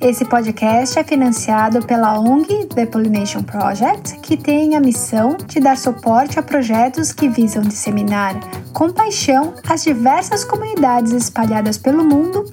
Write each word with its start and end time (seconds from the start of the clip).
Esse 0.00 0.24
podcast 0.24 0.96
é 0.96 1.02
financiado 1.02 1.84
pela 1.84 2.20
ONG 2.20 2.66
The 2.66 2.86
Pollination 2.86 3.42
Project, 3.42 4.20
que 4.20 4.36
tem 4.36 4.76
a 4.76 4.80
missão 4.80 5.36
de 5.44 5.58
dar 5.58 5.76
suporte 5.76 6.38
a 6.38 6.42
projetos 6.42 7.12
que 7.12 7.28
visam 7.28 7.62
disseminar 7.62 8.38
com 8.72 8.92
paixão 8.92 9.54
as 9.68 9.82
diversas 9.82 10.44
comunidades 10.44 11.10
espalhadas 11.10 11.78
pelo 11.78 12.04
mundo 12.04 12.44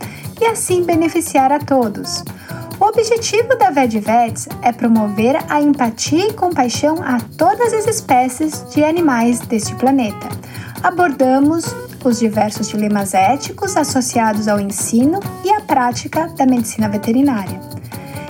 e 0.42 0.46
assim 0.46 0.84
beneficiar 0.84 1.52
a 1.52 1.60
todos. 1.60 2.24
O 2.80 2.86
objetivo 2.86 3.56
da 3.60 3.70
VetVets 3.70 4.50
é 4.64 4.72
promover 4.72 5.38
a 5.48 5.62
empatia 5.62 6.30
e 6.30 6.34
compaixão 6.34 6.96
a 7.04 7.20
todas 7.38 7.74
as 7.74 7.86
espécies 7.86 8.66
de 8.74 8.84
animais 8.84 9.40
deste 9.42 9.76
planeta. 9.76 10.28
Abordamos 10.82 11.64
os 12.08 12.20
diversos 12.20 12.70
dilemas 12.70 13.14
éticos 13.14 13.76
associados 13.76 14.48
ao 14.48 14.60
ensino 14.60 15.20
e 15.44 15.52
à 15.52 15.60
prática 15.62 16.28
da 16.30 16.46
medicina 16.46 16.88
veterinária. 16.88 17.60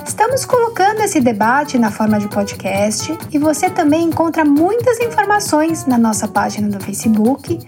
Estamos 0.05 0.45
colocando 0.45 1.01
esse 1.01 1.19
debate 1.19 1.77
na 1.77 1.91
forma 1.91 2.17
de 2.19 2.27
podcast 2.27 3.17
e 3.31 3.37
você 3.37 3.69
também 3.69 4.03
encontra 4.03 4.45
muitas 4.45 4.99
informações 4.99 5.85
na 5.85 5.97
nossa 5.97 6.27
página 6.27 6.69
do 6.69 6.83
Facebook, 6.83 7.59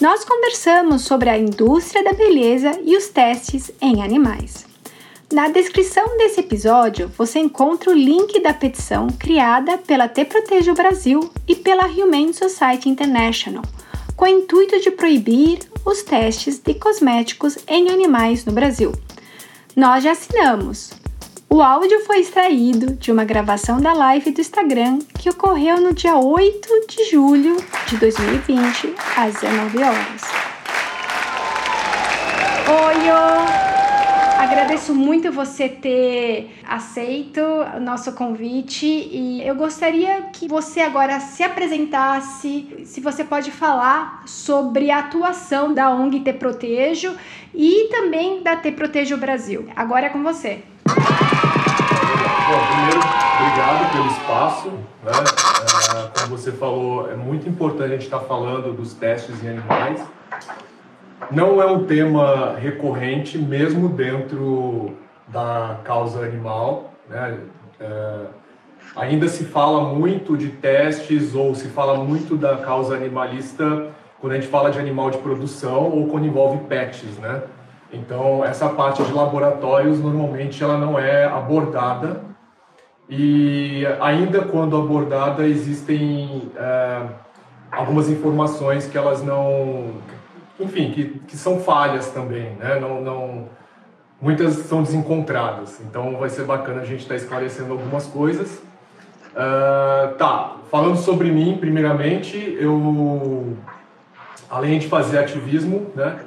Nós 0.00 0.24
conversamos 0.24 1.02
sobre 1.02 1.30
a 1.30 1.38
indústria 1.38 2.02
da 2.02 2.12
beleza 2.12 2.76
e 2.84 2.96
os 2.96 3.06
testes 3.06 3.70
em 3.80 4.02
animais. 4.02 4.66
Na 5.32 5.48
descrição 5.48 6.16
desse 6.18 6.40
episódio, 6.40 7.10
você 7.16 7.38
encontra 7.38 7.90
o 7.90 7.94
link 7.94 8.40
da 8.40 8.52
petição 8.52 9.08
criada 9.18 9.78
pela 9.78 10.06
Te 10.06 10.24
Proteja 10.24 10.70
o 10.70 10.74
Brasil 10.74 11.30
e 11.48 11.56
pela 11.56 11.86
Humane 11.86 12.34
Society 12.34 12.88
International, 12.88 13.64
com 14.16 14.26
o 14.26 14.28
intuito 14.28 14.80
de 14.80 14.90
proibir 14.90 15.60
os 15.84 16.02
testes 16.02 16.58
de 16.58 16.74
cosméticos 16.74 17.58
em 17.66 17.90
animais 17.90 18.44
no 18.44 18.52
Brasil. 18.52 18.92
Nós 19.74 20.04
já 20.04 20.12
assinamos, 20.12 20.92
o 21.50 21.62
áudio 21.62 22.04
foi 22.04 22.20
extraído 22.20 22.94
de 22.94 23.10
uma 23.10 23.24
gravação 23.24 23.80
da 23.80 23.92
live 23.92 24.30
do 24.30 24.40
Instagram 24.40 24.98
que 25.18 25.30
ocorreu 25.30 25.80
no 25.80 25.92
dia 25.92 26.16
8 26.16 26.86
de 26.86 27.10
julho 27.10 27.56
de 27.86 27.96
2020, 27.96 28.94
às 29.16 29.34
19 29.34 29.78
horas. 29.78 30.22
Oi! 32.68 33.73
Agradeço 34.38 34.94
muito 34.94 35.32
você 35.32 35.68
ter 35.68 36.58
aceito 36.66 37.40
o 37.40 37.80
nosso 37.80 38.12
convite 38.12 38.86
e 38.86 39.42
eu 39.46 39.54
gostaria 39.54 40.22
que 40.32 40.48
você 40.48 40.80
agora 40.80 41.20
se 41.20 41.42
apresentasse, 41.42 42.84
se 42.84 43.00
você 43.00 43.24
pode 43.24 43.50
falar 43.50 44.22
sobre 44.26 44.90
a 44.90 44.98
atuação 44.98 45.72
da 45.72 45.90
ONG 45.90 46.20
Te 46.20 46.32
Protejo 46.32 47.14
e 47.54 47.88
também 47.90 48.42
da 48.42 48.56
Te 48.56 48.72
Protejo 48.72 49.16
Brasil. 49.16 49.68
Agora 49.74 50.06
é 50.06 50.08
com 50.08 50.22
você. 50.22 50.62
Bom, 50.86 52.60
primeiro, 52.66 53.00
obrigado 53.40 53.92
pelo 53.92 54.06
espaço. 54.08 54.68
Né? 55.02 55.12
É, 55.94 56.20
como 56.20 56.36
você 56.36 56.52
falou, 56.52 57.10
é 57.10 57.14
muito 57.14 57.48
importante 57.48 57.84
a 57.84 57.88
gente 57.96 58.04
estar 58.04 58.20
falando 58.20 58.72
dos 58.74 58.94
testes 58.94 59.42
em 59.42 59.48
animais. 59.48 60.02
Não 61.30 61.60
é 61.60 61.66
um 61.66 61.84
tema 61.84 62.56
recorrente, 62.56 63.38
mesmo 63.38 63.88
dentro 63.88 64.96
da 65.28 65.78
causa 65.84 66.20
animal. 66.24 66.92
Né? 67.08 67.38
É, 67.80 68.20
ainda 68.96 69.28
se 69.28 69.44
fala 69.44 69.94
muito 69.94 70.36
de 70.36 70.48
testes 70.48 71.34
ou 71.34 71.54
se 71.54 71.68
fala 71.68 71.96
muito 71.96 72.36
da 72.36 72.58
causa 72.58 72.94
animalista 72.94 73.88
quando 74.20 74.32
a 74.32 74.36
gente 74.36 74.48
fala 74.48 74.70
de 74.70 74.78
animal 74.78 75.10
de 75.10 75.18
produção 75.18 75.90
ou 75.90 76.06
quando 76.08 76.26
envolve 76.26 76.58
pets, 76.66 77.18
né? 77.18 77.42
Então, 77.92 78.44
essa 78.44 78.68
parte 78.70 79.02
de 79.02 79.12
laboratórios, 79.12 80.00
normalmente, 80.00 80.64
ela 80.64 80.78
não 80.78 80.98
é 80.98 81.26
abordada 81.26 82.22
e 83.08 83.84
ainda 84.00 84.40
quando 84.42 84.76
abordada 84.76 85.46
existem 85.46 86.50
é, 86.56 87.02
algumas 87.70 88.08
informações 88.08 88.86
que 88.86 88.96
elas 88.96 89.22
não, 89.22 89.90
enfim, 90.58 90.92
que, 90.92 91.18
que 91.26 91.36
são 91.36 91.60
falhas 91.60 92.10
também, 92.10 92.54
né? 92.56 92.78
Não, 92.80 93.00
não, 93.00 93.48
muitas 94.20 94.54
são 94.54 94.82
desencontradas. 94.82 95.80
Então 95.80 96.16
vai 96.16 96.28
ser 96.28 96.44
bacana 96.44 96.82
a 96.82 96.84
gente 96.84 97.00
estar 97.00 97.14
tá 97.14 97.20
esclarecendo 97.20 97.72
algumas 97.72 98.06
coisas. 98.06 98.62
Uh, 99.32 100.14
tá, 100.16 100.56
falando 100.70 100.96
sobre 100.96 101.30
mim, 101.30 101.56
primeiramente, 101.58 102.36
eu, 102.60 103.56
além 104.48 104.78
de 104.78 104.88
fazer 104.88 105.18
ativismo, 105.18 105.90
né? 105.94 106.20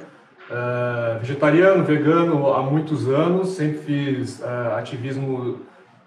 Uh, 0.50 1.18
vegetariano, 1.20 1.84
vegano 1.84 2.52
há 2.54 2.62
muitos 2.62 3.06
anos, 3.06 3.50
sempre 3.50 3.78
fiz 3.78 4.40
uh, 4.40 4.76
ativismo 4.76 5.60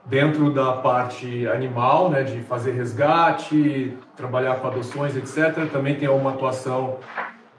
dentro 0.05 0.51
da 0.51 0.73
parte 0.73 1.47
animal, 1.47 2.09
né, 2.09 2.23
de 2.23 2.41
fazer 2.41 2.71
resgate, 2.71 3.95
trabalhar 4.15 4.55
com 4.55 4.67
adoções, 4.67 5.15
etc. 5.15 5.69
Também 5.71 5.95
tem 5.95 6.09
uma 6.09 6.31
atuação 6.31 6.97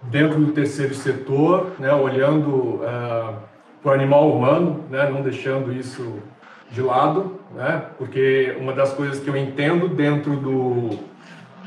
dentro 0.05 0.39
do 0.41 0.53
terceiro 0.53 0.95
setor, 0.95 1.73
né, 1.79 1.93
olhando 1.93 2.51
uh, 2.51 3.35
para 3.83 3.91
o 3.91 3.95
animal 3.95 4.31
humano, 4.31 4.85
né, 4.91 5.09
não 5.11 5.23
deixando 5.23 5.73
isso 5.73 6.15
de 6.71 6.81
lado, 6.81 7.39
né, 7.55 7.83
porque 7.99 8.57
uma 8.59 8.73
das 8.73 8.93
coisas 8.93 9.21
que 9.21 9.29
eu 9.29 9.37
entendo 9.37 9.89
dentro 9.89 10.37
do, 10.37 10.91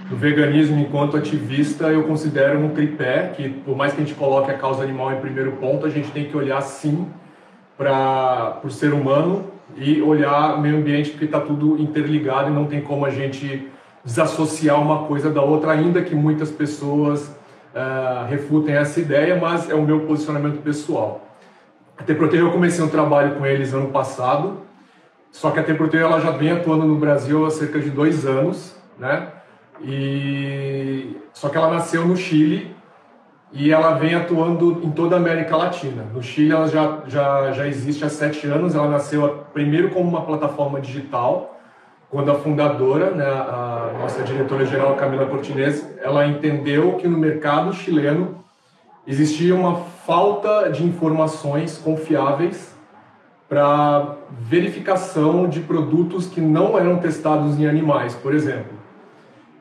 do 0.09 0.15
veganismo 0.15 0.79
enquanto 0.79 1.15
ativista, 1.15 1.87
eu 1.87 2.03
considero 2.03 2.59
um 2.59 2.69
tripé, 2.69 3.33
que 3.35 3.49
por 3.49 3.75
mais 3.75 3.93
que 3.93 4.01
a 4.01 4.05
gente 4.05 4.17
coloque 4.17 4.51
a 4.51 4.57
causa 4.57 4.83
animal 4.83 5.13
em 5.13 5.21
primeiro 5.21 5.53
ponto, 5.53 5.85
a 5.85 5.89
gente 5.89 6.11
tem 6.11 6.25
que 6.25 6.35
olhar 6.35 6.61
sim 6.61 7.07
para 7.77 8.59
o 8.63 8.69
ser 8.69 8.93
humano 8.93 9.51
e 9.75 10.01
olhar 10.01 10.61
meio 10.61 10.77
ambiente 10.77 11.11
porque 11.11 11.25
está 11.25 11.39
tudo 11.39 11.81
interligado 11.81 12.49
e 12.49 12.53
não 12.53 12.65
tem 12.65 12.81
como 12.81 13.05
a 13.05 13.09
gente 13.09 13.69
desassociar 14.03 14.79
uma 14.79 15.07
coisa 15.07 15.29
da 15.29 15.41
outra, 15.41 15.71
ainda 15.71 16.01
que 16.01 16.13
muitas 16.13 16.51
pessoas 16.51 17.35
uh, 17.75 18.25
refutem 18.27 18.75
essa 18.75 18.99
ideia, 18.99 19.37
mas 19.39 19.69
é 19.69 19.75
o 19.75 19.81
meu 19.81 20.01
posicionamento 20.01 20.61
pessoal. 20.61 21.27
A 21.97 22.03
Teproteio 22.03 22.47
eu 22.47 22.51
comecei 22.51 22.83
um 22.83 22.89
trabalho 22.89 23.35
com 23.35 23.45
eles 23.45 23.73
ano 23.73 23.89
passado, 23.89 24.61
só 25.31 25.51
que 25.51 25.59
a 25.59 25.63
Teproteio 25.63 26.05
ela 26.05 26.19
já 26.19 26.31
vem 26.31 26.51
atuando 26.51 26.85
no 26.85 26.95
Brasil 26.95 27.45
há 27.45 27.51
cerca 27.51 27.79
de 27.79 27.89
dois 27.89 28.25
anos, 28.25 28.75
né? 28.97 29.27
E 29.81 31.17
só 31.33 31.49
que 31.49 31.57
ela 31.57 31.69
nasceu 31.69 32.07
no 32.07 32.15
Chile 32.15 32.73
e 33.51 33.71
ela 33.71 33.93
vem 33.93 34.15
atuando 34.15 34.81
em 34.83 34.91
toda 34.91 35.15
a 35.15 35.19
América 35.19 35.55
Latina. 35.55 36.05
No 36.13 36.23
Chile 36.23 36.51
ela 36.51 36.67
já, 36.67 37.01
já, 37.07 37.51
já 37.51 37.67
existe 37.67 38.03
há 38.03 38.09
sete 38.09 38.47
anos, 38.47 38.75
ela 38.75 38.89
nasceu 38.89 39.45
primeiro 39.53 39.89
como 39.89 40.09
uma 40.09 40.25
plataforma 40.25 40.79
digital, 40.79 41.54
quando 42.15 42.31
a 42.31 42.35
fundadora, 42.35 43.11
né, 43.11 43.25
a 43.25 43.91
nossa 43.99 44.23
diretora-geral 44.23 44.95
Camila 44.95 45.25
Cortinez, 45.25 45.85
ela 46.01 46.25
entendeu 46.25 46.93
que 46.93 47.09
no 47.09 47.17
mercado 47.17 47.73
chileno 47.73 48.41
existia 49.05 49.53
uma 49.53 49.75
falta 49.75 50.69
de 50.69 50.85
informações 50.85 51.77
confiáveis 51.77 52.73
para 53.49 54.15
verificação 54.31 55.49
de 55.49 55.59
produtos 55.59 56.25
que 56.27 56.39
não 56.39 56.79
eram 56.79 56.99
testados 56.99 57.59
em 57.59 57.67
animais, 57.67 58.15
por 58.15 58.33
exemplo. 58.33 58.71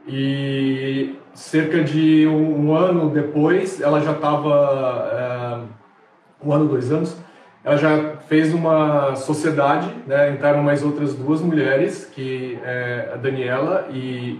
E 0.06 1.16
cerca 1.34 1.82
de 1.82 2.24
um, 2.28 2.72
ano 2.72 3.10
depois, 3.10 3.80
ela 3.80 4.00
já 4.00 4.12
estava, 4.12 5.10
é, 5.12 6.46
um 6.46 6.52
ano, 6.52 6.68
dois 6.68 6.92
anos, 6.92 7.16
ela 7.64 7.78
já 7.78 8.16
fez 8.28 8.52
uma 8.52 9.16
sociedade, 9.16 9.88
né, 10.06 10.30
entraram 10.30 10.62
mais 10.62 10.84
outras 10.84 11.14
duas 11.14 11.40
mulheres, 11.40 12.04
que 12.04 12.58
é 12.62 13.12
a 13.14 13.16
Daniela 13.16 13.88
e, 13.90 14.38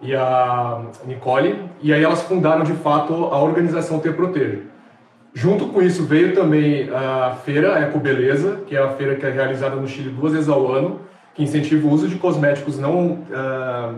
e 0.00 0.14
a 0.14 0.80
Nicole, 1.04 1.58
e 1.82 1.92
aí 1.92 2.04
elas 2.04 2.22
fundaram 2.22 2.62
de 2.62 2.74
fato 2.74 3.12
a 3.12 3.42
organização 3.42 3.98
Ter 3.98 4.14
Proteger. 4.14 4.62
Junto 5.34 5.68
com 5.68 5.82
isso 5.82 6.04
veio 6.04 6.34
também 6.34 6.88
a 6.90 7.36
feira 7.44 7.78
Eco 7.80 7.98
Beleza, 7.98 8.60
que 8.66 8.76
é 8.76 8.82
a 8.82 8.90
feira 8.90 9.16
que 9.16 9.26
é 9.26 9.30
realizada 9.30 9.74
no 9.74 9.88
Chile 9.88 10.10
duas 10.10 10.32
vezes 10.32 10.48
ao 10.48 10.70
ano, 10.70 11.00
que 11.34 11.42
incentiva 11.42 11.88
o 11.88 11.90
uso 11.90 12.06
de 12.06 12.16
cosméticos 12.16 12.78
não 12.78 13.12
uh, 13.12 13.94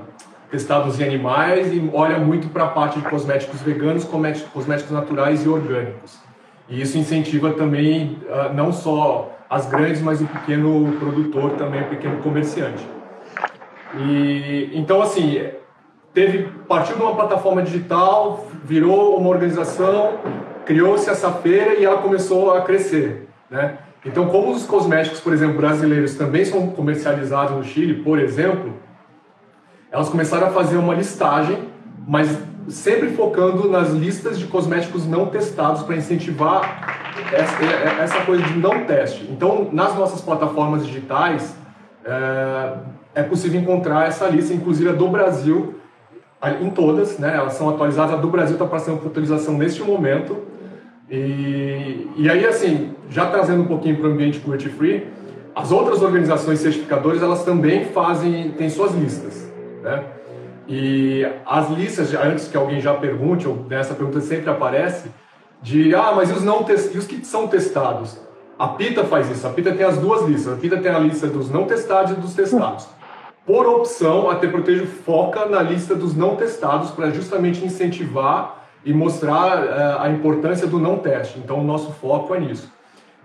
testados 0.50 1.00
em 1.00 1.04
animais 1.04 1.72
e 1.72 1.90
olha 1.92 2.18
muito 2.18 2.48
para 2.48 2.64
a 2.64 2.68
parte 2.68 3.00
de 3.00 3.08
cosméticos 3.08 3.60
veganos, 3.60 4.04
cosméticos 4.04 4.92
naturais 4.92 5.44
e 5.44 5.48
orgânicos. 5.48 6.23
E 6.68 6.80
isso 6.80 6.96
incentiva 6.96 7.52
também 7.52 8.18
uh, 8.22 8.54
não 8.54 8.72
só 8.72 9.30
as 9.48 9.66
grandes, 9.66 10.00
mas 10.00 10.20
o 10.20 10.26
pequeno 10.26 10.92
produtor 10.98 11.52
também, 11.52 11.82
o 11.82 11.88
pequeno 11.88 12.18
comerciante. 12.22 12.86
E 13.96 14.70
então 14.72 15.02
assim, 15.02 15.50
teve 16.12 16.48
partiu 16.66 16.96
de 16.96 17.02
uma 17.02 17.14
plataforma 17.14 17.62
digital, 17.62 18.46
virou 18.64 19.16
uma 19.18 19.28
organização, 19.28 20.14
criou-se 20.64 21.08
essa 21.08 21.30
feira 21.30 21.74
e 21.74 21.84
ela 21.84 21.98
começou 21.98 22.54
a 22.54 22.62
crescer, 22.62 23.28
né? 23.50 23.78
Então, 24.04 24.26
como 24.26 24.52
os 24.52 24.66
cosméticos, 24.66 25.20
por 25.20 25.32
exemplo, 25.32 25.56
brasileiros 25.56 26.14
também 26.14 26.44
são 26.44 26.66
comercializados 26.68 27.56
no 27.56 27.64
Chile, 27.64 28.02
por 28.02 28.18
exemplo, 28.18 28.74
elas 29.90 30.10
começaram 30.10 30.48
a 30.48 30.50
fazer 30.50 30.76
uma 30.76 30.94
listagem, 30.94 31.70
mas 32.06 32.38
sempre 32.68 33.10
focando 33.10 33.68
nas 33.68 33.90
listas 33.90 34.38
de 34.38 34.46
cosméticos 34.46 35.06
não 35.06 35.26
testados 35.26 35.82
para 35.82 35.96
incentivar 35.96 37.14
essa, 37.32 37.64
essa, 38.02 38.20
coisa 38.24 38.42
de 38.42 38.58
não 38.58 38.84
teste. 38.84 39.28
Então, 39.30 39.68
nas 39.72 39.94
nossas 39.94 40.20
plataformas 40.20 40.86
digitais, 40.86 41.54
é, 42.04 42.72
é 43.16 43.22
possível 43.22 43.60
encontrar 43.60 44.08
essa 44.08 44.26
lista, 44.26 44.52
inclusive 44.52 44.88
a 44.88 44.92
do 44.92 45.08
Brasil, 45.08 45.74
em 46.60 46.70
todas, 46.70 47.18
né? 47.18 47.34
Elas 47.36 47.54
são 47.54 47.68
atualizadas. 47.70 48.14
A 48.14 48.16
do 48.16 48.28
Brasil 48.28 48.54
está 48.54 48.66
passando 48.66 48.98
por 48.98 49.08
atualização 49.08 49.56
neste 49.56 49.82
momento. 49.82 50.36
E, 51.10 52.08
e 52.16 52.28
aí, 52.28 52.44
assim, 52.44 52.94
já 53.08 53.26
trazendo 53.26 53.62
um 53.62 53.66
pouquinho 53.66 53.96
para 53.96 54.08
o 54.08 54.12
ambiente 54.12 54.40
cruelty 54.40 54.68
free, 54.68 55.06
as 55.54 55.70
outras 55.70 56.02
organizações 56.02 56.58
certificadoras, 56.58 57.22
elas 57.22 57.44
também 57.44 57.86
fazem, 57.86 58.50
têm 58.52 58.68
suas 58.68 58.92
listas, 58.92 59.50
né? 59.82 60.04
E 60.66 61.26
as 61.44 61.68
listas, 61.70 62.14
antes 62.14 62.48
que 62.48 62.56
alguém 62.56 62.80
já 62.80 62.94
pergunte, 62.94 63.46
ou 63.46 63.66
nessa 63.68 63.94
pergunta 63.94 64.20
sempre 64.20 64.50
aparece, 64.50 65.10
de, 65.62 65.94
ah, 65.94 66.12
mas 66.14 66.30
e 66.30 66.32
os, 66.32 66.42
não 66.42 66.64
e 66.68 66.98
os 66.98 67.06
que 67.06 67.24
são 67.24 67.48
testados? 67.48 68.18
A 68.58 68.68
PITA 68.68 69.04
faz 69.04 69.30
isso, 69.30 69.46
a 69.46 69.50
PITA 69.50 69.72
tem 69.72 69.84
as 69.84 69.98
duas 69.98 70.22
listas, 70.22 70.54
a 70.54 70.56
PITA 70.56 70.76
tem 70.78 70.90
a 70.90 70.98
lista 70.98 71.26
dos 71.26 71.50
não 71.50 71.64
testados 71.64 72.12
e 72.12 72.14
dos 72.14 72.34
testados. 72.34 72.86
Por 73.46 73.66
opção, 73.66 74.30
a 74.30 74.36
Te 74.36 74.48
Protejo 74.48 74.86
foca 74.86 75.44
na 75.44 75.60
lista 75.60 75.94
dos 75.94 76.16
não 76.16 76.34
testados 76.34 76.90
para 76.90 77.10
justamente 77.10 77.62
incentivar 77.62 78.64
e 78.84 78.92
mostrar 78.92 79.64
uh, 79.64 80.00
a 80.00 80.08
importância 80.08 80.66
do 80.66 80.78
não 80.78 80.98
teste. 80.98 81.38
Então, 81.38 81.60
o 81.60 81.62
nosso 81.62 81.92
foco 81.92 82.34
é 82.34 82.40
nisso. 82.40 82.72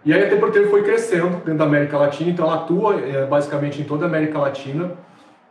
E 0.04 0.14
aí 0.14 0.24
a 0.24 0.30
Te 0.30 0.36
Protejo 0.36 0.70
foi 0.70 0.84
crescendo 0.84 1.38
dentro 1.38 1.56
da 1.56 1.64
América 1.64 1.98
Latina, 1.98 2.32
então 2.32 2.46
ela 2.46 2.56
atua 2.56 2.96
uh, 2.96 3.28
basicamente 3.30 3.82
em 3.82 3.86
toda 3.86 4.06
a 4.06 4.08
América 4.10 4.40
Latina. 4.40 4.92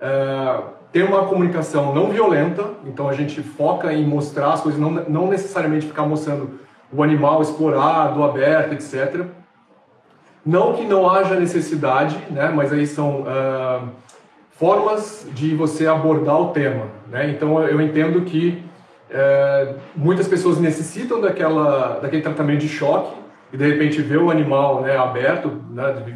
Uh, 0.02 0.78
tem 0.93 1.02
uma 1.02 1.26
comunicação 1.26 1.94
não 1.94 2.11
violenta, 2.11 2.64
então 2.87 3.08
a 3.08 3.12
gente 3.12 3.43
foca 3.43 3.93
em 3.93 4.06
mostrar 4.06 4.52
as 4.52 4.61
coisas, 4.61 4.81
não, 4.81 4.90
não 4.90 5.29
necessariamente 5.29 5.87
ficar 5.87 6.05
mostrando 6.05 6.58
o 6.93 7.02
animal 7.02 7.43
explorado, 7.43 8.23
aberto, 8.23 8.73
etc. 8.73 9.26
Não 10.44 10.73
que 10.73 10.85
não 10.85 11.11
haja 11.11 11.38
necessidade, 11.38 12.17
né, 12.31 12.50
mas 12.55 12.73
aí 12.73 12.87
são 12.87 13.25
formas 14.52 15.26
de 15.35 15.55
você 15.55 15.87
abordar 15.87 16.40
o 16.40 16.49
tema. 16.49 16.87
Né? 17.08 17.31
Então 17.31 17.62
eu 17.62 17.81
entendo 17.81 18.23
que 18.23 18.64
é, 19.11 19.75
muitas 19.94 20.26
pessoas 20.26 20.58
necessitam 20.58 21.20
daquela, 21.20 22.00
daquele 22.00 22.23
tratamento 22.23 22.61
de 22.61 22.69
choque 22.69 23.14
e 23.52 23.56
de 23.56 23.67
repente 23.67 24.02
ver 24.02 24.19
o 24.19 24.31
animal 24.31 24.82
né, 24.82 24.96
aberto, 24.96 25.62
né, 25.70 25.93
de 25.93 26.11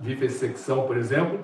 vivissecção, 0.00 0.82
por 0.82 0.96
exemplo, 0.96 1.40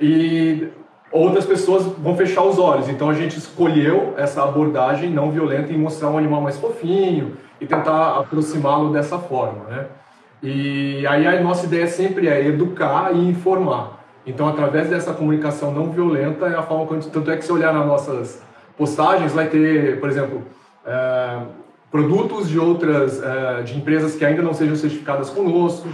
e 0.00 0.68
outras 1.12 1.44
pessoas 1.44 1.84
vão 1.84 2.16
fechar 2.16 2.42
os 2.44 2.58
olhos. 2.58 2.88
Então 2.88 3.08
a 3.08 3.14
gente 3.14 3.38
escolheu 3.38 4.14
essa 4.16 4.42
abordagem 4.42 5.10
não 5.10 5.30
violenta 5.30 5.72
em 5.72 5.78
mostrar 5.78 6.08
um 6.08 6.18
animal 6.18 6.40
mais 6.40 6.58
fofinho 6.58 7.36
e 7.60 7.66
tentar 7.66 8.18
aproximá-lo 8.18 8.92
dessa 8.92 9.18
forma. 9.18 9.64
Né? 9.68 9.86
E 10.42 11.06
aí 11.06 11.26
a 11.26 11.40
nossa 11.42 11.66
ideia 11.66 11.86
sempre 11.86 12.28
é 12.28 12.46
educar 12.46 13.14
e 13.14 13.28
informar. 13.28 14.00
Então, 14.26 14.46
através 14.48 14.88
dessa 14.88 15.12
comunicação 15.12 15.72
não 15.72 15.90
violenta, 15.90 16.46
é 16.46 16.54
a 16.54 16.62
forma 16.62 16.86
como. 16.86 17.00
Tanto 17.02 17.30
é 17.30 17.36
que 17.36 17.44
se 17.44 17.52
olhar 17.52 17.72
nas 17.72 17.86
nossas 17.86 18.42
postagens, 18.76 19.32
vai 19.32 19.48
ter, 19.48 19.98
por 19.98 20.08
exemplo, 20.08 20.42
é, 20.86 21.38
produtos 21.90 22.48
de 22.48 22.58
outras, 22.58 23.22
é, 23.22 23.62
de 23.62 23.76
empresas 23.76 24.14
que 24.14 24.24
ainda 24.24 24.42
não 24.42 24.54
sejam 24.54 24.76
certificadas 24.76 25.30
conosco, 25.30 25.88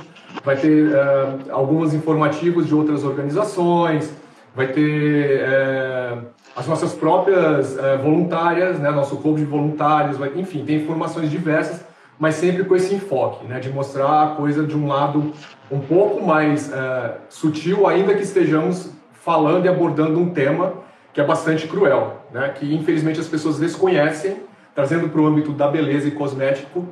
vai 0.44 0.56
ter 0.56 0.92
é, 0.92 1.50
alguns 1.50 1.94
informativos 1.94 2.66
de 2.66 2.74
outras 2.74 3.04
organizações, 3.04 4.12
vai 4.56 4.68
ter 4.68 5.40
é, 5.42 6.18
as 6.56 6.66
nossas 6.66 6.94
próprias 6.94 7.78
é, 7.78 7.96
voluntárias, 7.98 8.80
né, 8.80 8.90
nosso 8.90 9.18
clube 9.18 9.40
de 9.40 9.46
voluntários, 9.46 10.16
vai, 10.16 10.32
enfim, 10.34 10.64
tem 10.64 10.76
informações 10.76 11.30
diversas 11.30 11.84
mas 12.18 12.36
sempre 12.36 12.64
com 12.64 12.74
esse 12.74 12.94
enfoque, 12.94 13.46
né, 13.46 13.60
de 13.60 13.70
mostrar 13.70 14.22
a 14.22 14.26
coisa 14.36 14.64
de 14.64 14.76
um 14.76 14.86
lado 14.86 15.32
um 15.70 15.80
pouco 15.80 16.24
mais 16.24 16.68
uh, 16.68 17.12
sutil, 17.28 17.86
ainda 17.86 18.14
que 18.14 18.22
estejamos 18.22 18.92
falando 19.12 19.66
e 19.66 19.68
abordando 19.68 20.18
um 20.18 20.30
tema 20.30 20.74
que 21.12 21.20
é 21.20 21.24
bastante 21.24 21.66
cruel, 21.66 22.22
né, 22.32 22.54
que 22.54 22.74
infelizmente 22.74 23.20
as 23.20 23.28
pessoas 23.28 23.58
desconhecem, 23.58 24.36
trazendo 24.74 25.08
para 25.08 25.20
o 25.20 25.26
âmbito 25.26 25.52
da 25.52 25.68
beleza 25.68 26.08
e 26.08 26.10
cosmético, 26.10 26.86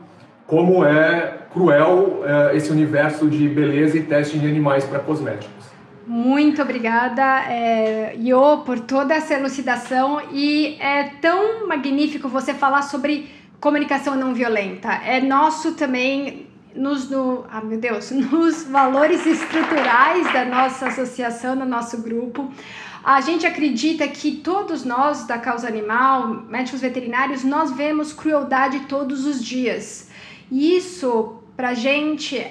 como 0.46 0.84
é 0.84 1.38
cruel 1.52 2.20
uh, 2.20 2.54
esse 2.54 2.70
universo 2.70 3.28
de 3.28 3.48
beleza 3.48 3.96
e 3.96 4.02
teste 4.02 4.38
de 4.38 4.46
animais 4.46 4.84
para 4.84 4.98
cosméticos. 4.98 5.53
Muito 6.06 6.60
obrigada, 6.60 7.22
é, 7.50 8.14
Yo, 8.18 8.58
por 8.66 8.80
toda 8.80 9.14
essa 9.14 9.34
elucidação 9.34 10.20
e 10.32 10.76
é 10.78 11.04
tão 11.20 11.66
magnífico 11.66 12.28
você 12.28 12.52
falar 12.52 12.82
sobre 12.82 13.30
comunicação 13.58 14.14
não 14.14 14.34
violenta. 14.34 14.92
É 14.92 15.20
nosso 15.20 15.72
também 15.72 16.46
nos 16.76 17.08
no, 17.08 17.46
ah, 17.50 17.62
meu 17.62 17.78
Deus, 17.78 18.10
nos 18.12 18.64
valores 18.64 19.24
estruturais 19.24 20.30
da 20.32 20.44
nossa 20.44 20.88
associação, 20.88 21.56
do 21.56 21.64
nosso 21.64 22.02
grupo. 22.02 22.52
A 23.02 23.20
gente 23.22 23.46
acredita 23.46 24.06
que 24.08 24.32
todos 24.36 24.84
nós 24.84 25.26
da 25.26 25.38
causa 25.38 25.66
animal, 25.68 26.28
médicos 26.48 26.80
veterinários, 26.80 27.44
nós 27.44 27.70
vemos 27.70 28.12
crueldade 28.12 28.80
todos 28.80 29.24
os 29.24 29.42
dias. 29.42 30.10
E 30.50 30.76
isso 30.76 31.42
pra 31.56 31.72
gente 31.72 32.46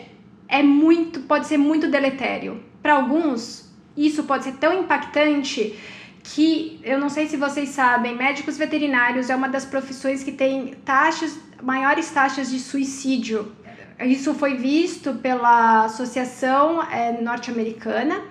é 0.48 0.64
muito, 0.64 1.22
pode 1.22 1.48
ser 1.48 1.58
muito 1.58 1.88
deletério. 1.88 2.73
Para 2.84 2.96
alguns, 2.96 3.66
isso 3.96 4.26
pode 4.26 4.44
ser 4.44 4.54
tão 4.58 4.74
impactante 4.82 5.80
que 6.22 6.80
eu 6.84 7.00
não 7.00 7.10
sei 7.10 7.28
se 7.28 7.38
vocês 7.38 7.70
sabem, 7.70 8.16
médicos 8.16 8.58
veterinários 8.58 9.30
é 9.30 9.36
uma 9.36 9.48
das 9.48 9.66
profissões 9.66 10.22
que 10.22 10.32
tem 10.32 10.74
taxas, 10.86 11.40
maiores 11.62 12.10
taxas 12.12 12.50
de 12.52 12.60
suicídio. 12.60 13.52
Isso 14.00 14.34
foi 14.34 14.56
visto 14.56 15.14
pela 15.16 15.86
Associação 15.86 16.84
é, 16.84 17.22
Norte-Americana 17.22 18.22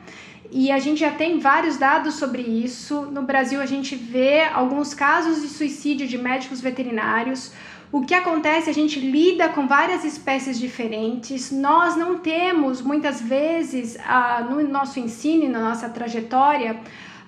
e 0.51 0.71
a 0.71 0.79
gente 0.79 1.01
já 1.01 1.11
tem 1.11 1.39
vários 1.39 1.79
dados 1.79 2.17
sobre 2.17 2.43
isso. 2.43 3.03
No 3.07 3.23
Brasil, 3.23 3.59
a 3.59 3.65
gente 3.65 3.97
vê 3.97 4.45
alguns 4.45 4.93
casos 4.93 5.41
de 5.41 5.49
suicídio 5.49 6.07
de 6.07 6.19
médicos 6.19 6.61
veterinários. 6.61 7.53
O 7.93 8.01
que 8.01 8.15
acontece? 8.15 8.71
A 8.71 8.73
gente 8.73 8.99
lida 8.99 9.51
com 9.51 9.67
várias 9.69 10.03
espécies 10.03 10.59
diferentes. 10.59 11.53
Nós 11.53 11.95
não 11.95 12.19
temos, 12.19 12.81
muitas 12.81 13.21
vezes, 13.21 13.99
ah, 14.07 14.47
no 14.49 14.67
nosso 14.67 14.99
ensino, 14.99 15.47
na 15.51 15.61
nossa 15.61 15.91
trajetória, 15.91 16.81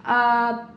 ah, 0.03 0.69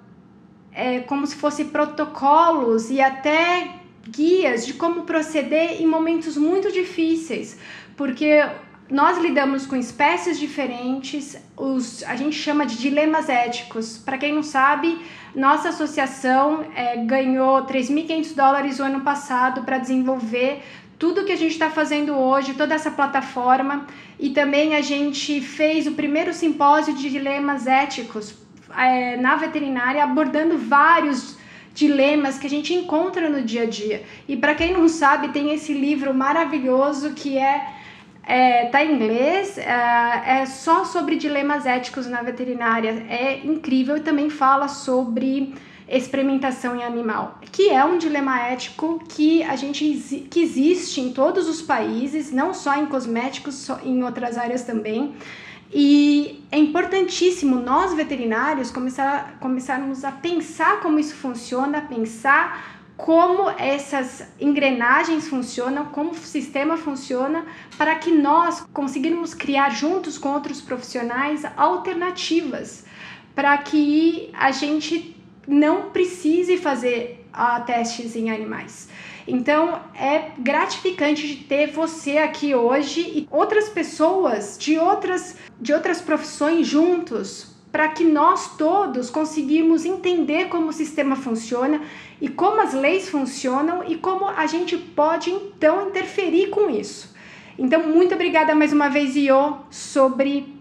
é, 0.73 0.99
como 0.99 1.25
se 1.25 1.37
fossem 1.37 1.69
protocolos 1.69 2.89
e 2.91 2.99
até 2.99 3.75
guias 4.09 4.65
de 4.65 4.73
como 4.73 5.03
proceder 5.03 5.81
em 5.81 5.87
momentos 5.87 6.35
muito 6.35 6.69
difíceis, 6.69 7.57
porque 7.95 8.43
nós 8.89 9.17
lidamos 9.17 9.65
com 9.65 9.75
espécies 9.75 10.39
diferentes, 10.39 11.37
os, 11.55 12.03
a 12.03 12.15
gente 12.15 12.35
chama 12.35 12.65
de 12.65 12.77
dilemas 12.77 13.27
éticos. 13.27 13.97
Para 13.97 14.17
quem 14.17 14.33
não 14.33 14.43
sabe, 14.43 14.97
nossa 15.35 15.69
associação 15.69 16.65
é, 16.75 16.95
ganhou 16.97 17.63
3.500 17.65 18.35
dólares 18.35 18.79
o 18.79 18.83
ano 18.83 19.01
passado 19.01 19.63
para 19.63 19.77
desenvolver 19.77 20.63
tudo 20.97 21.25
que 21.25 21.31
a 21.31 21.37
gente 21.37 21.51
está 21.51 21.69
fazendo 21.69 22.17
hoje, 22.17 22.55
toda 22.55 22.73
essa 22.73 22.89
plataforma, 22.89 23.85
e 24.19 24.31
também 24.31 24.75
a 24.75 24.81
gente 24.81 25.41
fez 25.41 25.85
o 25.85 25.91
primeiro 25.91 26.33
simpósio 26.33 26.93
de 26.95 27.09
dilemas 27.09 27.67
éticos 27.67 28.33
é, 28.75 29.15
na 29.17 29.35
veterinária 29.35 30.03
abordando 30.03 30.57
vários 30.57 31.37
dilemas 31.73 32.39
que 32.39 32.47
a 32.47 32.49
gente 32.49 32.73
encontra 32.73 33.29
no 33.29 33.43
dia 33.43 33.63
a 33.63 33.65
dia. 33.67 34.03
E 34.27 34.35
para 34.35 34.55
quem 34.55 34.73
não 34.73 34.87
sabe, 34.87 35.29
tem 35.29 35.53
esse 35.53 35.73
livro 35.73 36.13
maravilhoso 36.13 37.11
que 37.11 37.37
é, 37.37 37.76
é 38.27 38.65
tá 38.65 38.83
em 38.83 38.95
inglês, 38.95 39.57
é, 39.57 40.41
é 40.41 40.45
só 40.45 40.83
sobre 40.83 41.15
dilemas 41.15 41.65
éticos 41.65 42.07
na 42.07 42.21
veterinária. 42.21 43.05
É 43.09 43.39
incrível 43.45 43.95
e 43.95 44.01
também 44.01 44.29
fala 44.29 44.67
sobre 44.67 45.55
experimentação 45.87 46.75
em 46.75 46.83
animal, 46.83 47.39
que 47.49 47.69
é 47.69 47.85
um 47.85 47.97
dilema 47.97 48.41
ético 48.41 49.01
que 49.07 49.41
a 49.43 49.55
gente 49.55 50.27
que 50.29 50.41
existe 50.41 50.99
em 50.99 51.13
todos 51.13 51.47
os 51.47 51.61
países, 51.61 52.29
não 52.29 52.53
só 52.53 52.75
em 52.75 52.87
cosméticos, 52.87 53.55
só 53.55 53.79
em 53.81 54.03
outras 54.03 54.37
áreas 54.37 54.63
também. 54.63 55.15
E 55.73 56.43
é 56.51 56.57
importantíssimo 56.57 57.55
nós 57.55 57.93
veterinários 57.93 58.71
começar, 58.71 59.37
começarmos 59.39 60.03
a 60.03 60.11
pensar 60.11 60.81
como 60.81 60.99
isso 60.99 61.15
funciona, 61.15 61.81
pensar 61.81 62.76
como 62.97 63.47
essas 63.51 64.27
engrenagens 64.41 65.27
funcionam, 65.27 65.85
como 65.85 66.11
o 66.11 66.15
sistema 66.15 66.75
funciona, 66.75 67.45
para 67.77 67.95
que 67.95 68.11
nós 68.11 68.65
conseguirmos 68.73 69.35
criar 69.35 69.69
juntos 69.69 70.17
com 70.17 70.29
outros 70.29 70.59
profissionais 70.59 71.43
alternativas, 71.55 72.85
para 73.35 73.55
que 73.59 74.31
a 74.33 74.49
gente 74.49 75.15
não 75.47 75.91
precise 75.91 76.57
fazer 76.57 77.23
uh, 77.31 77.63
testes 77.65 78.15
em 78.15 78.31
animais. 78.31 78.89
Então 79.27 79.79
é 79.93 80.31
gratificante 80.39 81.27
de 81.27 81.43
ter 81.43 81.67
você 81.67 82.17
aqui 82.17 82.55
hoje 82.55 83.01
e 83.01 83.27
outras 83.29 83.69
pessoas 83.69 84.57
de 84.57 84.79
outras, 84.79 85.37
de 85.61 85.71
outras 85.71 86.01
profissões 86.01 86.65
juntos 86.65 87.56
para 87.77 87.89
que 87.89 88.03
nós 88.03 88.57
todos 88.57 89.11
conseguimos 89.11 89.85
entender 89.85 90.47
como 90.47 90.69
o 90.69 90.73
sistema 90.73 91.15
funciona 91.15 91.79
e 92.19 92.27
como 92.27 92.59
as 92.59 92.73
leis 92.73 93.07
funcionam 93.07 93.83
e 93.87 93.95
como 93.95 94.27
a 94.27 94.47
gente 94.47 94.75
pode 94.75 95.29
então 95.29 95.87
interferir 95.87 96.47
com 96.47 96.71
isso. 96.71 97.15
Então, 97.55 97.83
muito 97.83 98.15
obrigada 98.15 98.55
mais 98.55 98.73
uma 98.73 98.89
vez, 98.89 99.15
Io, 99.15 99.59
sobre, 99.69 100.57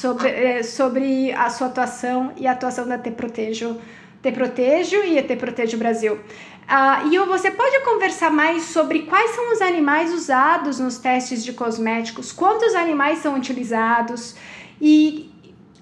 sobre, 0.00 0.28
é, 0.28 0.62
sobre 0.64 1.30
a 1.30 1.48
sua 1.48 1.68
atuação 1.68 2.32
e 2.36 2.44
a 2.44 2.50
atuação 2.50 2.88
da 2.88 2.98
Te 2.98 3.12
Protejo, 3.12 3.80
Te 4.20 4.32
Protejo 4.32 5.04
e 5.04 5.22
Te 5.22 5.36
Protejo 5.36 5.78
Brasil. 5.78 6.14
Uh, 6.14 7.06
Io, 7.12 7.24
você 7.26 7.52
pode 7.52 7.78
conversar 7.84 8.32
mais 8.32 8.64
sobre 8.64 9.02
quais 9.02 9.30
são 9.30 9.52
os 9.52 9.62
animais 9.62 10.12
usados 10.12 10.80
nos 10.80 10.98
testes 10.98 11.44
de 11.44 11.52
cosméticos, 11.52 12.32
quantos 12.32 12.74
animais 12.74 13.20
são 13.20 13.36
utilizados 13.36 14.34
e 14.80 15.30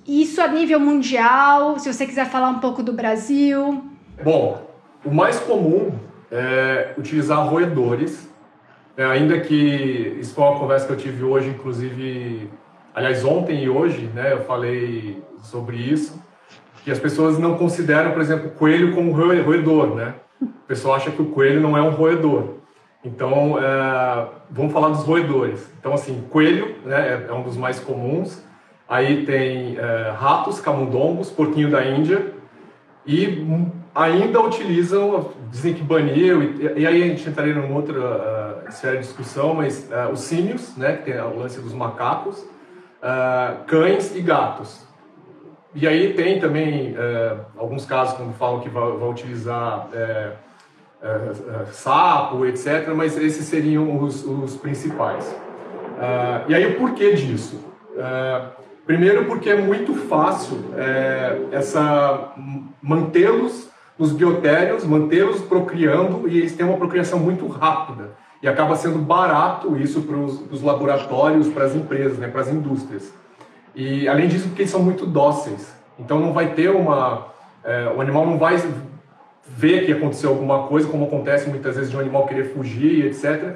isso 0.06 0.40
a 0.40 0.48
nível 0.48 0.78
mundial, 0.78 1.78
se 1.78 1.92
você 1.92 2.06
quiser 2.06 2.26
falar 2.26 2.50
um 2.50 2.58
pouco 2.58 2.82
do 2.82 2.92
Brasil. 2.92 3.82
Bom, 4.22 4.62
o 5.04 5.10
mais 5.12 5.38
comum 5.40 5.92
é 6.30 6.94
utilizar 6.98 7.46
roedores, 7.46 8.28
é, 8.96 9.04
ainda 9.04 9.40
que 9.40 10.16
isso 10.20 10.34
foi 10.34 10.44
uma 10.44 10.58
conversa 10.58 10.86
que 10.86 10.92
eu 10.92 10.96
tive 10.96 11.24
hoje, 11.24 11.48
inclusive, 11.48 12.48
aliás, 12.94 13.24
ontem 13.24 13.64
e 13.64 13.68
hoje, 13.68 14.08
né, 14.14 14.32
eu 14.32 14.42
falei 14.42 15.22
sobre 15.42 15.76
isso, 15.76 16.22
que 16.84 16.90
as 16.90 16.98
pessoas 16.98 17.38
não 17.38 17.56
consideram, 17.56 18.12
por 18.12 18.20
exemplo, 18.20 18.50
coelho 18.50 18.94
como 18.94 19.10
roedor, 19.10 19.94
né? 19.94 20.14
O 20.40 20.66
pessoal 20.66 20.94
acha 20.94 21.10
que 21.10 21.22
o 21.22 21.26
coelho 21.26 21.60
não 21.60 21.76
é 21.76 21.82
um 21.82 21.90
roedor. 21.90 22.56
Então, 23.02 23.58
é, 23.58 24.28
vamos 24.50 24.72
falar 24.72 24.88
dos 24.88 25.02
roedores. 25.02 25.66
Então, 25.78 25.94
assim, 25.94 26.24
coelho 26.30 26.76
né, 26.84 27.08
é, 27.08 27.26
é 27.28 27.32
um 27.32 27.42
dos 27.42 27.56
mais 27.56 27.80
comuns. 27.80 28.43
Aí 28.88 29.24
tem 29.24 29.78
é, 29.78 30.14
ratos, 30.16 30.60
camundongos, 30.60 31.30
porquinho 31.30 31.70
da 31.70 31.84
Índia. 31.84 32.32
E 33.06 33.46
ainda 33.94 34.40
utilizam, 34.40 35.30
dizem 35.50 35.72
que 35.72 35.82
baniu, 35.82 36.42
e, 36.42 36.80
e 36.80 36.86
aí 36.86 37.02
a 37.02 37.06
gente 37.06 37.28
entraria 37.28 37.54
numa 37.54 37.74
outra 37.74 38.64
uh, 38.64 38.68
esfera 38.68 38.96
de 38.96 39.02
discussão, 39.02 39.54
mas 39.54 39.88
uh, 39.90 40.10
os 40.12 40.20
símios, 40.20 40.76
né, 40.76 40.96
que 40.96 41.12
tem 41.12 41.20
o 41.20 41.38
lance 41.38 41.60
dos 41.60 41.72
macacos, 41.72 42.40
uh, 42.40 43.64
cães 43.66 44.14
e 44.16 44.20
gatos. 44.20 44.84
E 45.74 45.86
aí 45.88 46.14
tem 46.14 46.38
também 46.38 46.94
alguns 47.56 47.84
casos 47.84 48.16
quando 48.16 48.32
falam 48.34 48.60
que 48.60 48.68
vai 48.68 48.84
utilizar 49.08 49.88
sapo, 51.72 52.46
etc., 52.46 52.92
mas 52.94 53.18
esses 53.18 53.44
seriam 53.44 54.00
os, 54.00 54.24
os 54.24 54.56
principais. 54.56 55.34
e 56.46 56.54
aí 56.54 56.64
o 56.64 56.78
porquê 56.78 57.14
disso? 57.14 57.58
Primeiro 58.86 59.24
porque 59.24 59.48
é 59.48 59.56
muito 59.56 59.94
fácil 59.94 60.58
é, 60.76 61.38
essa 61.52 62.34
mantê-los 62.82 63.70
nos 63.98 64.12
biotérios, 64.12 64.84
mantê-los 64.84 65.40
procriando 65.40 66.28
e 66.28 66.38
eles 66.38 66.54
têm 66.54 66.66
uma 66.66 66.76
procriação 66.76 67.18
muito 67.18 67.46
rápida 67.46 68.10
e 68.42 68.48
acaba 68.48 68.76
sendo 68.76 68.98
barato 68.98 69.74
isso 69.78 70.02
para 70.02 70.16
os 70.16 70.62
laboratórios, 70.62 71.48
para 71.48 71.64
as 71.64 71.74
empresas, 71.74 72.18
né, 72.18 72.28
para 72.28 72.42
as 72.42 72.48
indústrias. 72.48 73.10
E 73.74 74.06
além 74.06 74.28
disso, 74.28 74.48
porque 74.48 74.62
eles 74.62 74.70
são 74.70 74.82
muito 74.82 75.06
dóceis, 75.06 75.74
então 75.98 76.20
não 76.20 76.34
vai 76.34 76.52
ter 76.52 76.68
uma, 76.68 77.28
é, 77.64 77.90
o 77.96 78.02
animal 78.02 78.26
não 78.26 78.36
vai 78.36 78.62
ver 79.46 79.86
que 79.86 79.92
aconteceu 79.92 80.28
alguma 80.28 80.66
coisa, 80.66 80.86
como 80.88 81.06
acontece 81.06 81.48
muitas 81.48 81.76
vezes 81.76 81.90
de 81.90 81.96
um 81.96 82.00
animal 82.00 82.26
querer 82.26 82.52
fugir, 82.52 83.06
etc. 83.06 83.54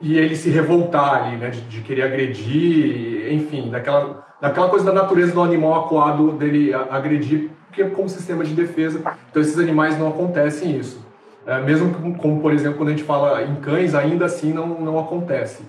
E 0.00 0.18
ele 0.18 0.36
se 0.36 0.50
revoltar 0.50 1.24
ali, 1.24 1.36
né, 1.38 1.48
de, 1.48 1.62
de 1.62 1.80
querer 1.80 2.02
agredir, 2.02 3.32
enfim, 3.32 3.70
daquela 3.70 4.25
daquela 4.40 4.68
coisa 4.68 4.84
da 4.84 4.92
natureza 4.92 5.32
do 5.32 5.42
animal 5.42 5.84
acuado 5.84 6.32
dele 6.32 6.72
agredir, 6.74 7.50
porque 7.66 7.82
é 7.82 7.88
como 7.90 8.08
sistema 8.08 8.44
de 8.44 8.54
defesa. 8.54 9.00
Então 9.30 9.42
esses 9.42 9.58
animais 9.58 9.98
não 9.98 10.08
acontecem 10.08 10.76
isso. 10.76 11.04
É, 11.46 11.60
mesmo 11.60 11.94
como, 11.94 12.18
como, 12.18 12.40
por 12.40 12.52
exemplo, 12.52 12.78
quando 12.78 12.88
a 12.88 12.92
gente 12.92 13.04
fala 13.04 13.42
em 13.42 13.54
cães, 13.56 13.94
ainda 13.94 14.24
assim 14.24 14.52
não, 14.52 14.66
não 14.66 14.98
acontece. 14.98 15.62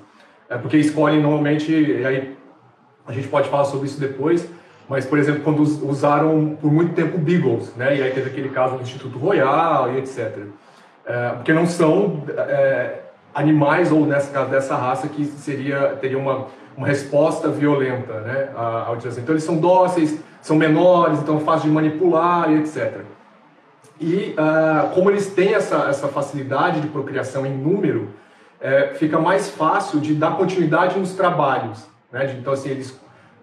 É 0.49 0.57
porque 0.57 0.77
escolhem 0.77 1.21
normalmente, 1.21 1.71
e 1.71 2.05
aí 2.05 2.35
a 3.05 3.11
gente 3.11 3.27
pode 3.27 3.47
falar 3.49 3.65
sobre 3.65 3.85
isso 3.85 3.99
depois, 3.99 4.49
mas, 4.89 5.05
por 5.05 5.19
exemplo, 5.19 5.41
quando 5.43 5.61
usaram 5.61 6.57
por 6.61 6.71
muito 6.71 6.93
tempo 6.93 7.17
Beagles, 7.17 7.75
né? 7.75 7.97
E 7.97 8.01
aí 8.01 8.11
teve 8.11 8.29
aquele 8.29 8.49
caso 8.49 8.77
do 8.77 8.81
Instituto 8.81 9.19
Royal 9.19 9.93
e 9.93 9.97
etc. 9.97 10.37
É, 11.05 11.29
porque 11.31 11.53
não 11.53 11.65
são 11.65 12.23
é, 12.29 13.01
animais, 13.35 13.91
ou 13.91 14.05
nessa 14.05 14.45
dessa 14.45 14.75
raça, 14.75 15.07
que 15.09 15.25
seria, 15.25 15.97
teria 16.01 16.17
uma 16.17 16.47
uma 16.77 16.85
resposta 16.85 17.49
violenta 17.49 18.21
né, 18.21 18.49
à, 18.55 18.91
utilização. 18.91 19.23
Então, 19.23 19.33
eles 19.33 19.43
são 19.43 19.57
dóceis, 19.57 20.19
são 20.41 20.55
menores, 20.55 21.19
então 21.19 21.39
fácil 21.39 21.69
de 21.69 21.73
manipular 21.73 22.51
e 22.51 22.59
etc. 22.59 23.01
E 23.99 24.35
uh, 24.37 24.93
como 24.93 25.09
eles 25.09 25.33
têm 25.33 25.55
essa, 25.55 25.87
essa 25.89 26.07
facilidade 26.07 26.79
de 26.81 26.87
procriação 26.87 27.47
em 27.47 27.57
número, 27.57 28.09
é, 28.61 28.93
fica 28.95 29.19
mais 29.19 29.49
fácil 29.49 29.99
de 29.99 30.13
dar 30.13 30.37
continuidade 30.37 30.99
nos 30.99 31.13
trabalhos. 31.13 31.87
Né? 32.11 32.27
De, 32.27 32.37
então, 32.37 32.53
assim, 32.53 32.69
eles 32.69 32.91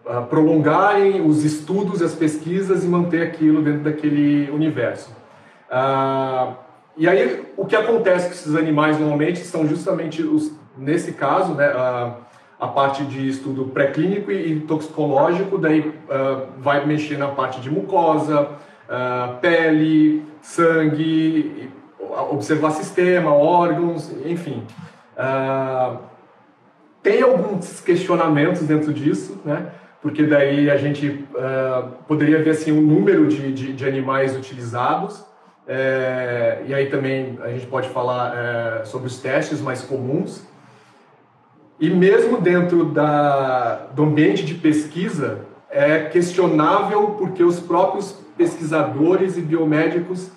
uh, 0.07 0.23
prolongarem 0.29 1.21
os 1.21 1.45
estudos, 1.45 2.03
as 2.03 2.15
pesquisas 2.15 2.85
e 2.85 2.87
manter 2.87 3.23
aquilo 3.23 3.63
dentro 3.63 3.81
daquele 3.81 4.49
universo. 4.53 5.11
Uh, 5.69 6.55
e 6.97 7.09
aí, 7.09 7.45
o 7.57 7.67
que 7.67 7.75
acontece 7.75 8.27
com 8.27 8.33
esses 8.33 8.55
animais 8.55 8.99
normalmente 9.01 9.41
são 9.41 9.67
justamente 9.67 10.23
os, 10.23 10.53
nesse 10.79 11.13
caso, 11.13 11.55
né, 11.55 11.73
a 12.59 12.69
parte 12.69 13.05
de 13.05 13.29
estudo 13.29 13.67
pré-clínico 13.67 14.31
e, 14.31 14.61
toxicológico, 14.61 15.59
daí 15.59 15.81
uh, 15.81 16.47
vai 16.59 16.87
mexer 16.87 17.19
na 17.19 17.29
parte 17.29 17.61
de 17.61 17.71
mucosa, 17.71 18.49
uh, 18.89 19.39
pele, 19.41 20.25
sangue, 20.41 21.71
observar 22.31 22.71
sistema, 22.71 23.33
órgãos, 23.33 24.11
enfim. 24.25 24.63
Uh, 25.17 25.99
tem 27.03 27.23
alguns 27.23 27.81
questionamentos 27.81 28.63
dentro 28.63 28.93
disso, 28.93 29.41
né? 29.45 29.71
Porque 30.01 30.23
daí 30.25 30.71
a 30.71 30.77
gente 30.77 31.25
poderia 32.07 32.43
ver 32.43 32.51
assim 32.51 32.71
o 32.71 32.77
um 32.79 32.83
número 32.83 33.27
de, 33.27 33.51
de, 33.53 33.73
de, 33.73 33.87
animais 33.87 34.37
utilizados. 34.37 35.25
É, 35.67 36.63
e 36.67 36.75
aí 36.75 36.91
também 36.91 37.39
a 37.43 37.49
gente 37.49 37.67
pode 37.67 37.89
falar 37.89 38.35
é, 38.37 38.85
sobre 38.85 39.07
os 39.07 39.19
testes 39.19 39.63
mais 39.63 39.81
comuns. 39.81 40.47
E 41.85 41.91
mesmo 41.91 42.41
dentro 42.41 42.87
da, 42.87 43.89
do 43.95 44.05
ambiente 44.05 44.43
de 44.43 44.55
pesquisa, 44.55 45.41
é 45.69 46.05
questionável 46.05 47.09
porque 47.19 47.45
os 47.45 47.61
próprios 47.61 48.13
pesquisadores 48.39 49.37
e 49.37 49.43
biomédicos 49.43 50.31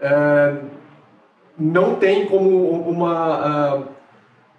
é, 0.00 0.56
não 1.56 1.94
têm 1.94 2.26
como 2.26 2.68
uma, 2.90 3.84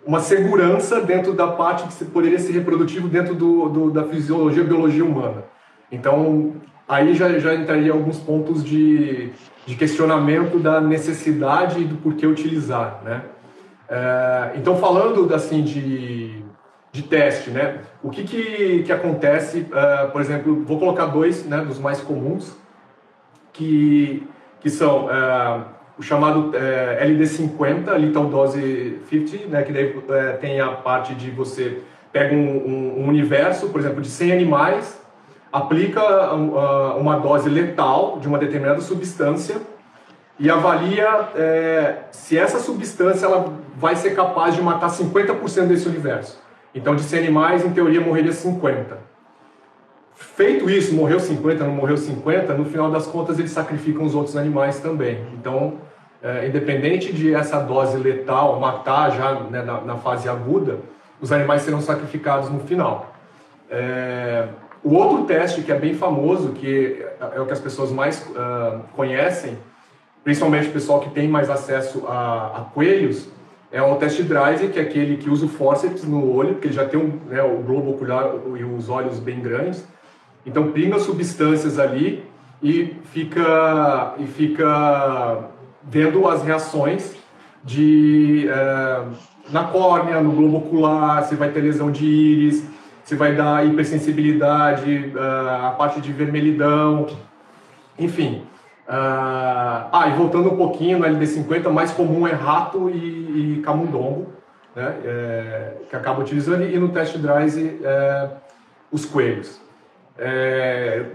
uma 0.05 0.21
segurança 0.21 1.01
dentro 1.01 1.33
da 1.33 1.47
parte 1.47 1.83
que 1.83 2.05
poderia 2.05 2.39
ser 2.39 2.53
reprodutivo 2.53 3.09
dentro 3.09 3.35
do, 3.35 3.67
do, 3.67 3.91
da 3.91 4.05
fisiologia 4.05 4.63
e 4.63 4.67
biologia 4.67 5.03
humana. 5.03 5.43
Então, 5.91 6.53
aí 6.88 7.13
já, 7.13 7.39
já 7.39 7.53
entraria 7.53 7.91
alguns 7.91 8.19
pontos 8.19 8.63
de, 8.63 9.33
de 9.65 9.75
questionamento 9.75 10.59
da 10.59 10.79
necessidade 10.79 11.81
e 11.81 11.83
do 11.83 11.97
porquê 11.97 12.25
utilizar, 12.25 13.01
né? 13.03 13.21
É, 13.93 14.51
então, 14.55 14.77
falando 14.77 15.36
assim 15.36 15.62
de, 15.62 16.41
de 16.93 17.03
teste, 17.03 17.50
né? 17.50 17.79
O 18.01 18.10
que, 18.10 18.24
que, 18.24 18.83
que 18.83 18.91
acontece, 18.91 19.67
uh, 19.69 20.10
por 20.13 20.21
exemplo, 20.21 20.63
vou 20.63 20.79
colocar 20.79 21.07
dois 21.07 21.45
né, 21.45 21.57
dos 21.57 21.77
mais 21.77 22.00
comuns, 22.00 22.55
que, 23.51 24.25
que 24.62 24.69
são 24.69 25.07
uh, 25.07 25.65
o 26.00 26.01
chamado 26.01 26.51
uh, 26.51 27.05
LD50, 27.05 27.91
Lethal 27.98 28.27
Dose 28.27 29.01
50, 29.10 29.48
né, 29.48 29.62
que 29.63 29.74
daí 29.74 29.93
tem 30.39 30.62
a 30.62 30.69
parte 30.69 31.13
de 31.13 31.29
você 31.29 31.79
pega 32.13 32.33
um, 32.33 32.39
um, 32.39 33.01
um, 33.01 33.07
universo, 33.10 33.67
por 33.67 33.81
exemplo, 33.81 34.01
de 34.01 34.07
100 34.07 34.31
animais, 34.31 35.01
aplica 35.51 36.33
uma 36.33 37.17
dose 37.17 37.50
letal 37.50 38.19
de 38.19 38.27
uma 38.27 38.38
determinada 38.38 38.79
substância 38.79 39.57
e 40.41 40.50
avalia 40.50 41.29
é, 41.36 41.95
se 42.10 42.36
essa 42.36 42.57
substância 42.57 43.27
ela 43.27 43.53
vai 43.77 43.95
ser 43.95 44.15
capaz 44.15 44.55
de 44.55 44.62
matar 44.62 44.89
50% 44.89 45.67
desse 45.67 45.88
universo. 45.88 46.41
Então, 46.74 46.95
de 46.95 47.03
100 47.03 47.19
animais, 47.19 47.63
em 47.63 47.69
teoria, 47.69 48.01
morreria 48.01 48.31
50. 48.31 48.98
Feito 50.15 50.67
isso, 50.67 50.95
morreu 50.95 51.19
50, 51.19 51.63
não 51.63 51.75
morreu 51.75 51.95
50, 51.95 52.55
no 52.55 52.65
final 52.65 52.89
das 52.89 53.05
contas 53.05 53.38
eles 53.38 53.51
sacrificam 53.51 54.03
os 54.03 54.15
outros 54.15 54.36
animais 54.36 54.79
também. 54.79 55.24
Então, 55.39 55.75
é, 56.24 56.48
independente 56.48 57.13
de 57.13 57.36
essa 57.36 57.60
dose 57.60 57.98
letal 57.98 58.60
matar 58.60 59.12
já 59.12 59.41
né, 59.41 59.62
na, 59.62 59.81
na, 59.81 59.98
fase 59.98 60.27
aguda, 60.27 60.79
os 61.21 61.31
animais 61.31 61.62
serão 61.62 61.81
sacrificados 61.81 62.50
no 62.50 62.62
final. 62.62 63.13
É, 63.69 64.48
o 64.83 64.95
outro 64.95 65.25
teste 65.25 65.62
que 65.62 65.71
é 65.71 65.77
bem 65.77 65.93
famoso, 65.93 66.53
que 66.53 67.05
é 67.36 67.39
o 67.39 67.45
que 67.45 67.53
as 67.53 67.60
pessoas 67.60 67.91
mais 67.91 68.25
uh, 68.29 68.79
conhecem, 68.95 69.55
principalmente 70.23 70.69
o 70.69 70.71
pessoal 70.71 70.99
que 70.99 71.09
tem 71.09 71.27
mais 71.27 71.49
acesso 71.49 72.05
a, 72.07 72.57
a 72.57 72.61
coelhos, 72.73 73.27
é 73.71 73.81
o 73.81 73.95
teste 73.95 74.23
drive, 74.23 74.69
que 74.69 74.79
é 74.79 74.81
aquele 74.81 75.17
que 75.17 75.29
usa 75.29 75.45
o 75.45 75.49
forceps 75.49 76.03
no 76.03 76.35
olho, 76.35 76.53
porque 76.53 76.67
ele 76.67 76.75
já 76.75 76.85
tem 76.85 76.99
um, 76.99 77.19
né, 77.27 77.41
o 77.41 77.57
globo 77.63 77.91
ocular 77.91 78.29
e 78.57 78.63
os 78.63 78.89
olhos 78.89 79.19
bem 79.19 79.39
grandes. 79.39 79.87
Então 80.45 80.71
pinga 80.71 80.99
substâncias 80.99 81.79
ali 81.79 82.25
e 82.61 82.95
fica 83.05 84.15
e 84.17 84.25
fica 84.25 85.49
vendo 85.83 86.27
as 86.27 86.43
reações 86.43 87.15
de 87.63 88.47
é, 88.49 89.05
na 89.49 89.63
córnea, 89.65 90.21
no 90.21 90.31
globo 90.31 90.57
ocular, 90.57 91.23
se 91.23 91.35
vai 91.35 91.49
ter 91.49 91.61
lesão 91.61 91.91
de 91.91 92.05
íris, 92.05 92.63
se 93.03 93.15
vai 93.15 93.35
dar 93.35 93.65
hipersensibilidade, 93.65 95.11
uh, 95.15 95.67
a 95.67 95.71
parte 95.71 95.99
de 95.99 96.11
vermelhidão, 96.13 97.07
enfim. 97.97 98.43
Uh, 98.91 99.88
ah, 99.89 100.10
e 100.10 100.17
voltando 100.17 100.51
um 100.51 100.57
pouquinho 100.57 101.00
no 101.00 101.05
LD50, 101.05 101.69
mais 101.69 101.93
comum 101.93 102.27
é 102.27 102.33
rato 102.33 102.89
e, 102.89 103.55
e 103.55 103.62
camundongo, 103.62 104.27
né, 104.75 104.95
é, 105.05 105.74
que 105.89 105.95
acaba 105.95 106.19
utilizando, 106.19 106.63
e 106.63 106.77
no 106.77 106.89
test 106.89 107.17
drive 107.17 107.79
é, 107.81 108.29
os 108.91 109.05
coelhos. 109.05 109.62
É, 110.17 111.05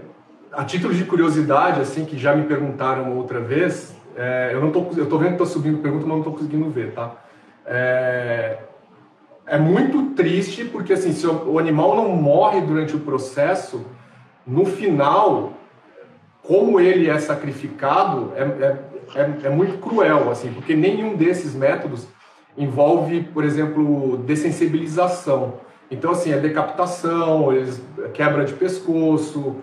a 0.51 0.65
título 0.65 0.91
de 0.91 1.03
curiosidade, 1.03 1.79
assim, 1.79 2.03
que 2.03 2.17
já 2.17 2.35
me 2.35 2.45
perguntaram 2.45 3.15
outra 3.15 3.39
vez, 3.39 3.95
é, 4.15 4.49
eu 4.53 4.59
não 4.59 4.71
tô, 4.71 4.87
eu 4.97 5.05
tô 5.05 5.19
vendo 5.19 5.33
que 5.33 5.37
tô 5.37 5.45
subindo 5.45 5.77
pergunta, 5.77 6.03
mas 6.07 6.17
não 6.17 6.23
tô 6.23 6.31
conseguindo 6.31 6.71
ver, 6.71 6.93
tá? 6.93 7.11
É, 7.63 8.57
é 9.45 9.59
muito 9.59 10.15
triste 10.15 10.65
porque 10.65 10.93
assim, 10.93 11.13
se 11.13 11.27
o 11.27 11.59
animal 11.59 11.95
não 11.95 12.09
morre 12.09 12.59
durante 12.59 12.95
o 12.95 12.99
processo, 13.01 13.85
no 14.47 14.65
final, 14.65 15.53
como 16.47 16.79
ele 16.79 17.09
é 17.09 17.19
sacrificado, 17.19 18.31
é, 18.35 18.41
é, 18.41 18.77
é, 19.15 19.47
é 19.47 19.49
muito 19.49 19.77
cruel, 19.79 20.31
assim, 20.31 20.51
porque 20.53 20.75
nenhum 20.75 21.15
desses 21.15 21.53
métodos 21.53 22.07
envolve, 22.57 23.21
por 23.33 23.43
exemplo, 23.43 24.17
dessensibilização. 24.25 25.55
Então, 25.91 26.11
assim, 26.11 26.31
é 26.31 26.37
decapitação, 26.37 27.49
quebra 28.13 28.45
de 28.45 28.53
pescoço, 28.53 29.57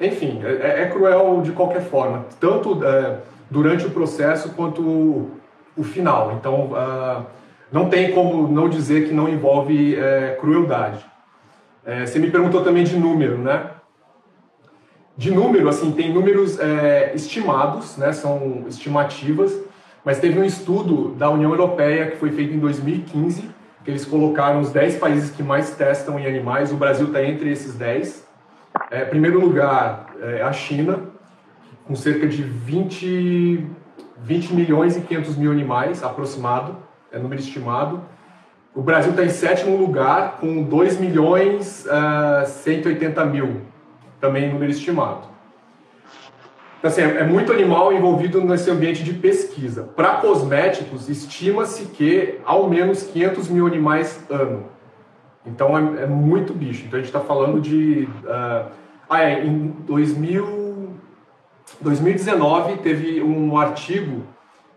enfim, 0.00 0.40
é, 0.44 0.82
é 0.82 0.86
cruel 0.86 1.40
de 1.42 1.52
qualquer 1.52 1.82
forma, 1.82 2.24
tanto 2.38 2.84
é, 2.84 3.18
durante 3.50 3.86
o 3.86 3.90
processo 3.90 4.50
quanto 4.50 4.80
o, 4.80 5.30
o 5.76 5.82
final. 5.82 6.36
Então, 6.38 6.70
uh, 6.72 7.26
não 7.72 7.88
tem 7.88 8.12
como 8.12 8.48
não 8.48 8.68
dizer 8.68 9.08
que 9.08 9.14
não 9.14 9.28
envolve 9.28 9.96
é, 9.96 10.36
crueldade. 10.40 11.04
É, 11.84 12.06
você 12.06 12.18
me 12.18 12.30
perguntou 12.30 12.62
também 12.62 12.84
de 12.84 12.96
número, 12.96 13.38
né? 13.38 13.70
De 15.20 15.30
número, 15.30 15.68
assim, 15.68 15.92
tem 15.92 16.10
números 16.10 16.58
é, 16.58 17.12
estimados, 17.14 17.98
né? 17.98 18.10
São 18.10 18.64
estimativas, 18.66 19.54
mas 20.02 20.18
teve 20.18 20.40
um 20.40 20.44
estudo 20.44 21.10
da 21.10 21.28
União 21.28 21.50
Europeia 21.50 22.06
que 22.06 22.16
foi 22.16 22.30
feito 22.30 22.54
em 22.54 22.58
2015, 22.58 23.50
que 23.84 23.90
eles 23.90 24.06
colocaram 24.06 24.60
os 24.60 24.70
10 24.70 24.96
países 24.96 25.30
que 25.30 25.42
mais 25.42 25.76
testam 25.76 26.18
em 26.18 26.26
animais. 26.26 26.72
O 26.72 26.76
Brasil 26.76 27.08
está 27.08 27.22
entre 27.22 27.52
esses 27.52 27.74
10. 27.74 28.26
É, 28.90 29.04
primeiro 29.04 29.38
lugar 29.38 30.06
é 30.22 30.40
a 30.40 30.54
China, 30.54 31.00
com 31.86 31.94
cerca 31.94 32.26
de 32.26 32.42
20, 32.42 33.66
20 34.22 34.54
milhões 34.54 34.96
e 34.96 35.02
500 35.02 35.36
mil 35.36 35.52
animais, 35.52 36.02
aproximado 36.02 36.78
é 37.12 37.18
número 37.18 37.42
estimado. 37.42 38.00
O 38.74 38.80
Brasil 38.80 39.10
está 39.10 39.22
em 39.22 39.28
sétimo 39.28 39.76
lugar, 39.76 40.38
com 40.40 40.62
2 40.62 40.98
milhões 40.98 41.84
uh, 41.84 41.90
ah, 41.90 42.44
180 42.46 43.22
mil, 43.26 43.60
também 44.20 44.52
número 44.52 44.70
estimado. 44.70 45.28
Então, 46.78 46.90
assim, 46.90 47.02
é, 47.02 47.18
é 47.18 47.24
muito 47.24 47.52
animal 47.52 47.92
envolvido 47.92 48.40
nesse 48.40 48.70
ambiente 48.70 49.04
de 49.04 49.12
pesquisa. 49.12 49.82
Para 49.82 50.16
cosméticos, 50.16 51.08
estima-se 51.08 51.86
que 51.86 52.38
ao 52.44 52.68
menos 52.68 53.02
500 53.02 53.48
mil 53.48 53.66
animais 53.66 54.24
ano. 54.30 54.64
Então, 55.44 55.76
é, 55.76 56.04
é 56.04 56.06
muito 56.06 56.54
bicho. 56.54 56.84
Então, 56.86 56.98
a 56.98 57.02
gente 57.02 57.14
está 57.14 57.20
falando 57.20 57.60
de... 57.60 58.08
Uh, 58.24 58.70
ah, 59.08 59.22
é, 59.22 59.44
em 59.44 59.68
2000, 59.80 60.94
2019, 61.80 62.78
teve 62.78 63.22
um 63.22 63.58
artigo 63.58 64.22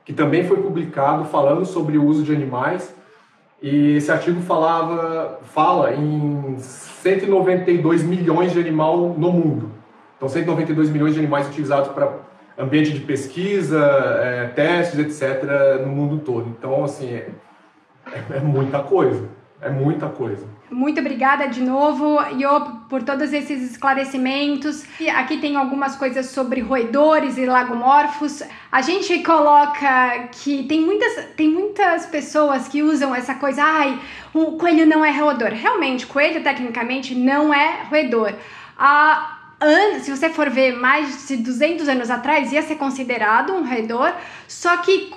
que 0.03 0.11
também 0.11 0.43
foi 0.43 0.57
publicado 0.57 1.25
falando 1.25 1.65
sobre 1.65 1.97
o 1.97 2.05
uso 2.05 2.23
de 2.23 2.33
animais. 2.33 2.93
E 3.63 3.95
esse 3.95 4.11
artigo 4.11 4.41
falava, 4.41 5.39
fala 5.43 5.93
em 5.93 6.57
192 6.59 8.03
milhões 8.03 8.51
de 8.51 8.59
animal 8.59 9.15
no 9.17 9.31
mundo. 9.31 9.71
Então, 10.17 10.27
192 10.27 10.89
milhões 10.89 11.13
de 11.13 11.19
animais 11.19 11.47
utilizados 11.47 11.87
para 11.93 12.11
ambiente 12.57 12.91
de 12.91 12.99
pesquisa, 12.99 13.79
é, 14.21 14.47
testes, 14.47 14.99
etc., 14.99 15.79
no 15.81 15.87
mundo 15.87 16.19
todo. 16.25 16.49
Então, 16.49 16.83
assim, 16.83 17.13
é, 17.13 17.29
é 18.31 18.39
muita 18.41 18.79
coisa. 18.79 19.29
É 19.63 19.69
muita 19.69 20.09
coisa. 20.09 20.45
Muito 20.69 20.99
obrigada 20.99 21.47
de 21.47 21.61
novo, 21.61 22.19
Iop, 22.37 22.89
por 22.89 23.01
todos 23.03 23.31
esses 23.31 23.71
esclarecimentos. 23.71 24.83
E 24.99 25.09
aqui 25.09 25.37
tem 25.37 25.55
algumas 25.55 25.95
coisas 25.95 26.25
sobre 26.25 26.59
roedores 26.59 27.37
e 27.37 27.45
lagomorfos. 27.45 28.43
A 28.71 28.81
gente 28.81 29.19
coloca 29.19 30.27
que 30.31 30.63
tem 30.63 30.81
muitas, 30.81 31.25
tem 31.37 31.49
muitas 31.49 32.05
pessoas 32.07 32.67
que 32.67 32.83
usam 32.83 33.15
essa 33.15 33.35
coisa, 33.35 33.63
ai, 33.63 33.97
o 34.33 34.53
coelho 34.57 34.85
não 34.85 35.05
é 35.05 35.11
roedor. 35.11 35.49
Realmente, 35.49 36.07
coelho 36.07 36.43
tecnicamente 36.43 37.15
não 37.15 37.53
é 37.53 37.83
roedor. 37.89 38.33
A 38.77 39.39
se 40.01 40.11
você 40.11 40.29
for 40.29 40.49
ver 40.49 40.75
mais 40.75 41.25
de 41.27 41.37
200 41.37 41.87
anos 41.87 42.09
atrás, 42.09 42.51
ia 42.51 42.61
ser 42.61 42.75
considerado 42.75 43.53
um 43.53 43.65
roedor, 43.65 44.11
só 44.45 44.75
que 44.77 45.09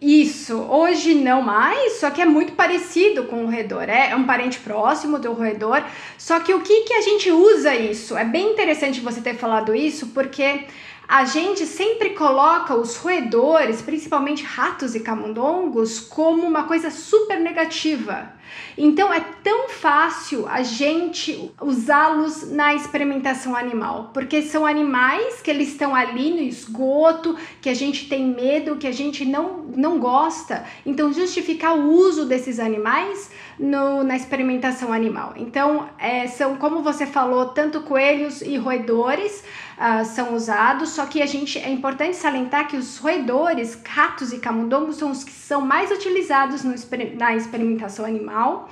isso, 0.00 0.56
hoje 0.56 1.14
não 1.14 1.42
mais, 1.42 2.00
só 2.00 2.10
que 2.10 2.22
é 2.22 2.24
muito 2.24 2.52
parecido 2.52 3.24
com 3.24 3.44
o 3.44 3.50
roedor, 3.50 3.82
é, 3.82 4.10
é 4.10 4.16
um 4.16 4.24
parente 4.24 4.58
próximo 4.58 5.18
do 5.18 5.32
roedor. 5.32 5.82
Só 6.16 6.40
que 6.40 6.54
o 6.54 6.60
que, 6.60 6.82
que 6.82 6.94
a 6.94 7.02
gente 7.02 7.30
usa 7.30 7.74
isso? 7.74 8.16
É 8.16 8.24
bem 8.24 8.52
interessante 8.52 9.00
você 9.00 9.20
ter 9.20 9.34
falado 9.34 9.74
isso, 9.74 10.08
porque 10.08 10.64
a 11.10 11.24
gente 11.24 11.66
sempre 11.66 12.10
coloca 12.10 12.72
os 12.76 12.96
roedores, 12.96 13.82
principalmente 13.82 14.44
ratos 14.44 14.94
e 14.94 15.00
camundongos, 15.00 15.98
como 15.98 16.46
uma 16.46 16.62
coisa 16.62 16.88
super 16.88 17.40
negativa. 17.40 18.32
Então 18.78 19.12
é 19.12 19.20
tão 19.42 19.68
fácil 19.68 20.46
a 20.48 20.62
gente 20.62 21.50
usá-los 21.60 22.52
na 22.52 22.74
experimentação 22.74 23.56
animal, 23.56 24.10
porque 24.14 24.40
são 24.42 24.64
animais 24.64 25.40
que 25.42 25.50
eles 25.50 25.68
estão 25.68 25.96
ali 25.96 26.30
no 26.30 26.40
esgoto, 26.40 27.36
que 27.60 27.68
a 27.68 27.74
gente 27.74 28.08
tem 28.08 28.24
medo, 28.26 28.76
que 28.76 28.86
a 28.86 28.92
gente 28.92 29.24
não, 29.24 29.64
não 29.76 29.98
gosta. 29.98 30.64
Então 30.86 31.12
justificar 31.12 31.76
o 31.76 31.90
uso 31.90 32.24
desses 32.24 32.60
animais 32.60 33.32
no, 33.58 34.04
na 34.04 34.16
experimentação 34.16 34.92
animal. 34.92 35.34
Então 35.36 35.88
é, 35.98 36.28
são, 36.28 36.56
como 36.56 36.82
você 36.82 37.04
falou, 37.04 37.46
tanto 37.46 37.80
coelhos 37.80 38.42
e 38.42 38.56
roedores 38.56 39.42
uh, 39.80 40.04
são 40.04 40.34
usados, 40.34 40.90
só 40.90 41.06
que 41.06 41.22
a 41.22 41.26
gente 41.26 41.58
é 41.58 41.70
importante 41.70 42.14
salientar 42.14 42.68
que 42.68 42.76
os 42.76 42.98
roedores, 42.98 43.80
ratos 43.86 44.32
e 44.32 44.38
camundongos 44.38 44.96
são 44.96 45.10
os 45.10 45.24
que 45.24 45.32
são 45.32 45.62
mais 45.62 45.90
utilizados 45.90 46.62
no, 46.62 46.74
na 47.18 47.34
experimentação 47.34 48.04
animal. 48.04 48.68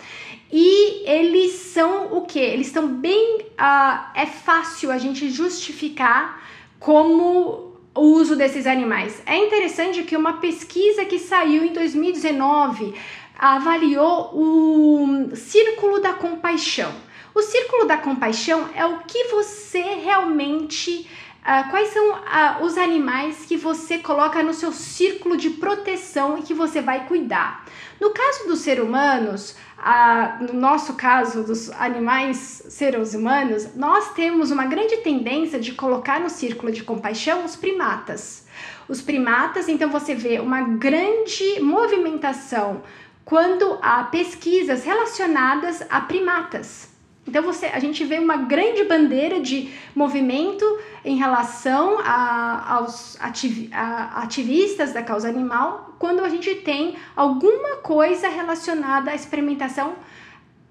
E 0.53 1.09
eles 1.09 1.53
são 1.53 2.17
o 2.17 2.23
que? 2.23 2.39
Eles 2.39 2.67
estão 2.69 2.87
bem. 2.89 3.41
Uh, 3.41 4.01
é 4.15 4.27
fácil 4.27 4.91
a 4.91 4.99
gente 4.99 5.31
justificar 5.31 6.41
como 6.79 7.75
o 7.95 8.01
uso 8.01 8.37
desses 8.37 8.67
animais. 8.67 9.23
É 9.27 9.37
interessante 9.37 10.03
que 10.03 10.17
uma 10.17 10.35
pesquisa 10.35 11.05
que 11.05 11.19
saiu 11.19 11.65
em 11.65 11.73
2019 11.73 12.95
avaliou 13.39 14.31
o 14.35 15.37
círculo 15.37 16.01
da 16.01 16.13
compaixão. 16.13 16.93
O 17.39 17.43
círculo 17.43 17.87
da 17.87 17.97
compaixão 17.97 18.69
é 18.75 18.85
o 18.85 18.99
que 18.99 19.29
você 19.29 19.81
realmente 19.81 21.09
Uh, 21.39 21.71
quais 21.71 21.89
são 21.89 22.11
uh, 22.11 22.63
os 22.63 22.77
animais 22.77 23.47
que 23.47 23.57
você 23.57 23.97
coloca 23.97 24.43
no 24.43 24.53
seu 24.53 24.71
círculo 24.71 25.35
de 25.35 25.49
proteção 25.49 26.37
e 26.37 26.43
que 26.43 26.53
você 26.53 26.83
vai 26.83 27.07
cuidar? 27.07 27.65
No 27.99 28.11
caso 28.11 28.47
dos 28.47 28.59
seres 28.59 28.85
humanos, 28.85 29.57
uh, 29.79 30.45
no 30.45 30.61
nosso 30.61 30.93
caso 30.93 31.43
dos 31.45 31.71
animais 31.71 32.37
seres 32.69 33.15
humanos, 33.15 33.75
nós 33.75 34.13
temos 34.13 34.51
uma 34.51 34.67
grande 34.67 34.99
tendência 34.99 35.59
de 35.59 35.73
colocar 35.73 36.21
no 36.21 36.29
círculo 36.29 36.71
de 36.71 36.83
compaixão 36.83 37.47
os 37.47 37.57
primatas. 37.57 38.47
Os 38.87 39.01
primatas, 39.01 39.69
então 39.71 39.89
você 39.89 40.15
vê 40.15 40.41
uma 40.41 40.61
grande 40.61 41.61
movimentação 41.61 42.83
quando 43.25 43.79
há 43.81 44.05
pesquisas 44.05 44.85
relacionadas 44.85 45.83
a 45.89 45.99
primatas. 46.03 46.98
Então 47.29 47.43
você, 47.43 47.67
a 47.67 47.79
gente 47.79 48.03
vê 48.05 48.19
uma 48.19 48.39
grande 48.39 48.85
bandeira 48.85 49.39
de 49.39 49.71
movimento 49.95 50.65
em 51.05 51.19
relação 51.19 51.99
a, 51.99 52.77
aos 52.77 53.19
a, 53.21 54.23
ativistas 54.23 54.95
da 54.95 55.03
causa 55.03 55.29
animal 55.29 55.95
quando 55.99 56.25
a 56.25 56.29
gente 56.31 56.55
tem 56.55 56.97
alguma 57.15 57.77
coisa 57.83 58.29
relacionada 58.29 59.11
à 59.11 59.15
experimentação 59.15 59.95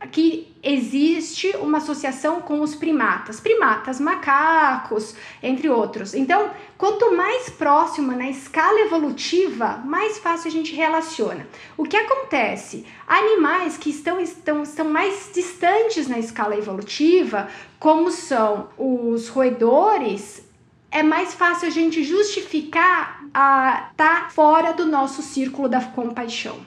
que 0.06 0.56
existe 0.62 1.56
uma 1.58 1.80
associação 1.80 2.40
com 2.42 2.62
os 2.62 2.76
primatas, 2.76 3.40
primatas, 3.40 4.00
macacos, 4.00 5.16
entre 5.42 5.70
outros. 5.70 6.14
Então, 6.14 6.52
quanto 6.78 7.16
mais 7.16 7.50
próxima 7.50 8.16
na 8.16 8.30
escala 8.30 8.82
evolutiva, 8.82 9.82
mais 9.86 10.20
fácil 10.20 10.50
a 10.50 10.52
gente 10.52 10.76
relaciona. 10.76 11.48
O 11.76 11.84
que 11.84 11.98
acontece? 11.98 12.86
Animais 13.08 13.78
que 13.78 13.90
estão, 13.90 14.20
estão, 14.20 14.62
estão 14.64 14.90
mais 14.90 15.32
distantes 15.34 16.08
na 16.08 16.20
escala 16.20 16.56
evolutiva, 16.56 17.48
como 17.80 18.12
são 18.12 18.70
os 18.78 19.30
roedores, 19.30 20.46
é 20.92 21.04
mais 21.04 21.34
fácil 21.34 21.68
a 21.68 21.72
gente 21.72 22.04
justificar 22.04 23.24
a 23.34 23.90
estar 23.92 24.24
tá 24.24 24.30
fora 24.30 24.74
do 24.74 24.86
nosso 24.86 25.22
círculo 25.22 25.68
da 25.68 25.82
compaixão. 25.82 26.60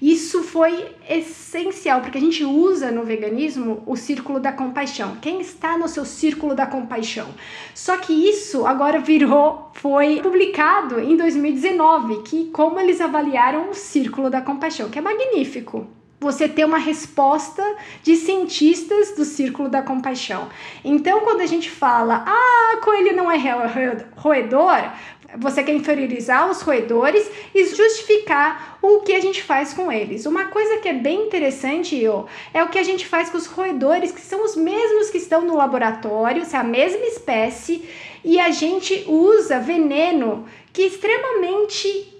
Isso 0.00 0.42
foi 0.42 0.94
essencial, 1.08 2.00
porque 2.00 2.18
a 2.18 2.20
gente 2.20 2.44
usa 2.44 2.90
no 2.90 3.04
veganismo 3.04 3.82
o 3.86 3.96
círculo 3.96 4.40
da 4.40 4.52
compaixão. 4.52 5.16
Quem 5.20 5.40
está 5.40 5.76
no 5.78 5.88
seu 5.88 6.04
círculo 6.04 6.54
da 6.54 6.66
compaixão? 6.66 7.28
Só 7.74 7.96
que 7.96 8.12
isso 8.12 8.66
agora 8.66 8.98
virou, 8.98 9.70
foi 9.74 10.20
publicado 10.20 11.00
em 11.00 11.16
2019, 11.16 12.22
que 12.22 12.46
como 12.46 12.78
eles 12.80 13.00
avaliaram 13.00 13.70
o 13.70 13.74
círculo 13.74 14.28
da 14.30 14.40
compaixão, 14.40 14.88
que 14.88 14.98
é 14.98 15.02
magnífico 15.02 15.86
você 16.22 16.48
ter 16.48 16.64
uma 16.64 16.78
resposta 16.78 17.62
de 18.02 18.14
cientistas 18.16 19.14
do 19.14 19.24
círculo 19.24 19.68
da 19.68 19.82
compaixão. 19.82 20.48
Então, 20.84 21.20
quando 21.20 21.40
a 21.40 21.46
gente 21.46 21.68
fala, 21.68 22.24
ah, 22.26 22.80
coelho 22.82 23.14
não 23.14 23.30
é 23.30 23.36
roedor, 24.16 24.92
você 25.38 25.62
quer 25.62 25.74
inferiorizar 25.74 26.50
os 26.50 26.60
roedores 26.60 27.28
e 27.54 27.64
justificar 27.66 28.78
o 28.82 29.00
que 29.00 29.14
a 29.14 29.20
gente 29.20 29.42
faz 29.42 29.72
com 29.72 29.90
eles. 29.90 30.26
Uma 30.26 30.46
coisa 30.46 30.78
que 30.78 30.88
é 30.88 30.92
bem 30.92 31.26
interessante, 31.26 31.96
eu, 31.96 32.26
é 32.52 32.62
o 32.62 32.68
que 32.68 32.78
a 32.78 32.82
gente 32.82 33.06
faz 33.06 33.30
com 33.30 33.38
os 33.38 33.46
roedores, 33.46 34.12
que 34.12 34.20
são 34.20 34.44
os 34.44 34.56
mesmos 34.56 35.10
que 35.10 35.18
estão 35.18 35.42
no 35.42 35.56
laboratório, 35.56 36.42
é 36.42 36.56
a 36.56 36.64
mesma 36.64 37.04
espécie, 37.06 37.88
e 38.24 38.38
a 38.38 38.50
gente 38.50 39.04
usa 39.08 39.58
veneno 39.58 40.46
que 40.72 40.82
é 40.82 40.86
extremamente 40.86 42.12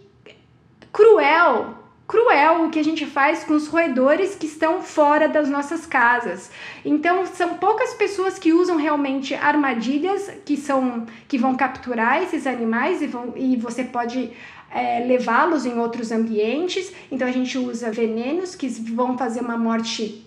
cruel 0.93 1.82
cruel 2.13 2.67
o 2.67 2.69
que 2.69 2.79
a 2.79 2.85
gente 2.85 3.07
faz 3.07 3.43
com 3.43 3.55
os 3.55 3.67
roedores 3.67 4.35
que 4.35 4.45
estão 4.45 4.83
fora 4.83 5.27
das 5.27 5.49
nossas 5.49 5.87
casas. 5.87 6.51
Então, 6.85 7.25
são 7.25 7.55
poucas 7.55 7.95
pessoas 7.95 8.39
que 8.39 8.53
usam 8.53 8.77
realmente 8.77 9.35
armadilhas 9.35 10.31
que 10.45 10.59
são 10.59 11.07
que 11.27 11.39
vão 11.39 11.57
capturar 11.57 12.23
esses 12.23 12.47
animais 12.47 13.01
e, 13.01 13.07
vão, 13.07 13.33
e 13.35 13.57
você 13.57 13.83
pode 13.83 14.31
é, 14.71 15.03
levá-los 15.07 15.65
em 15.65 15.79
outros 15.79 16.13
ambientes. 16.13 16.93
Então, 17.11 17.27
a 17.27 17.33
gente 17.33 17.57
usa 17.57 17.91
venenos 17.91 18.55
que 18.55 18.69
vão 18.69 19.17
fazer 19.17 19.41
uma 19.41 19.57
morte 19.57 20.27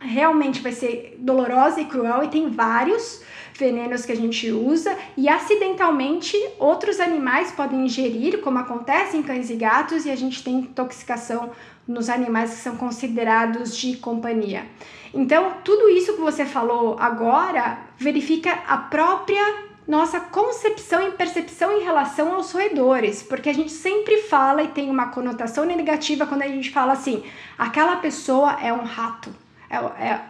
realmente 0.00 0.60
vai 0.60 0.72
ser 0.72 1.16
dolorosa 1.20 1.80
e 1.80 1.84
cruel 1.84 2.24
e 2.24 2.28
tem 2.28 2.50
vários 2.50 3.22
venenos 3.54 4.04
que 4.04 4.12
a 4.12 4.16
gente 4.16 4.50
usa 4.50 4.96
e 5.16 5.28
acidentalmente 5.28 6.36
outros 6.58 7.00
animais 7.00 7.52
podem 7.52 7.84
ingerir, 7.84 8.40
como 8.40 8.58
acontece 8.58 9.16
em 9.16 9.22
cães 9.22 9.50
e 9.50 9.56
gatos, 9.56 10.06
e 10.06 10.10
a 10.10 10.16
gente 10.16 10.42
tem 10.42 10.54
intoxicação 10.54 11.50
nos 11.86 12.08
animais 12.08 12.50
que 12.50 12.56
são 12.56 12.76
considerados 12.76 13.76
de 13.76 13.96
companhia. 13.96 14.66
Então, 15.12 15.54
tudo 15.64 15.88
isso 15.88 16.14
que 16.14 16.20
você 16.20 16.44
falou 16.44 16.96
agora 16.98 17.78
verifica 17.98 18.52
a 18.66 18.78
própria 18.78 19.72
nossa 19.86 20.20
concepção 20.20 21.06
e 21.06 21.10
percepção 21.10 21.72
em 21.72 21.82
relação 21.82 22.34
aos 22.34 22.52
roedores, 22.52 23.22
porque 23.22 23.50
a 23.50 23.52
gente 23.52 23.72
sempre 23.72 24.22
fala 24.22 24.62
e 24.62 24.68
tem 24.68 24.88
uma 24.88 25.08
conotação 25.08 25.64
negativa 25.64 26.24
quando 26.24 26.42
a 26.42 26.48
gente 26.48 26.70
fala 26.70 26.92
assim: 26.92 27.22
aquela 27.58 27.96
pessoa 27.96 28.58
é 28.62 28.72
um 28.72 28.84
rato, 28.84 29.34
é, 29.68 29.76
é 29.76 30.20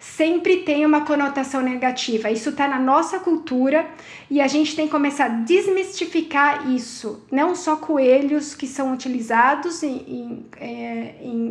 sempre 0.00 0.62
tem 0.62 0.86
uma 0.86 1.02
conotação 1.02 1.60
negativa. 1.60 2.30
Isso 2.30 2.48
está 2.48 2.66
na 2.66 2.78
nossa 2.78 3.20
cultura 3.20 3.86
e 4.30 4.40
a 4.40 4.48
gente 4.48 4.74
tem 4.74 4.86
que 4.86 4.90
começar 4.90 5.26
a 5.26 5.28
desmistificar 5.28 6.70
isso. 6.70 7.22
Não 7.30 7.54
só 7.54 7.76
coelhos 7.76 8.54
que 8.54 8.66
são 8.66 8.94
utilizados 8.94 9.82
em, 9.82 9.96
em, 10.08 10.46
é, 10.56 11.14
em 11.20 11.48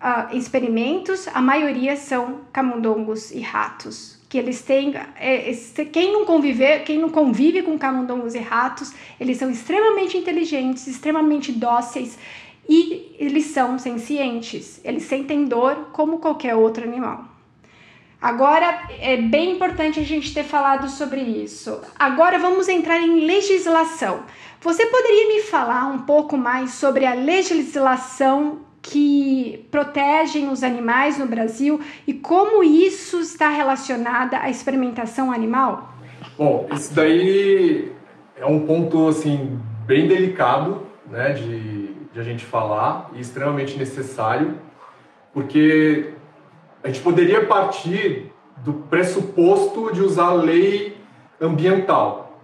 uh, 0.00 0.36
experimentos, 0.36 1.26
a 1.34 1.42
maioria 1.42 1.96
são 1.96 2.42
camundongos 2.52 3.32
e 3.32 3.40
ratos. 3.40 4.22
Que 4.28 4.38
eles 4.38 4.62
têm. 4.62 4.94
É, 5.16 5.52
quem 5.92 6.12
não 6.12 6.24
conviver, 6.24 6.84
quem 6.84 6.98
não 6.98 7.10
convive 7.10 7.62
com 7.62 7.76
camundongos 7.76 8.34
e 8.34 8.38
ratos, 8.38 8.94
eles 9.20 9.36
são 9.36 9.50
extremamente 9.50 10.16
inteligentes, 10.16 10.86
extremamente 10.86 11.50
dóceis 11.50 12.16
e 12.68 13.16
eles 13.18 13.46
são 13.46 13.76
sencientes. 13.76 14.80
Eles 14.84 15.02
sentem 15.02 15.44
dor 15.44 15.88
como 15.92 16.20
qualquer 16.20 16.54
outro 16.54 16.84
animal. 16.84 17.31
Agora 18.22 18.82
é 19.00 19.16
bem 19.16 19.50
importante 19.50 19.98
a 19.98 20.04
gente 20.04 20.32
ter 20.32 20.44
falado 20.44 20.88
sobre 20.88 21.20
isso. 21.20 21.80
Agora 21.98 22.38
vamos 22.38 22.68
entrar 22.68 22.98
em 23.00 23.26
legislação. 23.26 24.20
Você 24.60 24.86
poderia 24.86 25.34
me 25.34 25.42
falar 25.42 25.86
um 25.86 25.98
pouco 25.98 26.36
mais 26.36 26.70
sobre 26.74 27.04
a 27.04 27.14
legislação 27.14 28.60
que 28.80 29.66
protegem 29.72 30.48
os 30.48 30.62
animais 30.62 31.18
no 31.18 31.26
Brasil 31.26 31.80
e 32.06 32.14
como 32.14 32.62
isso 32.62 33.18
está 33.18 33.48
relacionado 33.48 34.34
à 34.34 34.48
experimentação 34.48 35.32
animal? 35.32 35.92
Bom, 36.38 36.68
isso 36.72 36.94
daí 36.94 37.90
é 38.36 38.46
um 38.46 38.64
ponto 38.66 39.08
assim 39.08 39.60
bem 39.84 40.06
delicado, 40.06 40.86
né, 41.10 41.32
de, 41.32 41.94
de 42.12 42.20
a 42.20 42.22
gente 42.22 42.44
falar 42.44 43.10
e 43.14 43.20
extremamente 43.20 43.76
necessário, 43.76 44.58
porque 45.32 46.12
a 46.82 46.88
gente 46.88 47.00
poderia 47.00 47.46
partir 47.46 48.32
do 48.58 48.72
pressuposto 48.72 49.92
de 49.92 50.00
usar 50.00 50.26
a 50.26 50.34
lei 50.34 50.96
ambiental, 51.40 52.40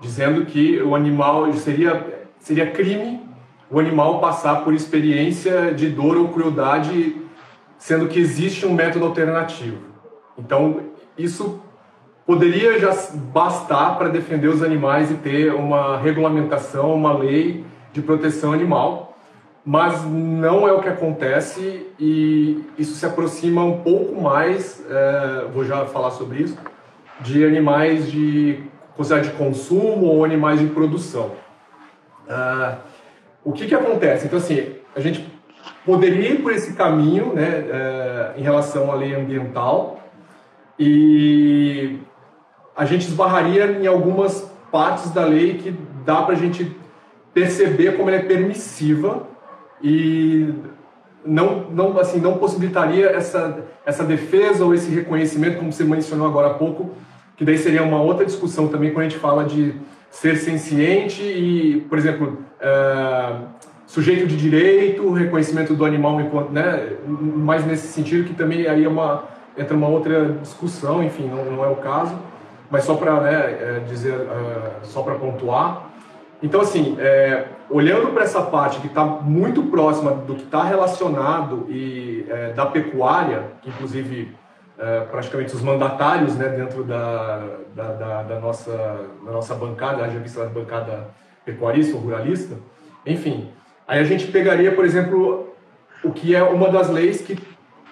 dizendo 0.00 0.44
que 0.46 0.80
o 0.82 0.94
animal 0.94 1.52
seria, 1.54 2.24
seria 2.38 2.70
crime 2.70 3.28
o 3.70 3.78
animal 3.78 4.18
passar 4.18 4.64
por 4.64 4.72
experiência 4.72 5.74
de 5.74 5.90
dor 5.90 6.16
ou 6.16 6.28
crueldade, 6.28 7.16
sendo 7.76 8.08
que 8.08 8.18
existe 8.18 8.64
um 8.64 8.72
método 8.72 9.04
alternativo. 9.04 9.78
Então, 10.38 10.80
isso 11.16 11.60
poderia 12.26 12.78
já 12.78 12.96
bastar 13.32 13.98
para 13.98 14.08
defender 14.08 14.48
os 14.48 14.62
animais 14.62 15.10
e 15.10 15.14
ter 15.14 15.52
uma 15.52 15.98
regulamentação, 15.98 16.94
uma 16.94 17.12
lei 17.12 17.64
de 17.92 18.00
proteção 18.00 18.52
animal 18.52 19.07
mas 19.68 20.02
não 20.02 20.66
é 20.66 20.72
o 20.72 20.80
que 20.80 20.88
acontece 20.88 21.86
e 22.00 22.64
isso 22.78 22.94
se 22.94 23.04
aproxima 23.04 23.62
um 23.62 23.80
pouco 23.82 24.18
mais, 24.18 24.82
é, 24.88 25.44
vou 25.52 25.62
já 25.62 25.84
falar 25.84 26.10
sobre 26.12 26.44
isso, 26.44 26.56
de 27.20 27.44
animais 27.44 28.10
de 28.10 28.62
de 29.22 29.30
consumo 29.32 30.06
ou 30.06 30.24
animais 30.24 30.58
de 30.58 30.68
produção. 30.68 31.32
Uh, 32.26 32.78
o 33.44 33.52
que, 33.52 33.66
que 33.66 33.74
acontece? 33.74 34.26
Então, 34.26 34.38
assim, 34.38 34.74
a 34.96 35.00
gente 35.00 35.24
poderia 35.84 36.30
ir 36.30 36.42
por 36.42 36.50
esse 36.50 36.72
caminho 36.72 37.34
né, 37.34 37.48
uh, 37.48 38.40
em 38.40 38.42
relação 38.42 38.90
à 38.90 38.94
lei 38.94 39.14
ambiental 39.14 40.00
e 40.78 41.98
a 42.74 42.86
gente 42.86 43.06
esbarraria 43.06 43.66
em 43.66 43.86
algumas 43.86 44.50
partes 44.72 45.10
da 45.10 45.24
lei 45.24 45.58
que 45.58 45.72
dá 46.04 46.22
para 46.22 46.34
a 46.34 46.38
gente 46.38 46.74
perceber 47.32 47.98
como 47.98 48.08
ela 48.08 48.18
é 48.18 48.22
permissiva 48.22 49.28
e 49.82 50.52
não, 51.24 51.70
não, 51.70 51.98
assim, 51.98 52.20
não 52.20 52.38
possibilitaria 52.38 53.10
essa, 53.10 53.64
essa 53.84 54.04
defesa 54.04 54.64
ou 54.64 54.74
esse 54.74 54.90
reconhecimento, 54.90 55.58
como 55.58 55.72
você 55.72 55.84
mencionou 55.84 56.26
agora 56.26 56.48
há 56.48 56.54
pouco, 56.54 56.90
que 57.36 57.44
daí 57.44 57.58
seria 57.58 57.82
uma 57.82 58.00
outra 58.00 58.24
discussão 58.24 58.68
também 58.68 58.90
quando 58.90 59.06
a 59.06 59.08
gente 59.08 59.18
fala 59.18 59.44
de 59.44 59.74
ser 60.10 60.36
senciente 60.36 61.22
e, 61.22 61.82
por 61.88 61.98
exemplo, 61.98 62.38
é, 62.60 63.34
sujeito 63.86 64.26
de 64.26 64.36
direito, 64.36 65.12
reconhecimento 65.12 65.74
do 65.74 65.84
animal, 65.84 66.18
né, 66.50 66.96
mais 67.06 67.64
nesse 67.64 67.88
sentido, 67.88 68.24
que 68.26 68.34
também 68.34 68.66
aí 68.66 68.84
é 68.84 68.88
uma, 68.88 69.24
entra 69.56 69.76
uma 69.76 69.88
outra 69.88 70.32
discussão, 70.42 71.02
enfim, 71.02 71.26
não, 71.28 71.44
não 71.44 71.64
é 71.64 71.68
o 71.68 71.76
caso. 71.76 72.14
mas 72.70 72.84
só 72.84 72.94
para 72.94 73.20
né, 73.20 73.34
é, 73.34 73.82
dizer, 73.88 74.14
uh, 74.14 74.70
só 74.82 75.02
para 75.02 75.14
pontuar. 75.14 75.87
Então, 76.42 76.60
assim, 76.60 76.96
é, 77.00 77.46
olhando 77.68 78.12
para 78.12 78.22
essa 78.22 78.42
parte 78.42 78.80
que 78.80 78.86
está 78.86 79.04
muito 79.04 79.64
próxima 79.64 80.12
do 80.12 80.34
que 80.36 80.44
está 80.44 80.62
relacionado 80.62 81.66
e 81.68 82.24
é, 82.28 82.52
da 82.52 82.66
pecuária, 82.66 83.42
inclusive 83.66 84.34
é, 84.78 85.00
praticamente 85.00 85.54
os 85.54 85.62
mandatários 85.62 86.36
né, 86.36 86.48
dentro 86.48 86.84
da, 86.84 87.42
da, 87.74 87.92
da, 87.92 88.22
da, 88.22 88.40
nossa, 88.40 88.70
da 89.24 89.32
nossa 89.32 89.54
bancada, 89.54 90.04
a 90.04 90.06
vista 90.06 90.44
da 90.44 90.48
bancada 90.48 91.08
pecuarista 91.44 91.96
ou 91.96 92.02
ruralista, 92.02 92.54
enfim, 93.04 93.50
aí 93.86 93.98
a 93.98 94.04
gente 94.04 94.28
pegaria, 94.28 94.72
por 94.72 94.84
exemplo, 94.84 95.52
o 96.04 96.12
que 96.12 96.34
é 96.36 96.42
uma 96.42 96.68
das 96.68 96.88
leis 96.88 97.20
que 97.20 97.36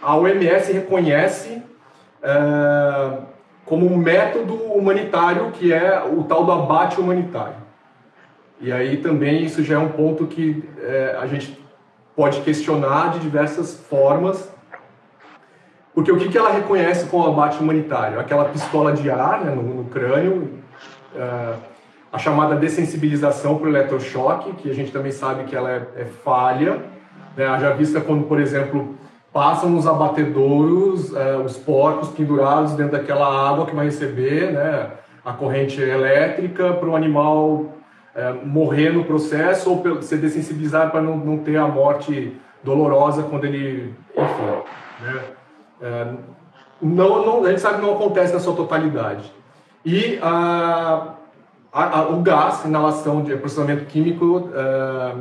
a 0.00 0.14
OMS 0.16 0.72
reconhece 0.72 1.62
é, 2.22 3.18
como 3.64 3.92
um 3.92 3.96
método 3.96 4.54
humanitário, 4.54 5.50
que 5.50 5.72
é 5.72 6.04
o 6.04 6.22
tal 6.22 6.44
do 6.44 6.52
abate 6.52 7.00
humanitário. 7.00 7.65
E 8.60 8.72
aí 8.72 8.96
também 8.98 9.44
isso 9.44 9.62
já 9.62 9.74
é 9.74 9.78
um 9.78 9.88
ponto 9.88 10.26
que 10.26 10.64
é, 10.82 11.16
a 11.20 11.26
gente 11.26 11.58
pode 12.14 12.40
questionar 12.40 13.12
de 13.12 13.18
diversas 13.18 13.74
formas, 13.74 14.50
porque 15.94 16.10
o 16.10 16.18
que, 16.18 16.28
que 16.28 16.36
ela 16.36 16.50
reconhece 16.50 17.06
como 17.06 17.26
abate 17.26 17.58
humanitário? 17.58 18.18
Aquela 18.18 18.46
pistola 18.46 18.92
de 18.92 19.10
ar 19.10 19.44
né, 19.44 19.54
no, 19.54 19.62
no, 19.62 19.84
crânio, 19.84 20.50
é, 21.14 21.54
a 22.12 22.18
chamada 22.18 22.54
dessensibilização 22.56 23.58
para 23.58 23.66
o 23.66 23.70
eletrochoque, 23.70 24.52
que 24.54 24.70
a 24.70 24.74
gente 24.74 24.90
também 24.90 25.12
sabe 25.12 25.44
que 25.44 25.54
ela 25.54 25.70
é, 25.70 25.86
é 25.96 26.04
falha, 26.24 26.82
né, 27.36 27.46
já 27.60 27.72
vista 27.72 28.00
quando, 28.00 28.24
por 28.24 28.40
exemplo, 28.40 28.94
passam 29.32 29.68
nos 29.68 29.86
abatedouros 29.86 31.14
é, 31.14 31.36
os 31.36 31.58
porcos 31.58 32.08
pendurados 32.08 32.72
dentro 32.72 32.92
daquela 32.92 33.26
água 33.26 33.66
que 33.66 33.74
vai 33.74 33.84
receber 33.84 34.52
né, 34.52 34.90
a 35.24 35.32
corrente 35.32 35.80
elétrica 35.80 36.72
para 36.72 36.88
o 36.88 36.96
animal 36.96 37.75
é, 38.16 38.32
morrer 38.32 38.90
no 38.90 39.04
processo 39.04 39.70
ou 39.70 40.02
ser 40.02 40.16
dessensibilizado 40.16 40.90
para 40.90 41.02
não, 41.02 41.18
não 41.18 41.38
ter 41.38 41.58
a 41.58 41.68
morte 41.68 42.34
dolorosa 42.64 43.22
quando 43.22 43.44
ele, 43.44 43.94
enfim, 44.16 44.62
né? 45.02 45.22
É, 45.82 46.06
não, 46.80 47.24
não, 47.24 47.44
a 47.44 47.50
gente 47.50 47.60
sabe 47.60 47.76
que 47.76 47.86
não 47.86 47.94
acontece 47.94 48.32
na 48.32 48.40
sua 48.40 48.54
totalidade. 48.54 49.30
E 49.84 50.18
a, 50.22 51.14
a, 51.72 51.98
a, 51.98 52.08
o 52.08 52.22
gás, 52.22 52.64
inalação 52.64 53.22
de 53.22 53.36
processamento 53.36 53.84
químico 53.84 54.50
é, 54.54 55.14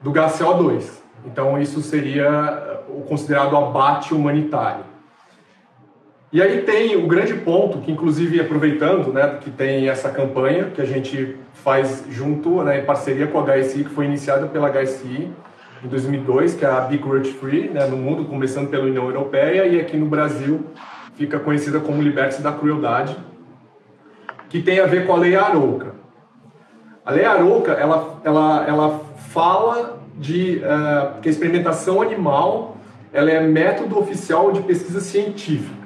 do 0.00 0.10
gás 0.10 0.38
CO2. 0.38 1.00
Então, 1.26 1.60
isso 1.60 1.82
seria 1.82 2.80
o 2.88 3.02
considerado 3.02 3.56
abate 3.56 4.14
humanitário. 4.14 4.84
E 6.32 6.40
aí 6.40 6.62
tem 6.62 6.96
o 6.96 7.08
grande 7.08 7.34
ponto, 7.34 7.78
que 7.78 7.90
inclusive 7.90 8.40
aproveitando, 8.40 9.12
né, 9.12 9.38
que 9.40 9.50
tem 9.50 9.88
essa 9.88 10.10
campanha 10.10 10.66
que 10.66 10.80
a 10.80 10.84
gente 10.84 11.36
faz 11.62 12.04
junto, 12.08 12.62
né, 12.62 12.80
em 12.80 12.84
parceria 12.84 13.26
com 13.26 13.38
a 13.38 13.44
HSI, 13.44 13.84
que 13.84 13.90
foi 13.90 14.06
iniciada 14.06 14.46
pela 14.46 14.70
HSI 14.70 15.30
em 15.82 15.88
2002, 15.88 16.54
que 16.54 16.64
é 16.64 16.68
a 16.68 16.80
Be 16.80 16.98
Cruelty 16.98 17.32
Free, 17.32 17.68
né, 17.68 17.86
no 17.86 17.96
mundo, 17.96 18.24
começando 18.24 18.68
pela 18.68 18.84
União 18.84 19.06
Europeia, 19.06 19.66
e 19.66 19.80
aqui 19.80 19.96
no 19.96 20.06
Brasil 20.06 20.66
fica 21.14 21.38
conhecida 21.38 21.80
como 21.80 22.02
Liberte 22.02 22.42
da 22.42 22.52
Crueldade, 22.52 23.16
que 24.48 24.62
tem 24.62 24.80
a 24.80 24.86
ver 24.86 25.06
com 25.06 25.14
a 25.14 25.16
Lei 25.16 25.36
Arouca. 25.36 25.94
A 27.04 27.12
Lei 27.12 27.24
Arouca, 27.24 27.72
ela, 27.72 28.20
ela, 28.24 28.64
ela 28.66 29.00
fala 29.28 30.00
de 30.16 30.58
uh, 30.58 31.20
que 31.20 31.28
a 31.28 31.30
experimentação 31.30 32.02
animal 32.02 32.76
ela 33.12 33.30
é 33.30 33.40
método 33.40 33.98
oficial 33.98 34.52
de 34.52 34.60
pesquisa 34.62 35.00
científica. 35.00 35.80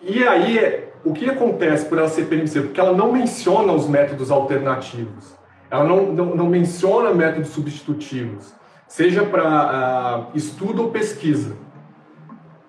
E 0.00 0.22
aí, 0.22 0.84
o 1.04 1.12
que 1.12 1.28
acontece 1.28 1.86
por 1.86 1.98
ela 1.98 2.08
ser 2.08 2.24
permissiva? 2.24 2.66
Porque 2.66 2.80
ela 2.80 2.96
não 2.96 3.12
menciona 3.12 3.72
os 3.72 3.86
métodos 3.86 4.30
alternativos. 4.30 5.36
Ela 5.70 5.84
não, 5.84 6.12
não, 6.12 6.36
não 6.36 6.46
menciona 6.46 7.12
métodos 7.12 7.50
substitutivos, 7.50 8.54
seja 8.86 9.24
para 9.24 10.28
uh, 10.32 10.36
estudo 10.36 10.82
ou 10.82 10.90
pesquisa. 10.90 11.56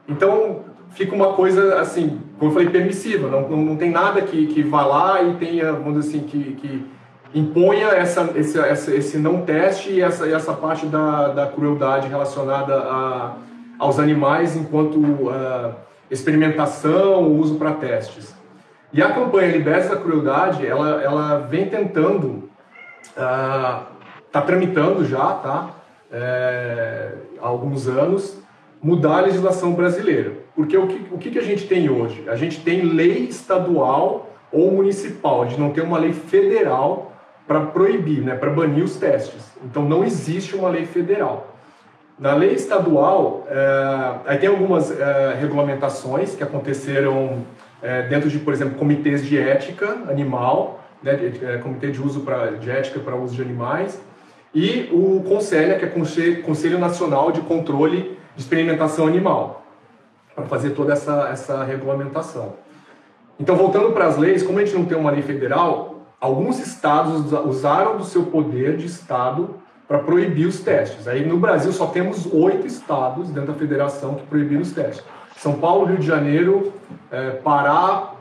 Então, 0.08 0.66
fica 0.90 1.16
uma 1.16 1.34
coisa 1.34 1.80
assim, 1.80 2.20
como 2.38 2.52
eu 2.52 2.54
falei, 2.54 2.70
permissiva. 2.70 3.30
Não, 3.30 3.48
não, 3.48 3.58
não 3.58 3.76
tem 3.76 3.92
nada 3.92 4.22
que, 4.22 4.48
que 4.48 4.64
vá 4.64 4.86
lá 4.86 5.22
e 5.22 5.36
tenha, 5.36 5.72
vamos 5.72 6.06
dizer 6.06 6.18
assim, 6.18 6.28
que, 6.28 6.56
que 6.56 6.86
imponha 7.34 7.88
essa, 7.88 8.32
esse, 8.36 8.60
essa, 8.60 8.96
esse 8.96 9.18
não 9.18 9.42
teste 9.42 9.92
e 9.92 10.02
essa, 10.02 10.28
essa 10.28 10.54
parte 10.54 10.86
da, 10.86 11.30
da 11.30 11.48
crueldade 11.48 12.08
relacionada 12.08 12.76
a, 12.76 13.36
aos 13.78 14.00
animais 14.00 14.56
enquanto 14.56 14.98
uh, 14.98 15.85
experimentação, 16.10 17.32
uso 17.34 17.56
para 17.56 17.74
testes. 17.74 18.36
E 18.94 19.02
a 19.02 19.12
campanha 19.12 19.52
Liberte 19.52 19.90
da 19.90 19.98
Crueldade, 19.98 20.66
ela, 20.66 21.02
ela 21.02 21.38
vem 21.40 21.68
tentando, 21.68 22.50
está 23.08 23.88
ah, 24.34 24.42
tramitando 24.42 25.04
já, 25.06 25.34
tá? 25.34 25.70
É, 26.12 27.12
há 27.42 27.48
alguns 27.48 27.88
anos, 27.88 28.40
mudar 28.82 29.18
a 29.18 29.22
legislação 29.22 29.74
brasileira. 29.74 30.34
Porque 30.56 30.78
o 30.78 30.88
que, 30.88 31.14
o 31.14 31.18
que 31.18 31.38
a 31.38 31.44
gente 31.44 31.68
tem 31.68 31.90
hoje? 31.90 32.24
A 32.30 32.36
gente 32.36 32.62
tem 32.62 32.84
lei 32.84 33.26
estadual 33.26 34.34
ou 34.52 34.72
municipal, 34.72 35.42
a 35.42 35.46
gente 35.48 35.60
não 35.60 35.72
tem 35.72 35.84
uma 35.84 35.98
lei 35.98 36.14
federal 36.14 37.12
para 37.46 37.62
proibir, 37.62 38.22
né, 38.22 38.36
para 38.36 38.50
banir 38.50 38.84
os 38.84 38.96
testes. 38.96 39.44
Então 39.64 39.84
não 39.84 40.04
existe 40.04 40.56
uma 40.56 40.70
lei 40.70 40.86
federal. 40.86 41.55
Na 42.18 42.34
lei 42.34 42.54
estadual, 42.54 43.46
é, 43.50 44.16
aí 44.26 44.38
tem 44.38 44.48
algumas 44.48 44.90
é, 44.90 45.36
regulamentações 45.38 46.34
que 46.34 46.42
aconteceram 46.42 47.46
é, 47.82 48.04
dentro 48.04 48.30
de, 48.30 48.40
por 48.40 48.54
exemplo, 48.54 48.78
comitês 48.78 49.26
de 49.26 49.38
ética 49.38 49.86
animal, 50.08 50.80
né, 51.04 51.14
de, 51.16 51.60
comitê 51.60 51.92
de 51.92 52.02
uso 52.02 52.22
pra, 52.22 52.52
de 52.52 52.72
ética 52.72 53.02
para 53.02 53.18
uso 53.18 53.36
de 53.36 53.42
animais, 53.42 54.02
e 54.54 54.90
o 54.94 55.22
CONSELHA, 55.28 55.78
que 55.78 55.84
é 55.84 55.88
Conselho, 55.90 56.42
Conselho 56.44 56.80
Nacional 56.80 57.34
de 57.34 57.42
Controle 57.42 58.18
de 58.34 58.42
Experimentação 58.42 59.06
Animal, 59.08 59.66
para 60.34 60.46
fazer 60.46 60.70
toda 60.70 60.94
essa, 60.94 61.28
essa 61.30 61.66
regulamentação. 61.66 62.54
Então, 63.38 63.58
voltando 63.58 63.92
para 63.92 64.06
as 64.06 64.18
leis, 64.18 64.42
como 64.42 64.60
a 64.60 64.64
gente 64.64 64.74
não 64.74 64.86
tem 64.86 64.98
uma 64.98 65.12
lei 65.12 65.22
federal, 65.22 66.06
alguns 66.22 66.60
estados 66.60 67.30
usaram 67.46 67.98
do 67.98 68.06
seu 68.06 68.24
poder 68.24 68.78
de 68.78 68.86
estado 68.86 69.56
para 69.88 70.00
proibir 70.00 70.48
os 70.48 70.60
testes. 70.60 71.08
Aí 71.08 71.26
no 71.26 71.38
Brasil 71.38 71.72
só 71.72 71.88
temos 71.88 72.26
oito 72.34 72.66
estados 72.66 73.30
dentro 73.30 73.54
da 73.54 73.60
federação 73.60 74.16
que 74.16 74.26
proibiram 74.26 74.62
os 74.62 74.72
testes: 74.72 75.04
São 75.38 75.54
Paulo, 75.54 75.86
Rio 75.86 75.98
de 75.98 76.08
Janeiro, 76.08 76.74
é, 77.12 77.32
Pará, 77.32 78.14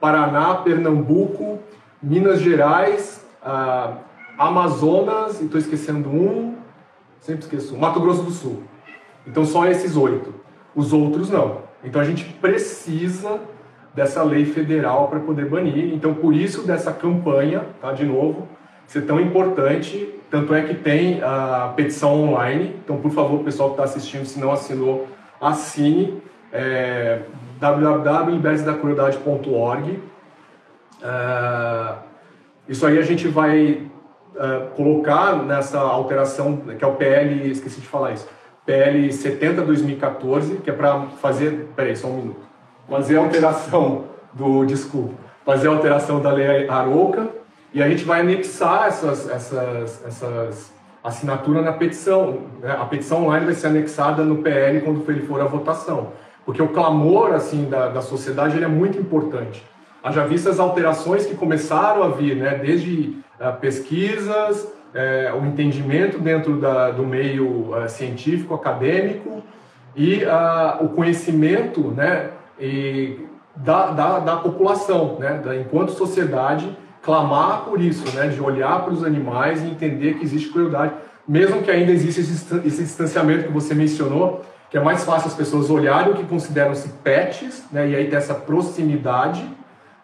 Paraná, 0.00 0.56
Pernambuco, 0.56 1.58
Minas 2.02 2.40
Gerais, 2.40 3.24
ah, 3.42 3.98
Amazonas, 4.38 5.40
e 5.40 5.44
estou 5.44 5.60
esquecendo 5.60 6.08
um, 6.08 6.56
sempre 7.20 7.42
esqueço, 7.42 7.76
Mato 7.76 8.00
Grosso 8.00 8.22
do 8.22 8.30
Sul. 8.30 8.62
Então 9.26 9.44
só 9.44 9.66
esses 9.66 9.96
oito. 9.96 10.34
Os 10.74 10.92
outros 10.92 11.30
não. 11.30 11.58
Então 11.84 12.00
a 12.00 12.04
gente 12.04 12.24
precisa 12.24 13.40
dessa 13.94 14.22
lei 14.22 14.44
federal 14.44 15.08
para 15.08 15.20
poder 15.20 15.46
banir. 15.46 15.92
Então 15.92 16.14
por 16.14 16.34
isso 16.34 16.62
dessa 16.62 16.92
campanha, 16.92 17.66
tá? 17.80 17.92
De 17.92 18.04
novo, 18.04 18.48
ser 18.90 19.02
tão 19.02 19.20
importante. 19.20 20.16
Tanto 20.28 20.52
é 20.52 20.62
que 20.62 20.74
tem 20.74 21.22
a 21.22 21.72
petição 21.76 22.12
online. 22.24 22.76
Então, 22.84 22.96
por 22.96 23.12
favor, 23.12 23.42
pessoal 23.44 23.70
que 23.70 23.74
está 23.74 23.84
assistindo, 23.84 24.24
se 24.24 24.38
não 24.38 24.52
assinou, 24.52 25.06
assine. 25.40 26.20
É, 26.52 27.22
é, 31.02 31.94
Isso 32.68 32.84
aí 32.84 32.98
a 32.98 33.02
gente 33.02 33.28
vai 33.28 33.86
é, 34.36 34.60
colocar 34.76 35.36
nessa 35.44 35.78
alteração, 35.78 36.56
que 36.56 36.84
é 36.84 36.86
o 36.86 36.94
PL, 36.94 37.48
esqueci 37.48 37.80
de 37.80 37.86
falar 37.86 38.12
isso, 38.12 38.28
PL 38.66 39.08
70-2014, 39.08 40.62
que 40.62 40.70
é 40.70 40.72
para 40.72 41.02
fazer, 41.20 41.68
peraí, 41.76 41.96
só 41.96 42.08
um 42.08 42.16
minuto, 42.16 42.40
fazer 42.88 43.18
a 43.18 43.20
alteração 43.20 44.04
do, 44.32 44.64
desculpa, 44.64 45.14
fazer 45.44 45.68
a 45.68 45.72
alteração 45.72 46.20
da 46.20 46.32
lei 46.32 46.68
Arouca, 46.68 47.39
e 47.72 47.82
a 47.82 47.88
gente 47.88 48.04
vai 48.04 48.20
anexar 48.20 48.88
essas, 48.88 49.28
essas, 49.28 50.04
essas 50.04 50.72
assinaturas 51.02 51.64
na 51.64 51.72
petição. 51.72 52.40
Né? 52.60 52.72
A 52.72 52.84
petição 52.84 53.24
online 53.24 53.46
vai 53.46 53.54
ser 53.54 53.68
anexada 53.68 54.24
no 54.24 54.38
PL 54.38 54.80
quando 54.80 55.08
ele 55.08 55.26
for 55.26 55.40
a 55.40 55.44
votação. 55.44 56.12
Porque 56.44 56.60
o 56.60 56.68
clamor 56.68 57.32
assim 57.32 57.68
da, 57.68 57.88
da 57.88 58.02
sociedade 58.02 58.56
ele 58.56 58.64
é 58.64 58.68
muito 58.68 58.98
importante. 58.98 59.64
Haja 60.02 60.24
visto 60.24 60.48
as 60.48 60.58
alterações 60.58 61.26
que 61.26 61.34
começaram 61.34 62.02
a 62.02 62.08
vir, 62.08 62.34
né? 62.36 62.54
desde 62.56 63.16
uh, 63.38 63.56
pesquisas, 63.60 64.64
uh, 64.64 65.36
o 65.40 65.46
entendimento 65.46 66.18
dentro 66.18 66.56
da, 66.56 66.90
do 66.90 67.04
meio 67.04 67.74
uh, 67.74 67.88
científico, 67.88 68.54
acadêmico, 68.54 69.42
e 69.94 70.22
o 70.80 70.88
conhecimento 70.90 71.90
né? 71.90 72.30
e 72.58 73.26
da, 73.56 73.90
da, 73.90 74.18
da 74.20 74.36
população, 74.36 75.18
né? 75.18 75.40
da, 75.44 75.56
enquanto 75.56 75.90
sociedade, 75.90 76.74
clamar 77.02 77.62
por 77.62 77.80
isso, 77.80 78.04
né, 78.16 78.28
de 78.28 78.40
olhar 78.40 78.82
para 78.82 78.92
os 78.92 79.04
animais 79.04 79.62
e 79.62 79.66
entender 79.68 80.14
que 80.14 80.24
existe 80.24 80.48
crueldade, 80.48 80.92
mesmo 81.26 81.62
que 81.62 81.70
ainda 81.70 81.92
exista 81.92 82.20
esse 82.64 82.82
distanciamento 82.82 83.44
que 83.44 83.52
você 83.52 83.74
mencionou, 83.74 84.44
que 84.70 84.76
é 84.76 84.82
mais 84.82 85.04
fácil 85.04 85.28
as 85.28 85.34
pessoas 85.34 85.70
olharem 85.70 86.12
o 86.12 86.16
que 86.16 86.24
consideram-se 86.24 86.88
pets, 87.02 87.64
né, 87.72 87.88
e 87.88 87.96
aí 87.96 88.08
ter 88.08 88.16
essa 88.16 88.34
proximidade, 88.34 89.44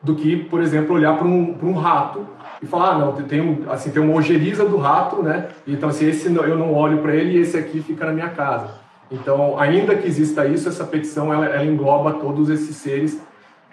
do 0.03 0.15
que, 0.15 0.37
por 0.37 0.63
exemplo, 0.63 0.95
olhar 0.95 1.17
para 1.17 1.27
um, 1.27 1.57
um 1.63 1.73
rato 1.73 2.27
e 2.63 2.67
falar, 2.67 2.93
ah, 2.93 2.99
não, 2.99 3.13
tem, 3.13 3.41
um, 3.41 3.71
assim, 3.71 3.91
tem 3.91 4.01
uma 4.01 4.15
ojeriza 4.15 4.65
do 4.65 4.77
rato, 4.77 5.23
né? 5.23 5.49
Então, 5.67 5.89
assim, 5.89 6.09
esse 6.09 6.33
eu 6.33 6.57
não 6.57 6.73
olho 6.73 6.99
para 6.99 7.15
ele 7.15 7.37
e 7.37 7.41
esse 7.41 7.57
aqui 7.57 7.83
fica 7.83 8.07
na 8.07 8.13
minha 8.13 8.29
casa. 8.29 8.71
Então, 9.11 9.59
ainda 9.59 9.95
que 9.95 10.07
exista 10.07 10.47
isso, 10.47 10.69
essa 10.69 10.85
petição 10.85 11.33
ela, 11.33 11.47
ela 11.47 11.65
engloba 11.65 12.15
todos 12.15 12.49
esses 12.49 12.77
seres 12.77 13.21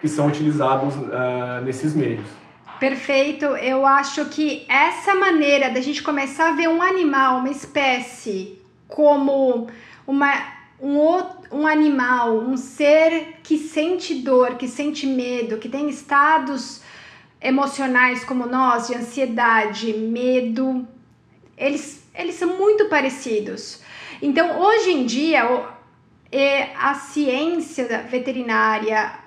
que 0.02 0.08
são 0.08 0.28
utilizados 0.28 0.96
uh, 0.96 1.64
nesses 1.64 1.96
meios. 1.96 2.26
Perfeito. 2.80 3.46
Eu 3.46 3.86
acho 3.86 4.26
que 4.26 4.66
essa 4.68 5.16
maneira 5.16 5.70
da 5.70 5.82
gente 5.82 6.04
começar 6.04 6.50
a 6.50 6.54
ver 6.54 6.68
um 6.68 6.82
animal, 6.82 7.40
uma 7.40 7.50
espécie, 7.50 8.60
como 8.88 9.68
uma, 10.06 10.34
um, 10.82 10.98
um 11.52 11.68
animal, 11.68 12.38
um 12.38 12.58
ser 12.58 13.38
que 13.42 13.58
sente 13.58 14.16
dor, 14.16 14.56
que 14.56 14.68
sente 14.68 15.08
medo, 15.08 15.58
que 15.58 15.70
tem 15.70 15.90
estados 15.90 16.82
emocionais 17.42 18.24
como 18.24 18.46
nós, 18.46 18.88
de 18.88 18.96
ansiedade, 18.96 19.94
medo, 19.94 20.88
eles, 21.58 22.08
eles 22.16 22.36
são 22.36 22.58
muito 22.58 22.88
parecidos. 22.90 23.82
Então, 24.22 24.60
hoje 24.62 24.92
em 24.92 25.06
dia, 25.06 25.68
a 26.80 26.94
ciência 26.96 28.06
veterinária, 28.10 29.23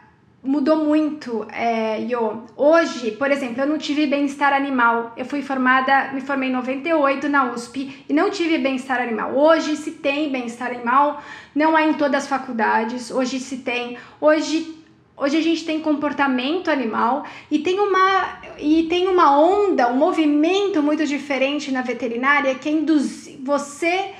mudou 0.47 0.85
muito, 0.85 1.47
é, 1.53 2.01
Yo. 2.01 2.45
Hoje, 2.57 3.11
por 3.13 3.31
exemplo, 3.31 3.63
eu 3.63 3.67
não 3.67 3.79
tive 3.79 4.07
bem-estar 4.07 4.53
animal. 4.53 5.13
Eu 5.17 5.25
fui 5.25 5.43
formada, 5.43 6.13
me 6.13 6.21
formei 6.21 6.49
em 6.49 6.53
98 6.53 7.29
na 7.29 7.53
USP 7.53 8.05
e 8.09 8.13
não 8.13 8.31
tive 8.31 8.59
bem-estar 8.59 9.01
animal. 9.01 9.37
Hoje 9.37 9.77
se 9.77 9.93
tem 9.93 10.31
bem-estar 10.31 10.71
animal, 10.71 11.23
não 11.55 11.77
é 11.77 11.89
em 11.89 11.95
todas 11.95 12.25
as 12.25 12.29
faculdades. 12.29 13.11
Hoje 13.11 13.41
se 13.41 13.59
tem. 13.59 13.99
Hoje 14.21 14.75
Hoje 15.19 15.39
a 15.39 15.41
gente 15.41 15.65
tem 15.65 15.81
comportamento 15.81 16.71
animal 16.71 17.25
e 17.51 17.61
tem 17.61 17.81
uma 17.81 18.39
e 18.59 18.83
tem 18.83 19.09
uma 19.09 19.41
onda, 19.41 19.89
um 19.89 19.97
movimento 19.97 20.83
muito 20.83 21.07
diferente 21.07 21.73
na 21.73 21.81
veterinária 21.81 22.55
que 22.55 22.69
é 22.69 22.73
induzir 22.73 23.39
você 23.43 24.13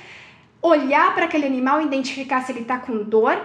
olhar 0.59 1.13
para 1.13 1.25
aquele 1.25 1.45
animal, 1.45 1.81
identificar 1.81 2.41
se 2.41 2.51
ele 2.51 2.61
está 2.61 2.79
com 2.79 3.03
dor, 3.03 3.39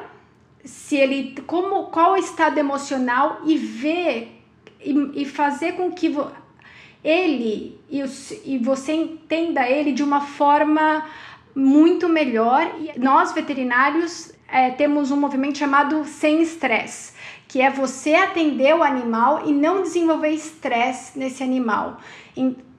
se 0.64 0.96
ele 0.96 1.34
como 1.46 1.84
qual 1.86 2.12
o 2.12 2.16
estado 2.16 2.58
emocional 2.58 3.40
e 3.44 3.56
ver 3.56 4.42
e, 4.80 5.22
e 5.22 5.24
fazer 5.24 5.72
com 5.72 5.92
que 5.92 6.08
vo, 6.08 6.30
ele 7.02 7.80
e, 7.90 8.02
e 8.44 8.58
você 8.58 8.92
entenda 8.92 9.68
ele 9.68 9.92
de 9.92 10.02
uma 10.02 10.20
forma 10.20 11.06
muito 11.54 12.08
melhor. 12.08 12.74
E 12.80 12.98
nós 12.98 13.32
veterinários 13.32 14.32
é, 14.48 14.70
temos 14.70 15.10
um 15.10 15.16
movimento 15.16 15.58
chamado 15.58 16.04
sem 16.04 16.42
estresse, 16.42 17.12
que 17.48 17.60
é 17.60 17.70
você 17.70 18.14
atender 18.14 18.74
o 18.74 18.82
animal 18.82 19.46
e 19.46 19.52
não 19.52 19.82
desenvolver 19.82 20.30
estresse 20.30 21.18
nesse 21.18 21.42
animal. 21.42 21.98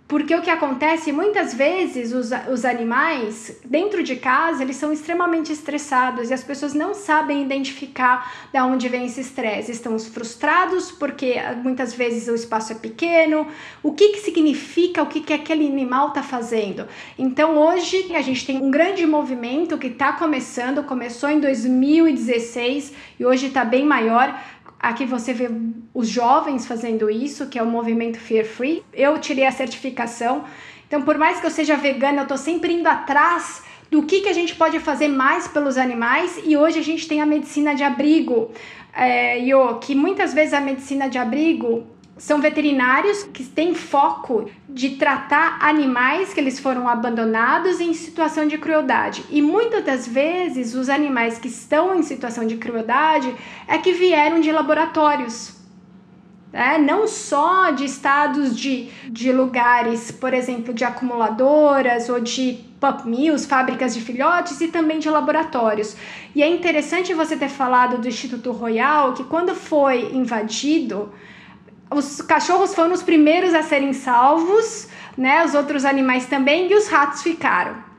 Porque 0.06 0.36
o 0.36 0.42
que 0.42 0.50
acontece, 0.50 1.12
muitas 1.14 1.54
vezes, 1.54 2.14
os, 2.14 2.30
os 2.52 2.66
animais, 2.66 3.58
dentro 3.64 4.04
de 4.04 4.18
casa, 4.18 4.62
eles 4.62 4.76
são 4.76 4.92
extremamente 4.92 5.52
estressados 5.52 6.30
e 6.30 6.34
as 6.34 6.44
pessoas 6.44 6.74
não 6.74 6.94
sabem 6.94 7.42
identificar 7.42 8.32
de 8.52 8.60
onde 8.60 8.90
vem 8.90 9.06
esse 9.06 9.22
estresse. 9.22 9.72
Estão 9.72 9.98
frustrados 9.98 10.92
porque 10.92 11.36
muitas 11.64 11.94
vezes 11.94 12.28
o 12.28 12.36
espaço 12.36 12.74
é 12.74 12.76
pequeno. 12.76 13.48
O 13.82 13.94
que, 13.94 14.10
que 14.10 14.20
significa, 14.20 15.02
o 15.02 15.08
que, 15.08 15.22
que 15.22 15.34
aquele 15.34 15.66
animal 15.66 16.10
está 16.10 16.22
fazendo? 16.22 16.86
Então, 17.18 17.58
hoje, 17.58 18.14
a 18.14 18.22
gente 18.22 18.46
tem 18.46 18.58
um 18.58 18.70
grande 18.70 19.06
movimento 19.06 19.78
que 19.78 19.88
está 19.88 20.14
começando, 20.14 20.84
começou 20.84 21.30
em 21.30 21.40
2016 21.40 22.94
e 23.20 23.26
hoje 23.26 23.48
está 23.48 23.64
bem 23.64 23.86
maior, 23.86 24.38
Aqui 24.84 25.06
você 25.06 25.32
vê 25.34 25.50
os 25.94 26.10
jovens 26.10 26.68
fazendo 26.68 27.10
isso, 27.10 27.48
que 27.48 27.58
é 27.58 27.64
o 27.64 27.66
movimento 27.66 28.20
Fear 28.20 28.44
Free. 28.44 28.84
Eu 28.92 29.18
tirei 29.18 29.46
a 29.46 29.52
certificação. 29.52 30.44
Então, 30.86 31.04
por 31.04 31.18
mais 31.18 31.40
que 31.40 31.46
eu 31.46 31.50
seja 31.50 31.78
vegana, 31.78 32.18
eu 32.18 32.24
estou 32.24 32.38
sempre 32.38 32.74
indo 32.74 32.88
atrás 32.88 33.64
do 33.90 34.04
que, 34.04 34.20
que 34.20 34.28
a 34.28 34.34
gente 34.34 34.54
pode 34.56 34.78
fazer 34.82 35.08
mais 35.08 35.48
pelos 35.48 35.78
animais. 35.78 36.38
E 36.44 36.58
hoje 36.58 36.80
a 36.80 36.84
gente 36.84 37.08
tem 37.08 37.22
a 37.22 37.26
medicina 37.26 37.74
de 37.74 37.82
abrigo, 37.82 38.52
é, 38.94 39.40
Yo, 39.40 39.76
que 39.80 39.96
muitas 39.96 40.34
vezes 40.34 40.54
a 40.54 40.60
medicina 40.60 41.08
de 41.08 41.18
abrigo 41.18 41.88
são 42.24 42.40
veterinários 42.40 43.24
que 43.34 43.44
têm 43.44 43.76
foco 43.76 44.50
de 44.70 44.92
tratar 44.92 45.58
animais 45.60 46.34
que 46.34 46.40
eles 46.40 46.58
foram 46.58 46.88
abandonados 46.88 47.82
em 47.82 47.94
situação 47.94 48.48
de 48.48 48.58
crueldade. 48.58 49.26
E 49.30 49.42
muitas 49.42 49.84
das 49.84 50.08
vezes 50.08 50.74
os 50.74 50.88
animais 50.88 51.38
que 51.38 51.50
estão 51.50 52.00
em 52.00 52.02
situação 52.02 52.48
de 52.48 52.56
crueldade 52.56 53.36
é 53.68 53.78
que 53.78 53.92
vieram 53.92 54.40
de 54.40 54.54
laboratórios. 54.54 55.54
É, 56.54 56.78
não 56.78 57.10
só 57.10 57.72
de 57.72 57.84
estados 57.84 58.58
de, 58.58 58.88
de 59.10 59.34
lugares, 59.34 60.10
por 60.10 60.34
exemplo, 60.34 60.74
de 60.74 60.86
acumuladoras 60.86 62.08
ou 62.08 62.22
de 62.22 62.58
pup 62.80 63.06
mills, 63.06 63.46
fábricas 63.46 63.94
de 63.94 64.00
filhotes 64.00 64.62
e 64.62 64.70
também 64.70 64.98
de 64.98 65.10
laboratórios. 65.10 65.98
E 66.34 66.42
é 66.42 66.48
interessante 66.48 67.14
você 67.14 67.36
ter 67.36 67.50
falado 67.50 67.98
do 67.98 68.08
Instituto 68.08 68.54
Royal 68.54 69.12
que 69.12 69.26
quando 69.26 69.54
foi 69.54 70.14
invadido, 70.14 71.12
os 71.90 72.22
cachorros 72.22 72.74
foram 72.74 72.94
os 72.94 73.04
primeiros 73.04 73.54
a 73.54 73.64
serem 73.64 73.94
salvos, 73.94 74.88
né? 75.18 75.44
Os 75.46 75.54
outros 75.54 75.86
animais 75.86 76.26
também 76.26 76.72
e 76.72 76.76
os 76.76 76.88
ratos 76.88 77.22
ficaram. 77.22 77.93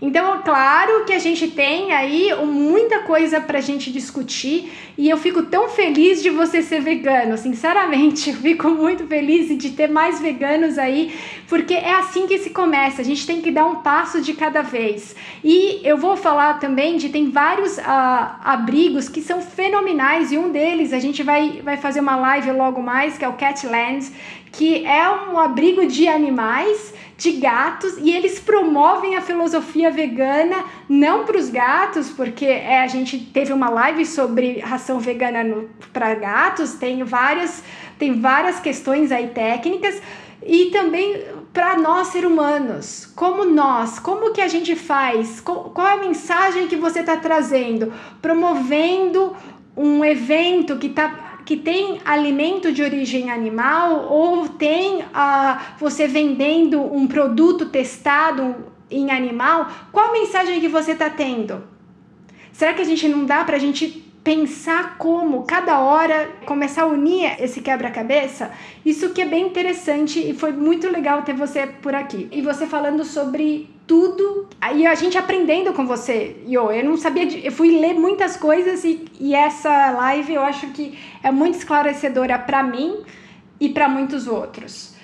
Então, 0.00 0.34
é 0.34 0.38
claro 0.42 1.04
que 1.06 1.12
a 1.12 1.18
gente 1.18 1.48
tem 1.48 1.92
aí 1.92 2.30
muita 2.44 3.00
coisa 3.00 3.40
pra 3.40 3.60
gente 3.60 3.90
discutir 3.90 4.70
e 4.98 5.08
eu 5.08 5.16
fico 5.16 5.44
tão 5.44 5.68
feliz 5.70 6.22
de 6.22 6.28
você 6.28 6.62
ser 6.62 6.80
vegano, 6.80 7.38
sinceramente, 7.38 8.28
eu 8.30 8.36
fico 8.36 8.68
muito 8.68 9.06
feliz 9.06 9.56
de 9.56 9.70
ter 9.70 9.88
mais 9.88 10.20
veganos 10.20 10.76
aí, 10.76 11.14
porque 11.48 11.74
é 11.74 11.94
assim 11.94 12.26
que 12.26 12.38
se 12.38 12.50
começa, 12.50 13.00
a 13.00 13.04
gente 13.04 13.26
tem 13.26 13.40
que 13.40 13.50
dar 13.50 13.64
um 13.64 13.76
passo 13.76 14.20
de 14.20 14.34
cada 14.34 14.60
vez. 14.62 15.16
E 15.42 15.80
eu 15.82 15.96
vou 15.96 16.16
falar 16.16 16.58
também 16.58 16.96
de 16.96 17.08
tem 17.08 17.30
vários 17.30 17.78
uh, 17.78 17.82
abrigos 18.44 19.08
que 19.08 19.22
são 19.22 19.40
fenomenais 19.40 20.30
e 20.30 20.36
um 20.36 20.50
deles 20.50 20.92
a 20.92 20.98
gente 20.98 21.22
vai, 21.22 21.62
vai 21.62 21.76
fazer 21.76 22.00
uma 22.00 22.16
live 22.16 22.52
logo 22.52 22.82
mais, 22.82 23.16
que 23.16 23.24
é 23.24 23.28
o 23.28 23.32
Catland, 23.32 24.06
que 24.56 24.86
é 24.86 25.06
um 25.10 25.38
abrigo 25.38 25.86
de 25.86 26.08
animais 26.08 26.94
de 27.18 27.32
gatos 27.32 27.98
e 27.98 28.10
eles 28.10 28.40
promovem 28.40 29.14
a 29.14 29.20
filosofia 29.20 29.90
vegana 29.90 30.64
não 30.88 31.24
para 31.26 31.36
os 31.36 31.50
gatos, 31.50 32.08
porque 32.08 32.46
é, 32.46 32.80
a 32.80 32.86
gente 32.86 33.18
teve 33.18 33.52
uma 33.52 33.68
live 33.68 34.06
sobre 34.06 34.60
ração 34.60 34.98
vegana 34.98 35.66
para 35.92 36.14
gatos, 36.14 36.72
tem 36.72 37.04
várias, 37.04 37.62
tem 37.98 38.18
várias 38.18 38.58
questões 38.58 39.12
aí 39.12 39.28
técnicas 39.28 40.00
e 40.42 40.66
também 40.66 41.22
para 41.52 41.76
nós 41.76 42.08
ser 42.08 42.24
humanos, 42.24 43.10
como 43.14 43.44
nós, 43.44 43.98
como 43.98 44.32
que 44.32 44.40
a 44.40 44.48
gente 44.48 44.74
faz, 44.74 45.38
qual, 45.38 45.72
é 45.86 45.92
a 45.92 45.96
mensagem 45.98 46.66
que 46.66 46.76
você 46.76 47.00
está 47.00 47.18
trazendo, 47.18 47.92
promovendo 48.22 49.36
um 49.76 50.02
evento 50.02 50.78
que 50.78 50.86
está 50.86 51.35
que 51.46 51.56
tem 51.56 52.00
alimento 52.04 52.72
de 52.72 52.82
origem 52.82 53.30
animal 53.30 54.08
ou 54.10 54.48
tem 54.48 54.98
uh, 55.02 55.58
você 55.78 56.08
vendendo 56.08 56.82
um 56.82 57.06
produto 57.06 57.66
testado 57.66 58.56
em 58.90 59.12
animal, 59.12 59.70
qual 59.92 60.12
mensagem 60.12 60.60
que 60.60 60.66
você 60.66 60.90
está 60.92 61.08
tendo? 61.08 61.62
Será 62.52 62.74
que 62.74 62.82
a 62.82 62.84
gente 62.84 63.08
não 63.08 63.24
dá 63.24 63.44
para 63.44 63.56
a 63.56 63.60
gente 63.60 63.86
pensar 64.24 64.98
como 64.98 65.44
cada 65.44 65.78
hora 65.78 66.32
começar 66.44 66.82
a 66.82 66.86
unir 66.86 67.36
esse 67.40 67.60
quebra-cabeça? 67.60 68.50
Isso 68.84 69.10
que 69.10 69.22
é 69.22 69.24
bem 69.24 69.46
interessante 69.46 70.18
e 70.18 70.34
foi 70.34 70.50
muito 70.50 70.90
legal 70.90 71.22
ter 71.22 71.34
você 71.34 71.64
por 71.68 71.94
aqui. 71.94 72.28
E 72.32 72.42
você 72.42 72.66
falando 72.66 73.04
sobre 73.04 73.70
tudo. 73.86 74.48
Aí 74.60 74.86
a 74.86 74.94
gente 74.94 75.16
aprendendo 75.16 75.72
com 75.72 75.86
você, 75.86 76.36
Yo. 76.46 76.70
Eu 76.70 76.84
não 76.84 76.96
sabia, 76.96 77.26
de, 77.26 77.44
eu 77.44 77.52
fui 77.52 77.78
ler 77.78 77.94
muitas 77.94 78.36
coisas 78.36 78.84
e, 78.84 79.04
e 79.20 79.34
essa 79.34 79.90
live 79.90 80.34
eu 80.34 80.42
acho 80.42 80.68
que 80.68 80.98
é 81.22 81.30
muito 81.30 81.56
esclarecedora 81.56 82.38
para 82.38 82.62
mim 82.62 83.02
e 83.60 83.68
para 83.68 83.88
muitos 83.88 84.26
outros. 84.26 84.94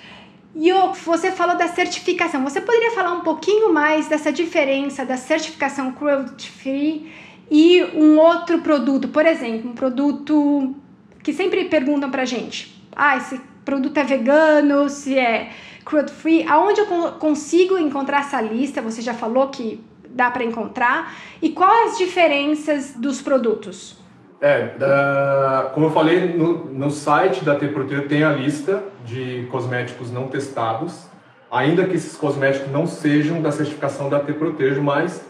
Yo, 0.55 0.93
você 0.93 1.31
falou 1.31 1.57
da 1.57 1.67
certificação. 1.67 2.43
Você 2.43 2.61
poderia 2.61 2.91
falar 2.91 3.13
um 3.13 3.21
pouquinho 3.21 3.73
mais 3.73 4.07
dessa 4.07 4.31
diferença 4.31 5.03
da 5.05 5.17
certificação 5.17 5.91
cruelty 5.93 6.49
free 6.49 7.11
e 7.49 7.83
um 7.95 8.19
outro 8.19 8.59
produto, 8.59 9.07
por 9.07 9.25
exemplo, 9.25 9.71
um 9.71 9.73
produto 9.73 10.75
que 11.23 11.33
sempre 11.33 11.65
perguntam 11.65 12.11
pra 12.11 12.25
gente: 12.25 12.79
"Ah, 12.95 13.17
esse 13.17 13.39
produto 13.65 13.97
é 13.97 14.03
vegano, 14.03 14.89
se 14.89 15.17
é 15.17 15.51
cruelty 15.83 16.11
free, 16.11 16.47
aonde 16.47 16.81
eu 16.81 16.85
consigo 17.19 17.77
encontrar 17.77 18.21
essa 18.21 18.41
lista? 18.41 18.81
Você 18.81 19.01
já 19.01 19.13
falou 19.13 19.47
que 19.49 19.83
dá 20.09 20.29
para 20.31 20.43
encontrar. 20.43 21.13
E 21.41 21.49
quais 21.49 21.93
as 21.93 21.97
diferenças 21.97 22.93
dos 22.95 23.21
produtos? 23.21 23.97
É, 24.39 24.75
da, 24.77 25.71
como 25.73 25.85
eu 25.85 25.91
falei, 25.91 26.35
no, 26.35 26.65
no 26.65 26.91
site 26.91 27.45
da 27.45 27.55
T-Protein 27.55 28.07
tem 28.07 28.23
a 28.23 28.31
lista 28.31 28.83
de 29.05 29.47
cosméticos 29.49 30.11
não 30.11 30.27
testados, 30.27 31.07
ainda 31.49 31.85
que 31.85 31.95
esses 31.95 32.17
cosméticos 32.17 32.69
não 32.69 32.85
sejam 32.85 33.41
da 33.41 33.51
certificação 33.51 34.09
da 34.09 34.19
T-Protejo, 34.19 34.81
mas 34.83 35.25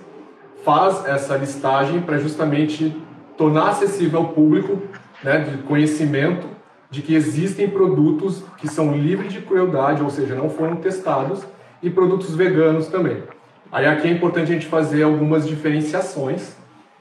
faz 0.65 1.05
essa 1.05 1.37
listagem 1.37 2.01
para 2.01 2.17
justamente 2.17 2.95
tornar 3.37 3.69
acessível 3.69 4.19
ao 4.19 4.27
público, 4.29 4.81
né, 5.23 5.39
de 5.39 5.57
conhecimento 5.63 6.52
de 6.93 7.01
que 7.01 7.15
existem 7.15 7.67
produtos 7.67 8.43
que 8.55 8.67
são 8.67 8.95
livres 8.95 9.33
de 9.33 9.41
crueldade, 9.41 10.03
ou 10.03 10.11
seja, 10.11 10.35
não 10.35 10.47
foram 10.47 10.75
testados, 10.75 11.43
e 11.81 11.89
produtos 11.89 12.35
veganos 12.35 12.85
também. 12.85 13.23
Aí 13.71 13.87
aqui 13.87 14.07
é 14.07 14.11
importante 14.11 14.51
a 14.51 14.53
gente 14.53 14.67
fazer 14.67 15.01
algumas 15.01 15.47
diferenciações, 15.47 16.55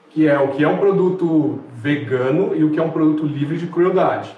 que 0.08 0.26
é 0.26 0.38
o 0.38 0.48
que 0.48 0.64
é 0.64 0.68
um 0.68 0.78
produto 0.78 1.60
vegano 1.74 2.56
e 2.56 2.64
o 2.64 2.70
que 2.70 2.80
é 2.80 2.82
um 2.82 2.88
produto 2.88 3.26
livre 3.26 3.58
de 3.58 3.66
crueldade. 3.66 4.34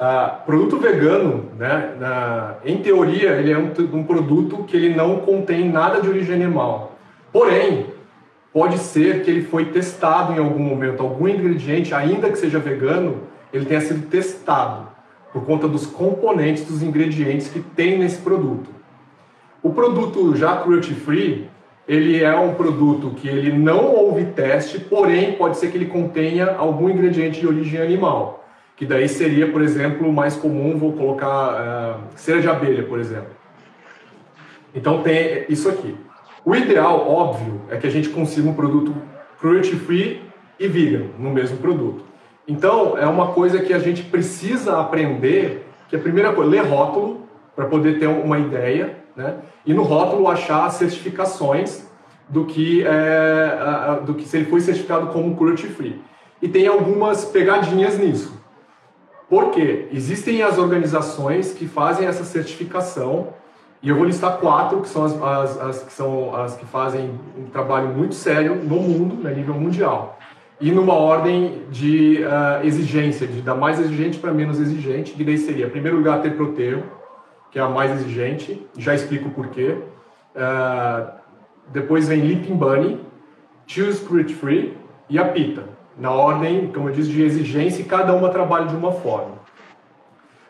Uh, 0.00 0.46
produto 0.46 0.78
vegano, 0.78 1.46
né, 1.58 1.96
na, 1.98 2.58
em 2.64 2.76
teoria, 2.76 3.30
ele 3.30 3.50
é 3.50 3.58
um, 3.58 3.72
um, 3.92 4.04
produto 4.04 4.62
que 4.68 4.76
ele 4.76 4.94
não 4.94 5.16
contém 5.16 5.68
nada 5.68 6.00
de 6.00 6.08
origem 6.08 6.36
animal. 6.36 6.96
Porém, 7.32 7.86
pode 8.52 8.78
ser 8.78 9.24
que 9.24 9.30
ele 9.32 9.42
foi 9.42 9.64
testado 9.64 10.32
em 10.32 10.38
algum 10.38 10.62
momento, 10.62 11.02
algum 11.02 11.26
ingrediente, 11.26 11.92
ainda 11.92 12.30
que 12.30 12.38
seja 12.38 12.60
vegano, 12.60 13.26
ele 13.52 13.64
tenha 13.64 13.80
sido 13.80 14.08
testado 14.08 14.88
por 15.32 15.44
conta 15.44 15.68
dos 15.68 15.86
componentes, 15.86 16.64
dos 16.64 16.82
ingredientes 16.82 17.48
que 17.48 17.60
tem 17.60 17.98
nesse 17.98 18.20
produto. 18.20 18.70
O 19.62 19.70
produto 19.70 20.34
já 20.36 20.56
cruelty 20.56 20.94
free, 20.94 21.48
ele 21.86 22.22
é 22.22 22.36
um 22.36 22.54
produto 22.54 23.10
que 23.16 23.28
ele 23.28 23.52
não 23.52 23.94
houve 23.94 24.24
teste, 24.26 24.78
porém 24.78 25.32
pode 25.32 25.56
ser 25.56 25.70
que 25.70 25.76
ele 25.76 25.86
contenha 25.86 26.54
algum 26.56 26.88
ingrediente 26.88 27.40
de 27.40 27.46
origem 27.46 27.80
animal 27.80 28.38
que 28.78 28.86
daí 28.86 29.08
seria, 29.08 29.50
por 29.50 29.60
exemplo, 29.60 30.12
mais 30.12 30.36
comum, 30.36 30.78
vou 30.78 30.92
colocar 30.92 31.98
uh, 31.98 32.00
cera 32.14 32.40
de 32.40 32.48
abelha, 32.48 32.84
por 32.84 33.00
exemplo. 33.00 33.32
Então 34.72 35.02
tem 35.02 35.46
isso 35.48 35.68
aqui. 35.68 35.96
O 36.44 36.54
ideal, 36.54 37.10
óbvio, 37.10 37.60
é 37.70 37.76
que 37.76 37.88
a 37.88 37.90
gente 37.90 38.08
consiga 38.08 38.48
um 38.48 38.54
produto 38.54 38.94
cruelty 39.40 39.74
free 39.74 40.22
e 40.60 40.68
vegan 40.68 41.06
no 41.18 41.30
mesmo 41.30 41.56
produto. 41.56 42.04
Então 42.48 42.96
é 42.96 43.06
uma 43.06 43.28
coisa 43.28 43.60
que 43.60 43.74
a 43.74 43.78
gente 43.78 44.02
precisa 44.02 44.80
aprender, 44.80 45.68
que 45.88 45.94
a 45.94 45.98
primeira 45.98 46.32
coisa, 46.32 46.50
ler 46.50 46.64
rótulo 46.64 47.28
para 47.54 47.66
poder 47.66 47.98
ter 47.98 48.06
uma 48.06 48.38
ideia, 48.38 48.96
né? 49.14 49.36
E 49.66 49.74
no 49.74 49.82
rótulo 49.82 50.26
achar 50.28 50.70
certificações 50.70 51.86
do 52.28 52.46
que 52.46 52.84
é, 52.86 54.00
do 54.04 54.14
que 54.14 54.26
se 54.26 54.38
ele 54.38 54.46
foi 54.46 54.60
certificado 54.60 55.08
como 55.08 55.36
cruelty 55.36 55.66
free. 55.66 56.00
E 56.40 56.48
tem 56.48 56.66
algumas 56.66 57.24
pegadinhas 57.26 57.98
nisso. 57.98 58.38
Porque 59.28 59.88
existem 59.92 60.42
as 60.42 60.56
organizações 60.56 61.52
que 61.52 61.66
fazem 61.66 62.06
essa 62.06 62.24
certificação, 62.24 63.28
e 63.82 63.88
eu 63.88 63.96
vou 63.96 64.04
listar 64.04 64.38
quatro, 64.38 64.80
que 64.80 64.88
são 64.88 65.04
as, 65.04 65.22
as, 65.22 65.60
as 65.60 65.82
que, 65.82 65.92
são 65.92 66.34
as 66.34 66.56
que 66.56 66.64
fazem 66.64 67.10
um 67.36 67.44
trabalho 67.46 67.88
muito 67.88 68.14
sério 68.14 68.54
no 68.56 68.76
mundo, 68.76 69.16
né, 69.16 69.34
nível 69.34 69.54
mundial. 69.54 70.17
E 70.60 70.72
numa 70.72 70.94
ordem 70.94 71.62
de 71.70 72.20
uh, 72.22 72.66
exigência, 72.66 73.26
de 73.26 73.40
da 73.40 73.54
mais 73.54 73.78
exigente 73.78 74.18
para 74.18 74.32
menos 74.32 74.60
exigente, 74.60 75.12
que 75.12 75.22
daí 75.22 75.38
seria, 75.38 75.66
em 75.66 75.70
primeiro 75.70 75.96
lugar, 75.96 76.20
ter 76.20 76.34
proteio, 76.34 76.82
que 77.50 77.58
é 77.58 77.62
a 77.62 77.68
mais 77.68 77.92
exigente, 77.92 78.66
já 78.76 78.94
explico 78.94 79.30
por 79.30 79.48
quê. 79.48 79.76
Uh, 80.34 81.10
depois 81.68 82.08
vem 82.08 82.22
Leaping 82.22 82.56
Bunny, 82.56 83.00
Choose 83.66 84.04
Cruelty 84.04 84.34
Free 84.34 84.76
e 85.08 85.18
a 85.18 85.26
PITA 85.26 85.78
na 85.98 86.12
ordem, 86.12 86.68
como 86.72 86.88
eu 86.88 86.92
disse, 86.92 87.10
de 87.10 87.22
exigência 87.22 87.82
e 87.82 87.84
cada 87.84 88.14
uma 88.14 88.28
trabalha 88.28 88.66
de 88.66 88.76
uma 88.76 88.92
forma. 88.92 89.38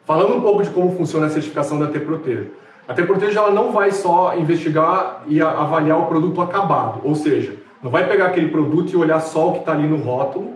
Falando 0.04 0.36
um 0.36 0.40
pouco 0.40 0.62
de 0.62 0.70
como 0.70 0.96
funciona 0.96 1.26
a 1.26 1.30
certificação 1.30 1.78
da 1.78 1.86
T-Protege. 1.86 2.50
A 2.86 2.94
T-Protege 2.94 3.36
ela 3.36 3.50
não 3.50 3.72
vai 3.72 3.90
só 3.90 4.36
investigar 4.36 5.22
e 5.26 5.40
avaliar 5.40 5.98
o 5.98 6.06
produto 6.06 6.40
acabado, 6.40 7.00
ou 7.04 7.14
seja, 7.14 7.56
não 7.82 7.90
vai 7.90 8.06
pegar 8.08 8.26
aquele 8.26 8.48
produto 8.48 8.92
e 8.92 8.96
olhar 8.96 9.20
só 9.20 9.48
o 9.48 9.52
que 9.52 9.58
está 9.60 9.72
ali 9.72 9.86
no 9.86 9.96
rótulo, 9.96 10.54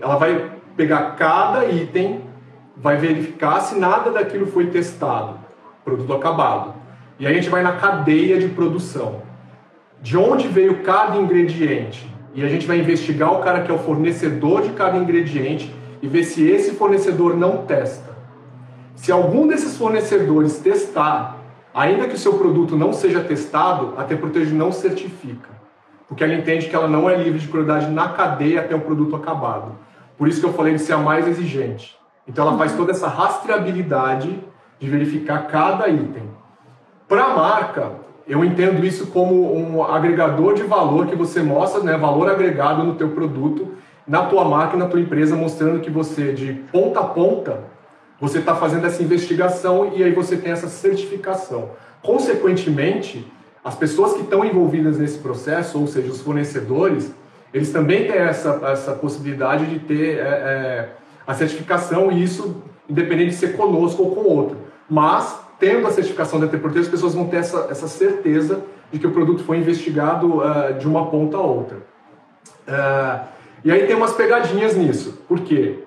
ela 0.00 0.16
vai 0.16 0.52
pegar 0.76 1.16
cada 1.16 1.66
item, 1.66 2.22
vai 2.76 2.96
verificar 2.96 3.60
se 3.60 3.78
nada 3.78 4.10
daquilo 4.10 4.46
foi 4.46 4.66
testado, 4.66 5.38
produto 5.84 6.12
acabado. 6.12 6.74
E 7.18 7.26
aí 7.26 7.32
a 7.32 7.36
gente 7.36 7.50
vai 7.50 7.62
na 7.62 7.72
cadeia 7.72 8.38
de 8.38 8.48
produção. 8.48 9.22
De 10.00 10.16
onde 10.16 10.46
veio 10.46 10.82
cada 10.82 11.16
ingrediente? 11.16 12.08
e 12.38 12.44
a 12.44 12.48
gente 12.48 12.68
vai 12.68 12.78
investigar 12.78 13.32
o 13.32 13.40
cara 13.40 13.62
que 13.62 13.70
é 13.70 13.74
o 13.74 13.78
fornecedor 13.78 14.62
de 14.62 14.70
cada 14.70 14.96
ingrediente 14.96 15.74
e 16.00 16.06
ver 16.06 16.22
se 16.22 16.48
esse 16.48 16.70
fornecedor 16.72 17.36
não 17.36 17.64
testa. 17.64 18.16
Se 18.94 19.10
algum 19.10 19.48
desses 19.48 19.76
fornecedores 19.76 20.58
testar, 20.58 21.36
ainda 21.74 22.06
que 22.06 22.14
o 22.14 22.18
seu 22.18 22.34
produto 22.34 22.76
não 22.76 22.92
seja 22.92 23.20
testado, 23.24 23.94
a 23.96 24.04
T-Protege 24.04 24.54
não 24.54 24.70
certifica, 24.70 25.48
porque 26.08 26.24
ela 26.24 26.34
entende 26.34 26.68
que 26.68 26.74
ela 26.74 26.88
não 26.88 27.08
é 27.08 27.16
livre 27.16 27.38
de 27.38 27.46
crueldade 27.46 27.90
na 27.90 28.08
cadeia 28.08 28.60
até 28.60 28.74
o 28.74 28.80
produto 28.80 29.14
acabado. 29.14 29.72
Por 30.16 30.26
isso 30.26 30.40
que 30.40 30.46
eu 30.46 30.52
falei 30.52 30.74
de 30.74 30.80
ser 30.80 30.94
a 30.94 30.98
mais 30.98 31.28
exigente. 31.28 31.96
Então 32.26 32.46
ela 32.46 32.58
faz 32.58 32.74
toda 32.74 32.90
essa 32.90 33.06
rastreabilidade 33.06 34.42
de 34.78 34.88
verificar 34.88 35.46
cada 35.46 35.88
item. 35.88 36.24
Para 37.06 37.24
a 37.24 37.36
marca, 37.36 37.92
eu 38.26 38.44
entendo 38.44 38.84
isso 38.84 39.08
como 39.08 39.54
um 39.54 39.84
agregador 39.84 40.54
de 40.54 40.62
valor 40.62 41.06
que 41.06 41.14
você 41.14 41.42
mostra, 41.42 41.82
né, 41.82 41.96
valor 41.96 42.28
agregado 42.30 42.82
no 42.82 42.94
teu 42.94 43.10
produto, 43.10 43.74
na 44.06 44.24
tua 44.24 44.44
marca, 44.44 44.76
na 44.76 44.86
tua 44.86 45.00
empresa, 45.00 45.36
mostrando 45.36 45.80
que 45.80 45.90
você 45.90 46.32
de 46.32 46.54
ponta 46.72 47.00
a 47.00 47.04
ponta 47.04 47.78
você 48.20 48.38
está 48.38 48.54
fazendo 48.54 48.86
essa 48.86 49.02
investigação 49.02 49.92
e 49.94 50.02
aí 50.02 50.12
você 50.12 50.36
tem 50.36 50.50
essa 50.50 50.68
certificação. 50.68 51.70
Consequentemente, 52.02 53.30
as 53.68 53.74
pessoas 53.74 54.14
que 54.14 54.22
estão 54.22 54.42
envolvidas 54.46 54.96
nesse 54.96 55.18
processo, 55.18 55.78
ou 55.78 55.86
seja, 55.86 56.10
os 56.10 56.22
fornecedores, 56.22 57.12
eles 57.52 57.70
também 57.70 58.06
têm 58.06 58.16
essa, 58.16 58.58
essa 58.64 58.92
possibilidade 58.92 59.66
de 59.66 59.78
ter 59.80 60.16
é, 60.16 60.20
é, 60.20 60.88
a 61.26 61.34
certificação 61.34 62.10
e 62.10 62.22
isso 62.22 62.62
independente 62.88 63.32
de 63.32 63.36
ser 63.36 63.58
conosco 63.58 64.04
ou 64.04 64.14
com 64.14 64.22
outro. 64.22 64.56
Mas 64.88 65.38
tendo 65.58 65.86
a 65.86 65.90
certificação 65.90 66.40
da 66.40 66.46
T-Protege, 66.46 66.86
as 66.86 66.88
pessoas 66.88 67.14
vão 67.14 67.26
ter 67.26 67.36
essa, 67.36 67.66
essa 67.70 67.86
certeza 67.88 68.62
de 68.90 68.98
que 68.98 69.06
o 69.06 69.10
produto 69.10 69.44
foi 69.44 69.58
investigado 69.58 70.38
uh, 70.38 70.72
de 70.78 70.88
uma 70.88 71.10
ponta 71.10 71.36
a 71.36 71.42
outra. 71.42 71.76
Uh, 72.66 73.20
e 73.62 73.70
aí 73.70 73.86
tem 73.86 73.94
umas 73.94 74.14
pegadinhas 74.14 74.74
nisso. 74.74 75.20
Por 75.28 75.40
quê? 75.40 75.80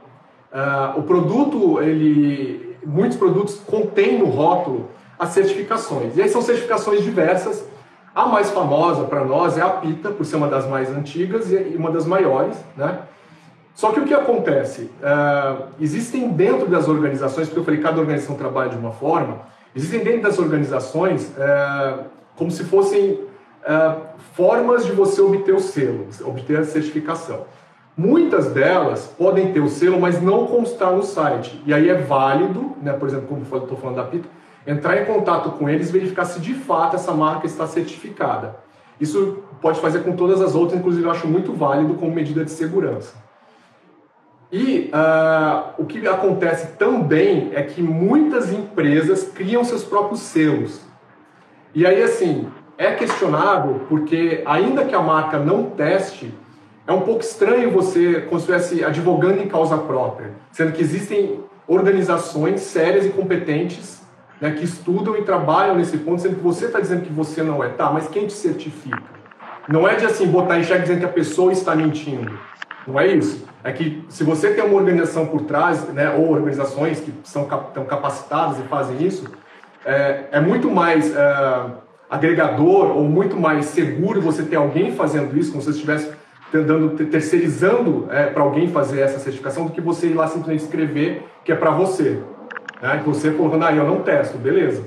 Uh, 0.54 1.00
o 1.00 1.02
produto, 1.02 1.82
ele, 1.82 2.78
muitos 2.86 3.18
produtos 3.18 3.56
contêm 3.66 4.20
no 4.20 4.26
rótulo 4.26 4.88
as 5.18 5.30
certificações. 5.30 6.16
E 6.16 6.22
aí 6.22 6.30
são 6.30 6.44
certificações 6.44 7.04
diversas. 7.04 7.70
A 8.14 8.26
mais 8.26 8.49
famosa 8.51 9.05
para 9.05 9.24
nós 9.24 9.57
é 9.57 9.62
a 9.62 9.70
PITA, 9.70 10.09
por 10.09 10.26
ser 10.26 10.36
uma 10.36 10.47
das 10.47 10.68
mais 10.68 10.89
antigas 10.89 11.51
e 11.51 11.76
uma 11.78 11.91
das 11.91 12.05
maiores, 12.05 12.57
né? 12.76 12.99
Só 13.74 13.91
que 13.91 14.01
o 14.01 14.05
que 14.05 14.14
acontece? 14.14 14.91
Uh, 15.01 15.64
existem 15.80 16.30
dentro 16.30 16.68
das 16.68 16.89
organizações, 16.89 17.47
porque 17.47 17.59
eu 17.59 17.64
falei 17.64 17.80
cada 17.80 17.99
organização 17.99 18.36
trabalha 18.36 18.70
de 18.70 18.78
uma 18.78 18.91
forma, 18.91 19.39
Existem 19.76 20.03
dentro 20.03 20.24
das 20.24 20.38
organizações 20.38 21.32
é, 21.38 21.99
como 22.36 22.51
se 22.51 22.64
fossem 22.66 23.22
é, 23.64 23.95
formas 24.34 24.86
de 24.86 24.91
você 24.91 25.22
obter 25.22 25.53
o 25.53 25.59
selo, 25.59 26.07
obter 26.26 26.59
a 26.59 26.64
certificação. 26.64 27.45
Muitas 27.95 28.51
delas 28.51 29.14
podem 29.18 29.53
ter 29.53 29.62
o 29.62 29.70
selo, 29.70 29.99
mas 29.99 30.22
não 30.22 30.47
constar 30.47 30.91
no 30.91 31.03
site. 31.03 31.62
E 31.66 31.74
aí 31.74 31.89
é 31.89 31.95
válido, 31.95 32.76
né, 32.82 32.93
por 32.93 33.07
exemplo, 33.07 33.28
como 33.28 33.43
estou 33.43 33.78
falando 33.78 33.97
da 33.97 34.03
PITA, 34.03 34.28
entrar 34.66 35.01
em 35.01 35.05
contato 35.05 35.51
com 35.51 35.68
eles 35.70 35.89
e 35.89 35.91
verificar 35.91 36.26
se 36.26 36.39
de 36.39 36.53
fato 36.53 36.95
essa 36.95 37.14
marca 37.14 37.45
está 37.45 37.68
certificada. 37.68 38.55
Isso 38.99 39.43
pode 39.62 39.80
fazer 39.80 39.99
com 40.03 40.16
todas 40.16 40.41
as 40.41 40.53
outras, 40.53 40.80
inclusive 40.80 41.05
eu 41.05 41.12
acho 41.12 41.28
muito 41.28 41.53
válido 41.53 41.95
como 41.95 42.14
medida 42.14 42.45
de 42.45 42.51
segurança. 42.51 43.16
E 44.51 44.91
uh, 44.93 45.82
o 45.82 45.86
que 45.86 46.05
acontece 46.07 46.74
também 46.78 47.51
é 47.53 47.64
que 47.64 47.82
muitas 47.82 48.51
empresas 48.51 49.24
criam 49.24 49.64
seus 49.64 49.84
próprios 49.84 50.20
selos. 50.20 50.82
E 51.74 51.86
aí, 51.86 52.03
assim, 52.03 52.49
é 52.78 52.91
questionável 52.91 53.82
porque, 53.88 54.43
ainda 54.45 54.84
que 54.84 54.93
a 54.93 55.01
marca 55.01 55.39
não 55.39 55.70
teste, 55.70 56.34
é 56.86 56.91
um 56.91 57.01
pouco 57.01 57.22
estranho 57.22 57.72
você, 57.72 58.22
como 58.22 58.41
se 58.41 58.51
estivesse 58.51 58.84
advogando 58.84 59.41
em 59.41 59.47
causa 59.47 59.78
própria, 59.78 60.32
sendo 60.51 60.74
que 60.74 60.82
existem 60.82 61.39
organizações 61.66 62.59
sérias 62.62 63.05
e 63.05 63.09
competentes 63.09 64.01
né, 64.42 64.52
que 64.52 64.66
estudam 64.66 65.16
e 65.16 65.22
trabalham 65.22 65.76
nesse 65.76 65.98
ponto, 65.98 66.22
sendo 66.22 66.36
que 66.36 66.44
você 66.44 66.66
está 66.66 66.80
dizendo 66.80 67.04
que 67.04 67.14
você 67.14 67.44
não 67.44 67.64
é. 67.64 67.70
Tá, 67.70 67.92
mas 67.92 68.08
quem 68.08 68.26
te 68.26 68.34
certifica? 68.34 69.02
Não 69.70 69.88
é 69.88 69.96
de 69.96 70.06
assim 70.06 70.26
botar 70.26 70.60
em 70.60 70.64
xeque 70.64 70.82
dizendo 70.82 71.00
que 71.00 71.06
a 71.06 71.10
pessoa 71.10 71.54
está 71.54 71.76
mentindo. 71.76 72.38
Não 72.88 73.00
é 73.00 73.08
isso 73.08 73.46
é 73.64 73.72
que 73.72 74.04
se 74.10 74.24
você 74.24 74.52
tem 74.52 74.64
uma 74.64 74.76
organização 74.76 75.26
por 75.26 75.42
trás, 75.42 75.88
né, 75.89 76.10
ou 76.10 76.32
organizações 76.32 77.00
que 77.00 77.14
são 77.24 77.44
estão 77.44 77.86
capacitadas 77.86 78.60
e 78.60 78.64
fazem 78.64 79.06
isso, 79.06 79.26
é, 79.86 80.26
é 80.32 80.39
muito 80.39 80.70
mais 80.70 81.16
é, 81.16 81.66
agregador 82.10 82.96
ou 82.96 83.04
muito 83.04 83.39
mais 83.39 83.66
seguro 83.66 84.22
você 84.22 84.44
ter 84.44 84.56
alguém 84.56 84.94
fazendo 84.94 85.38
isso, 85.38 85.52
como 85.52 85.62
se 85.62 85.72
você 85.72 85.78
estivesse 85.78 86.12
dando, 86.52 86.89
terceirizando 87.06 88.08
é, 88.12 88.26
para 88.28 88.44
alguém 88.44 88.68
fazer 88.68 89.02
essa 89.02 89.20
certificação, 89.20 89.66
do 89.66 89.72
que 89.72 89.82
você 89.82 90.08
ir 90.08 90.14
lá 90.14 90.28
simplesmente 90.28 90.64
escrever 90.64 91.24
que 91.46 91.52
é 91.52 91.56
para 91.56 91.72
você. 91.72 92.20
Né? 92.82 93.02
Você 93.06 93.32
falando, 93.32 93.64
ah, 93.64 93.74
eu 93.74 93.86
não 93.86 94.02
testo, 94.02 94.38
beleza. 94.38 94.84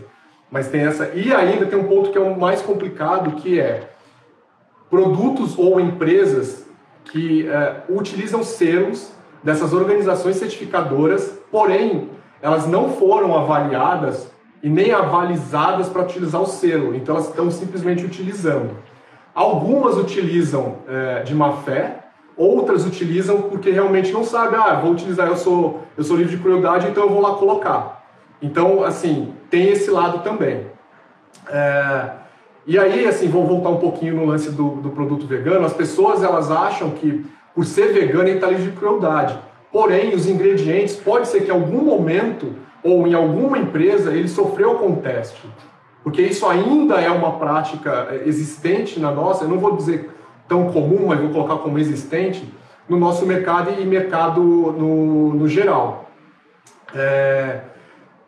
Mas 0.51 0.69
tem 0.69 0.83
essa. 0.83 1.11
E 1.15 1.33
ainda 1.33 1.67
tem 1.67 1.79
um 1.79 1.85
ponto 1.85 2.11
que 2.11 2.19
é 2.19 2.21
o 2.21 2.39
mais 2.39 2.63
complicado, 2.63 3.37
que 3.37 3.59
é 3.59 3.91
produtos 4.91 5.59
ou 5.59 5.81
empresas 5.81 6.67
que 7.05 7.49
é, 7.49 7.83
utilizam 7.89 8.43
selos 8.43 9.13
dessas 9.43 9.73
organizações 9.73 10.37
certificadoras, 10.37 11.39
porém 11.51 12.11
elas 12.41 12.67
não 12.67 12.91
foram 12.91 13.37
avaliadas 13.37 14.31
e 14.63 14.69
nem 14.69 14.93
avalizadas 14.93 15.89
para 15.89 16.03
utilizar 16.03 16.41
o 16.41 16.47
selo, 16.47 16.95
então 16.95 17.15
elas 17.15 17.29
estão 17.29 17.51
simplesmente 17.51 18.05
utilizando. 18.05 18.77
Algumas 19.35 19.97
utilizam 19.97 20.77
é, 20.89 21.23
de 21.23 21.35
má 21.35 21.53
fé, 21.59 22.04
outras 22.37 22.85
utilizam 22.85 23.43
porque 23.43 23.71
realmente 23.71 24.13
não 24.13 24.25
sabem, 24.25 24.59
ah, 24.59 24.75
vou 24.81 24.93
utilizar, 24.93 25.29
eu 25.29 25.37
sou, 25.37 25.83
eu 25.97 26.05
sou 26.05 26.17
livre 26.17 26.37
de 26.37 26.43
crueldade, 26.43 26.89
então 26.89 27.05
eu 27.05 27.11
vou 27.11 27.21
lá 27.21 27.35
colocar. 27.35 28.05
Então, 28.43 28.83
assim, 28.85 29.33
tem 29.49 29.69
esse 29.71 29.91
lado 29.91 30.23
também. 30.23 30.67
É, 31.49 32.11
e 32.67 32.79
aí, 32.79 33.07
assim, 33.07 33.29
vou 33.29 33.47
voltar 33.47 33.71
um 33.71 33.79
pouquinho 33.79 34.17
no 34.17 34.27
lance 34.27 34.51
do, 34.51 34.77
do 34.77 34.91
produto 34.91 35.27
vegano. 35.27 35.65
As 35.65 35.73
pessoas, 35.73 36.23
elas 36.23 36.51
acham 36.51 36.91
que 36.91 37.25
por 37.55 37.65
ser 37.65 37.93
vegano 37.93 38.25
ele 38.25 38.37
está 38.37 38.49
livre 38.49 38.71
de 38.71 38.77
crueldade. 38.77 39.39
Porém, 39.71 40.15
os 40.15 40.27
ingredientes, 40.27 40.97
pode 40.97 41.29
ser 41.29 41.43
que 41.43 41.51
em 41.51 41.55
algum 41.55 41.83
momento 41.83 42.55
ou 42.83 43.07
em 43.07 43.15
alguma 43.15 43.59
empresa 43.59 44.13
ele 44.13 44.29
sofreu 44.29 44.75
com 44.77 44.97
teste. 44.97 45.43
Porque 46.03 46.21
isso 46.21 46.47
ainda 46.47 47.01
é 47.01 47.11
uma 47.11 47.39
prática 47.39 48.09
é, 48.11 48.29
existente 48.29 49.01
na 49.01 49.11
nossa, 49.11 49.45
eu 49.45 49.49
não 49.49 49.59
vou 49.59 49.77
dizer 49.77 50.11
tão 50.49 50.71
comum, 50.73 51.07
mas 51.09 51.21
vou 51.21 51.31
colocar 51.31 51.57
como 51.57 51.79
existente, 51.79 52.47
no 52.89 52.99
nosso 52.99 53.25
mercado 53.27 53.71
e 53.81 53.85
mercado 53.85 54.41
no, 54.43 55.35
no 55.35 55.49
geral. 55.49 56.11
É, 56.95 57.61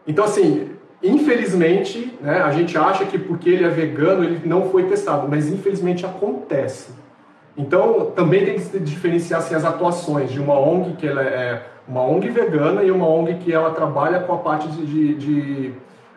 então, 0.07 0.25
assim, 0.25 0.71
infelizmente, 1.03 2.17
né, 2.21 2.41
a 2.43 2.51
gente 2.51 2.77
acha 2.77 3.05
que 3.05 3.19
porque 3.19 3.51
ele 3.51 3.65
é 3.65 3.69
vegano 3.69 4.25
ele 4.25 4.41
não 4.45 4.71
foi 4.71 4.85
testado, 4.85 5.29
mas 5.29 5.49
infelizmente 5.49 6.07
acontece. 6.07 6.91
Então, 7.57 8.13
também 8.15 8.45
tem 8.45 8.59
que 8.59 8.79
diferenciar 8.79 9.41
assim, 9.41 9.55
as 9.55 9.65
atuações 9.65 10.31
de 10.31 10.41
uma 10.41 10.59
ONG 10.59 10.97
que 10.97 11.07
ela 11.07 11.23
é 11.23 11.63
uma 11.89 12.03
ONG 12.03 12.29
vegana 12.29 12.83
e 12.83 12.91
uma 12.91 13.09
ONG 13.09 13.35
que 13.35 13.53
ela 13.53 13.71
trabalha 13.71 14.21
com 14.21 14.35
a 14.35 14.39
parte 14.39 14.69
de, 14.69 14.85
de, 14.85 15.15
de 15.15 15.73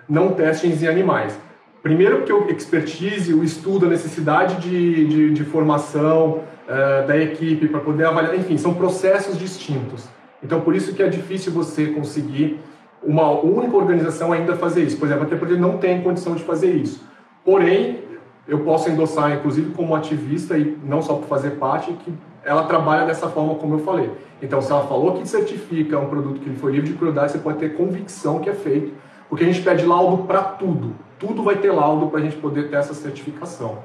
não 0.08 0.34
testes 0.34 0.82
em 0.82 0.88
animais. 0.88 1.40
Primeiro 1.82 2.24
que 2.24 2.34
o 2.34 2.50
expertise, 2.50 3.34
o 3.34 3.44
estudo, 3.44 3.86
a 3.86 3.90
necessidade 3.90 4.56
de, 4.58 5.06
de, 5.08 5.34
de 5.34 5.44
formação 5.46 6.42
uh, 6.68 7.08
da 7.08 7.18
equipe 7.18 7.68
para 7.68 7.80
poder 7.80 8.06
avaliar, 8.06 8.36
enfim, 8.36 8.58
são 8.58 8.74
processos 8.74 9.38
distintos. 9.38 10.08
Então, 10.44 10.62
por 10.62 10.76
isso 10.76 10.94
que 10.94 11.02
é 11.02 11.08
difícil 11.08 11.52
você 11.52 11.88
conseguir 11.88 12.60
uma 13.02 13.30
única 13.32 13.76
organização 13.78 14.34
ainda 14.34 14.56
fazer 14.58 14.84
isso. 14.84 14.98
Por 14.98 15.06
exemplo, 15.06 15.24
até 15.24 15.36
porque 15.36 15.56
não 15.56 15.78
tem 15.78 16.02
condição 16.02 16.36
de 16.36 16.44
fazer 16.44 16.72
isso. 16.72 17.02
Porém, 17.46 18.00
eu 18.48 18.60
posso 18.60 18.90
endossar, 18.90 19.32
inclusive 19.32 19.72
como 19.72 19.96
ativista, 19.96 20.58
e 20.58 20.78
não 20.84 21.02
só 21.02 21.14
por 21.14 21.28
fazer 21.28 21.52
parte, 21.52 21.94
que 21.94 22.14
ela 22.44 22.64
trabalha 22.64 23.06
dessa 23.06 23.28
forma 23.30 23.56
como 23.56 23.76
eu 23.76 23.80
falei. 23.80 24.12
Então, 24.42 24.62
se 24.62 24.72
ela 24.72 24.86
falou 24.88 25.14
que 25.14 25.28
certifica 25.28 26.00
um 26.00 26.08
produto 26.08 26.40
que 26.42 26.50
foi 26.52 26.72
livre 26.72 26.90
de 26.90 26.98
crueldade, 26.98 27.34
você 27.34 27.38
pode 27.38 27.60
ter 27.60 27.76
convicção 27.76 28.40
que 28.40 28.50
é 28.50 28.54
feito, 28.54 28.92
porque 29.30 29.44
a 29.44 29.48
gente 29.48 29.62
pede 29.62 29.86
laudo 29.86 30.24
para 30.24 30.42
tudo. 30.42 30.96
Tudo 31.20 31.44
vai 31.44 31.56
ter 31.56 31.72
laudo 31.72 32.08
para 32.08 32.20
a 32.20 32.24
gente 32.24 32.38
poder 32.38 32.70
ter 32.70 32.78
essa 32.78 32.94
certificação. 32.94 33.80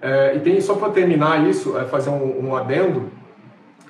É, 0.00 0.36
e 0.36 0.40
tem 0.40 0.60
só 0.60 0.74
para 0.74 0.90
terminar 0.90 1.48
isso, 1.48 1.76
é 1.76 1.84
fazer 1.84 2.10
um, 2.10 2.48
um 2.48 2.56
adendo. 2.56 3.10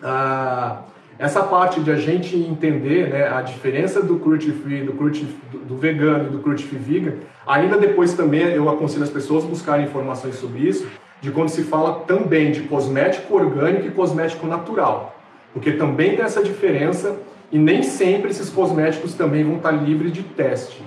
Ah, 0.02 0.82
essa 1.18 1.42
parte 1.42 1.80
de 1.80 1.90
a 1.90 1.96
gente 1.96 2.36
entender 2.36 3.08
né, 3.10 3.28
a 3.28 3.40
diferença 3.40 4.02
do 4.02 4.18
cruelty 4.18 4.50
free, 4.50 4.82
do, 4.82 4.92
do, 4.92 5.58
do 5.58 5.76
vegano 5.76 6.26
e 6.26 6.30
do 6.30 6.38
cruelty 6.40 6.64
free 6.64 6.78
vegan, 6.78 7.12
ainda 7.46 7.76
depois 7.76 8.14
também 8.14 8.42
eu 8.42 8.68
aconselho 8.68 9.04
as 9.04 9.10
pessoas 9.10 9.44
a 9.44 9.46
buscarem 9.46 9.86
informações 9.86 10.36
sobre 10.36 10.60
isso, 10.60 10.88
de 11.20 11.30
quando 11.30 11.48
se 11.48 11.62
fala 11.62 12.00
também 12.00 12.50
de 12.50 12.62
cosmético 12.62 13.34
orgânico 13.34 13.86
e 13.86 13.90
cosmético 13.90 14.46
natural, 14.46 15.16
porque 15.52 15.72
também 15.72 16.16
tem 16.16 16.24
essa 16.24 16.42
diferença 16.42 17.16
e 17.50 17.58
nem 17.58 17.82
sempre 17.82 18.30
esses 18.30 18.50
cosméticos 18.50 19.14
também 19.14 19.44
vão 19.44 19.56
estar 19.56 19.70
livres 19.70 20.12
de 20.12 20.22
teste. 20.22 20.82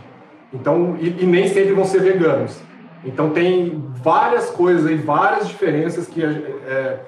Então, 0.53 0.97
e, 0.99 1.23
e 1.23 1.25
nem 1.25 1.47
sempre 1.47 1.73
vão 1.73 1.85
ser 1.85 2.01
veganos. 2.01 2.59
Então 3.03 3.29
tem 3.29 3.83
várias 4.03 4.49
coisas 4.49 4.85
aí, 4.85 4.95
várias 4.95 5.47
diferenças 5.47 6.07
que 6.07 6.23
é, 6.23 6.99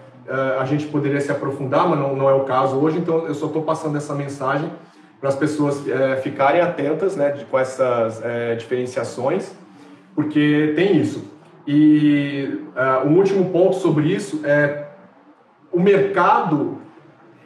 a 0.60 0.64
gente 0.66 0.86
poderia 0.88 1.20
se 1.20 1.32
aprofundar, 1.32 1.88
mas 1.90 2.00
não, 2.00 2.16
não 2.16 2.30
é 2.30 2.34
o 2.34 2.42
caso 2.42 2.78
hoje, 2.78 3.00
então 3.00 3.26
eu 3.26 3.34
só 3.34 3.48
estou 3.48 3.64
passando 3.64 3.98
essa 3.98 4.14
mensagem 4.14 4.72
para 5.20 5.30
as 5.30 5.36
pessoas 5.36 5.88
é, 5.88 6.16
ficarem 6.18 6.62
atentas 6.62 7.16
né, 7.16 7.32
de, 7.32 7.46
com 7.46 7.58
essas 7.58 8.24
é, 8.24 8.56
diferenciações, 8.56 9.52
porque 10.16 10.74
tem 10.76 10.98
isso. 10.98 11.24
E 11.68 12.64
uh, 12.76 13.08
um 13.08 13.18
último 13.18 13.52
ponto 13.52 13.76
sobre 13.76 14.08
isso 14.08 14.42
é 14.44 14.88
o 15.72 15.80
mercado 15.80 16.78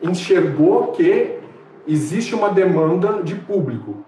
enxergou 0.02 0.88
que 0.94 1.40
existe 1.86 2.34
uma 2.34 2.50
demanda 2.50 3.22
de 3.22 3.36
público 3.36 4.06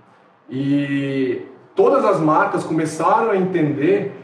e 0.49 1.41
todas 1.75 2.05
as 2.05 2.19
marcas 2.19 2.63
começaram 2.63 3.31
a 3.31 3.37
entender 3.37 4.15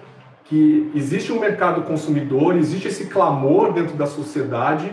que 0.46 0.92
existe 0.96 1.32
um 1.32 1.40
mercado 1.40 1.84
consumidor, 1.84 2.56
existe 2.56 2.88
esse 2.88 3.06
clamor 3.06 3.74
dentro 3.74 3.96
da 3.96 4.06
sociedade, 4.06 4.92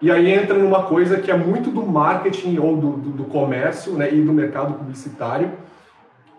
e 0.00 0.10
aí 0.10 0.32
entra 0.32 0.56
numa 0.56 0.84
coisa 0.84 1.18
que 1.18 1.30
é 1.30 1.36
muito 1.36 1.70
do 1.70 1.84
marketing 1.84 2.58
ou 2.58 2.76
do, 2.76 2.90
do, 2.92 3.10
do 3.10 3.24
comércio 3.24 3.92
né, 3.94 4.12
e 4.12 4.20
do 4.20 4.32
mercado 4.32 4.74
publicitário, 4.74 5.50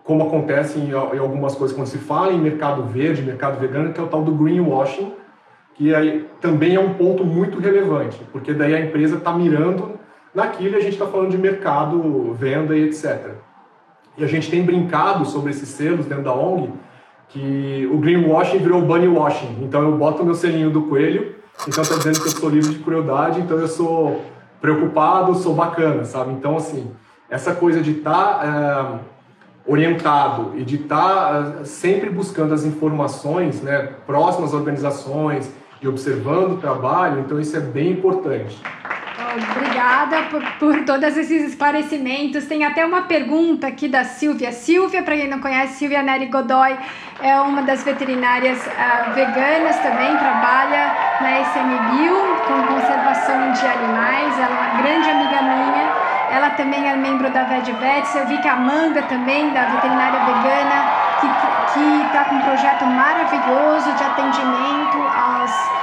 como 0.02 0.26
acontece 0.26 0.78
em, 0.78 0.90
em, 0.90 1.18
algumas 1.18 1.54
coisas 1.54 1.76
quando 1.76 1.86
se 1.86 1.98
fala 1.98 2.32
em 2.32 2.40
mercado 2.40 2.82
verde, 2.84 3.22
mercado 3.22 3.60
vegano, 3.60 3.92
que 3.92 4.00
é 4.00 4.02
o 4.02 4.06
tal 4.06 4.22
do 4.22 4.32
greenwashing, 4.32 5.12
que 5.74 5.94
aí 5.94 6.26
também 6.40 6.74
é 6.74 6.80
um 6.80 6.94
ponto 6.94 7.24
muito 7.24 7.60
relevante, 7.60 8.20
porque 8.32 8.52
daí 8.52 8.74
a 8.74 8.80
empresa 8.80 9.16
está 9.16 9.32
mirando 9.32 9.98
naquilo 10.34 10.74
e 10.74 10.78
a 10.78 10.80
gente 10.80 10.94
está 10.94 11.06
falando 11.06 11.30
de 11.30 11.38
mercado, 11.38 12.34
venda 12.34 12.76
e 12.76 12.84
etc. 12.84 13.34
E 14.20 14.24
a 14.24 14.26
gente 14.26 14.50
tem 14.50 14.62
brincado 14.62 15.24
sobre 15.24 15.50
esses 15.50 15.70
selos 15.70 16.04
dentro 16.04 16.24
da 16.24 16.34
ONG, 16.34 16.70
que 17.30 17.88
o 17.90 17.96
greenwashing 17.96 18.58
virou 18.58 18.82
bunnywashing. 18.82 19.60
Então 19.62 19.80
eu 19.80 19.96
boto 19.96 20.22
meu 20.22 20.34
selinho 20.34 20.68
do 20.68 20.82
coelho, 20.82 21.36
então 21.66 21.82
está 21.82 21.96
dizendo 21.96 22.20
que 22.20 22.26
eu 22.26 22.32
sou 22.32 22.50
livre 22.50 22.74
de 22.74 22.80
crueldade, 22.80 23.40
então 23.40 23.58
eu 23.58 23.66
sou 23.66 24.22
preocupado, 24.60 25.34
sou 25.36 25.54
bacana, 25.54 26.04
sabe? 26.04 26.32
Então, 26.32 26.54
assim, 26.54 26.90
essa 27.30 27.54
coisa 27.54 27.80
de 27.80 27.92
estar 27.92 28.40
tá, 28.40 29.00
é, 29.66 29.70
orientado 29.70 30.52
e 30.54 30.64
de 30.64 30.76
estar 30.76 30.98
tá, 30.98 31.54
é, 31.60 31.64
sempre 31.64 32.10
buscando 32.10 32.52
as 32.52 32.66
informações 32.66 33.62
né, 33.62 33.88
próximas 34.06 34.50
às 34.50 34.54
organizações 34.54 35.50
e 35.80 35.88
observando 35.88 36.52
o 36.52 36.56
trabalho, 36.58 37.20
então 37.20 37.40
isso 37.40 37.56
é 37.56 37.60
bem 37.60 37.92
importante. 37.92 38.60
Obrigada 39.32 40.22
por, 40.30 40.42
por 40.58 40.84
todos 40.84 41.16
esses 41.16 41.50
esclarecimentos. 41.50 42.46
Tem 42.46 42.64
até 42.64 42.84
uma 42.84 43.02
pergunta 43.02 43.66
aqui 43.66 43.86
da 43.86 44.04
Silvia. 44.04 44.50
Silvia, 44.50 45.02
para 45.02 45.16
quem 45.16 45.28
não 45.28 45.38
conhece, 45.40 45.74
Silvia 45.74 46.02
Neri 46.02 46.26
Godoy 46.26 46.76
é 47.22 47.40
uma 47.40 47.62
das 47.62 47.84
veterinárias 47.84 48.58
uh, 48.66 49.12
veganas 49.14 49.76
também, 49.78 50.16
trabalha 50.16 50.96
na 51.20 51.40
SMBio 51.42 52.16
com 52.46 52.74
conservação 52.74 53.52
de 53.52 53.66
animais. 53.66 54.38
Ela 54.38 54.46
é 54.46 54.60
uma 54.60 54.82
grande 54.82 55.10
amiga 55.10 55.42
minha. 55.42 56.10
Ela 56.32 56.50
também 56.50 56.88
é 56.88 56.96
membro 56.96 57.30
da 57.30 57.44
VetVets. 57.44 58.14
Eu 58.14 58.26
vi 58.26 58.38
que 58.38 58.48
a 58.48 58.54
Amanda 58.54 59.02
também, 59.02 59.52
da 59.52 59.64
veterinária 59.66 60.20
vegana, 60.20 61.10
que 61.72 62.06
está 62.06 62.24
com 62.24 62.34
um 62.36 62.40
projeto 62.40 62.84
maravilhoso 62.86 63.92
de 63.92 64.04
atendimento 64.04 64.98
às 65.08 65.80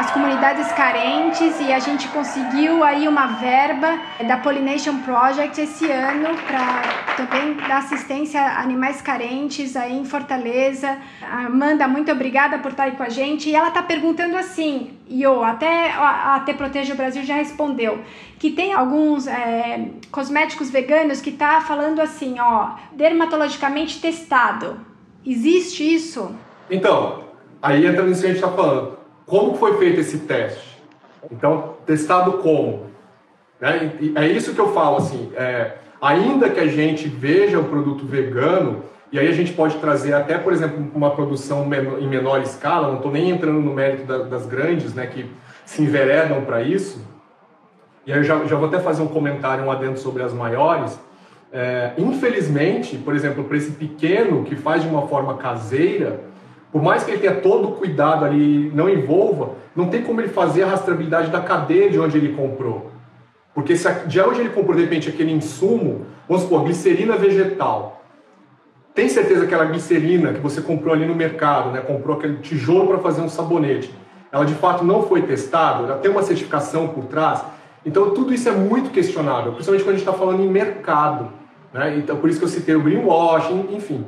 as 0.00 0.10
comunidades 0.12 0.72
carentes 0.72 1.60
e 1.60 1.70
a 1.70 1.78
gente 1.78 2.08
conseguiu 2.08 2.82
aí 2.82 3.06
uma 3.06 3.26
verba 3.26 4.00
da 4.26 4.38
Pollination 4.38 4.96
Project 5.02 5.60
esse 5.60 5.90
ano 5.90 6.30
para 6.46 7.16
também 7.18 7.54
dar 7.68 7.80
assistência 7.80 8.40
a 8.40 8.62
animais 8.62 9.02
carentes 9.02 9.76
aí 9.76 9.94
em 9.94 10.06
Fortaleza. 10.06 10.96
Amanda, 11.20 11.86
muito 11.86 12.10
obrigada 12.10 12.58
por 12.60 12.70
estar 12.70 12.84
aí 12.84 12.92
com 12.92 13.02
a 13.02 13.10
gente. 13.10 13.50
E 13.50 13.54
ela 13.54 13.68
está 13.68 13.82
perguntando 13.82 14.38
assim, 14.38 14.92
Io, 15.06 15.44
até 15.44 15.90
a 15.92 16.42
Te 16.46 16.54
Protege 16.54 16.94
o 16.94 16.96
Brasil 16.96 17.22
já 17.22 17.34
respondeu, 17.34 17.98
que 18.38 18.50
tem 18.52 18.72
alguns 18.72 19.26
é, 19.26 19.86
cosméticos 20.10 20.70
veganos 20.70 21.20
que 21.20 21.30
tá 21.30 21.60
falando 21.60 22.00
assim, 22.00 22.40
ó, 22.40 22.70
dermatologicamente 22.92 24.00
testado. 24.00 24.80
Existe 25.26 25.94
isso? 25.94 26.34
Então, 26.70 27.24
aí 27.60 27.86
entra 27.86 28.02
nisso 28.06 28.22
que 28.22 28.28
a 28.28 28.30
gente 28.30 28.42
está 28.42 28.56
falando 28.56 28.99
como 29.30 29.54
foi 29.54 29.78
feito 29.78 30.00
esse 30.00 30.18
teste? 30.18 30.82
Então, 31.30 31.76
testado 31.86 32.32
como? 32.38 32.90
Né? 33.60 33.92
é 34.16 34.26
isso 34.26 34.54
que 34.54 34.60
eu 34.60 34.72
falo, 34.72 34.96
assim, 34.96 35.30
é, 35.36 35.74
ainda 36.02 36.50
que 36.50 36.58
a 36.58 36.66
gente 36.66 37.06
veja 37.06 37.60
o 37.60 37.64
produto 37.64 38.04
vegano, 38.04 38.82
e 39.12 39.18
aí 39.18 39.28
a 39.28 39.32
gente 39.32 39.52
pode 39.52 39.76
trazer 39.76 40.14
até, 40.14 40.36
por 40.36 40.52
exemplo, 40.52 40.90
uma 40.94 41.10
produção 41.10 41.68
em 42.00 42.08
menor 42.08 42.40
escala, 42.42 42.88
não 42.88 42.96
estou 42.96 43.12
nem 43.12 43.30
entrando 43.30 43.60
no 43.60 43.72
mérito 43.72 44.04
das 44.04 44.46
grandes, 44.46 44.94
né, 44.94 45.06
que 45.06 45.30
se 45.64 45.80
enveredam 45.82 46.42
para 46.42 46.62
isso, 46.62 47.00
e 48.04 48.12
aí 48.12 48.18
eu 48.18 48.24
já, 48.24 48.44
já 48.46 48.56
vou 48.56 48.66
até 48.66 48.80
fazer 48.80 49.02
um 49.02 49.08
comentário, 49.08 49.64
um 49.64 49.70
adendo 49.70 49.98
sobre 49.98 50.24
as 50.24 50.32
maiores, 50.32 50.98
é, 51.52 51.92
infelizmente, 51.98 52.96
por 52.96 53.14
exemplo, 53.14 53.44
para 53.44 53.56
esse 53.56 53.72
pequeno 53.72 54.42
que 54.42 54.56
faz 54.56 54.82
de 54.82 54.88
uma 54.88 55.06
forma 55.06 55.36
caseira, 55.36 56.29
Por 56.72 56.82
mais 56.82 57.02
que 57.02 57.10
ele 57.10 57.20
tenha 57.20 57.34
todo 57.34 57.68
o 57.68 57.72
cuidado 57.72 58.24
ali, 58.24 58.70
não 58.74 58.88
envolva, 58.88 59.54
não 59.74 59.88
tem 59.88 60.02
como 60.02 60.20
ele 60.20 60.28
fazer 60.28 60.62
a 60.62 60.68
rastreabilidade 60.68 61.30
da 61.30 61.40
cadeia 61.40 61.90
de 61.90 61.98
onde 61.98 62.16
ele 62.16 62.34
comprou. 62.34 62.90
Porque 63.54 63.76
se 63.76 63.90
de 64.06 64.20
onde 64.20 64.40
ele 64.40 64.50
comprou, 64.50 64.76
de 64.76 64.82
repente, 64.82 65.08
aquele 65.08 65.32
insumo, 65.32 66.06
vamos 66.28 66.44
supor, 66.44 66.62
glicerina 66.64 67.16
vegetal. 67.16 68.02
Tem 68.94 69.08
certeza 69.08 69.40
que 69.40 69.46
aquela 69.46 69.64
glicerina 69.64 70.32
que 70.32 70.40
você 70.40 70.60
comprou 70.60 70.94
ali 70.94 71.06
no 71.06 71.14
mercado, 71.14 71.70
né, 71.70 71.80
comprou 71.80 72.16
aquele 72.16 72.36
tijolo 72.38 72.88
para 72.88 72.98
fazer 72.98 73.20
um 73.20 73.28
sabonete, 73.28 73.92
ela 74.32 74.44
de 74.44 74.54
fato 74.54 74.84
não 74.84 75.02
foi 75.04 75.22
testada, 75.22 75.84
ela 75.84 75.98
tem 75.98 76.10
uma 76.10 76.22
certificação 76.22 76.88
por 76.88 77.04
trás. 77.06 77.44
Então 77.84 78.10
tudo 78.10 78.32
isso 78.32 78.48
é 78.48 78.52
muito 78.52 78.90
questionável, 78.90 79.52
principalmente 79.52 79.84
quando 79.84 79.94
a 79.94 79.98
gente 79.98 80.06
está 80.06 80.18
falando 80.18 80.42
em 80.42 80.48
mercado. 80.48 81.28
Né? 81.72 81.98
Então 81.98 82.16
por 82.16 82.28
isso 82.28 82.38
que 82.38 82.44
eu 82.44 82.48
citei 82.48 82.74
o 82.74 82.82
greenwashing, 82.82 83.68
enfim. 83.72 84.06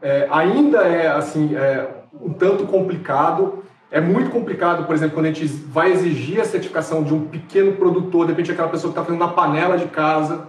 É, 0.00 0.28
ainda 0.30 0.78
é 0.82 1.08
assim 1.08 1.54
é, 1.56 1.88
um 2.20 2.32
tanto 2.32 2.64
complicado. 2.66 3.64
É 3.90 4.00
muito 4.00 4.30
complicado, 4.30 4.84
por 4.84 4.94
exemplo, 4.94 5.14
quando 5.14 5.26
a 5.26 5.32
gente 5.32 5.46
vai 5.46 5.92
exigir 5.92 6.40
a 6.40 6.44
certificação 6.44 7.02
de 7.02 7.14
um 7.14 7.26
pequeno 7.26 7.72
produtor, 7.72 8.26
de 8.26 8.32
repente 8.32 8.52
aquela 8.52 8.68
pessoa 8.68 8.92
que 8.92 8.98
está 8.98 9.04
fazendo 9.04 9.20
na 9.20 9.32
panela 9.32 9.78
de 9.78 9.86
casa. 9.86 10.48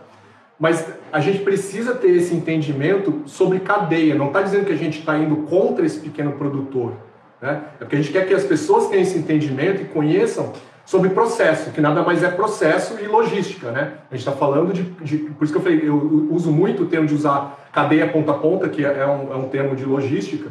Mas 0.60 0.86
a 1.12 1.22
gente 1.22 1.40
precisa 1.40 1.96
ter 1.96 2.10
esse 2.10 2.36
entendimento 2.36 3.22
sobre 3.26 3.60
cadeia. 3.62 4.14
Não 4.14 4.28
está 4.28 4.42
dizendo 4.42 4.66
que 4.66 4.74
a 4.74 4.78
gente 4.78 5.00
está 5.00 5.18
indo 5.18 5.38
contra 5.48 5.86
esse 5.86 6.00
pequeno 6.00 6.34
produtor. 6.34 6.94
Né? 7.42 7.62
É 7.76 7.80
porque 7.80 7.96
a 7.96 8.00
gente 8.00 8.12
quer 8.12 8.28
que 8.28 8.34
as 8.34 8.44
pessoas 8.44 8.88
tenham 8.88 9.04
esse 9.04 9.18
entendimento 9.18 9.82
e 9.82 9.86
conheçam 9.86 10.52
sobre 10.90 11.10
processo, 11.10 11.70
que 11.70 11.80
nada 11.80 12.02
mais 12.02 12.24
é 12.24 12.32
processo 12.32 12.98
e 13.00 13.06
logística, 13.06 13.72
né? 13.72 13.94
A 14.10 14.16
gente 14.16 14.28
está 14.28 14.32
falando 14.32 14.74
de, 14.74 14.82
de, 14.82 15.18
Por 15.18 15.44
isso 15.44 15.54
que 15.54 15.60
eu 15.60 15.62
falei, 15.62 15.88
eu 15.88 16.28
uso 16.32 16.52
muito 16.52 16.82
o 16.82 16.86
termo 16.88 17.06
de 17.06 17.14
usar 17.14 17.60
cadeia 17.72 18.08
ponta 18.08 18.32
a 18.32 18.34
ponta, 18.34 18.68
que 18.68 18.84
é 18.84 19.06
um, 19.06 19.32
é 19.32 19.36
um 19.36 19.50
termo 19.50 19.76
de 19.76 19.86
logística. 19.86 20.50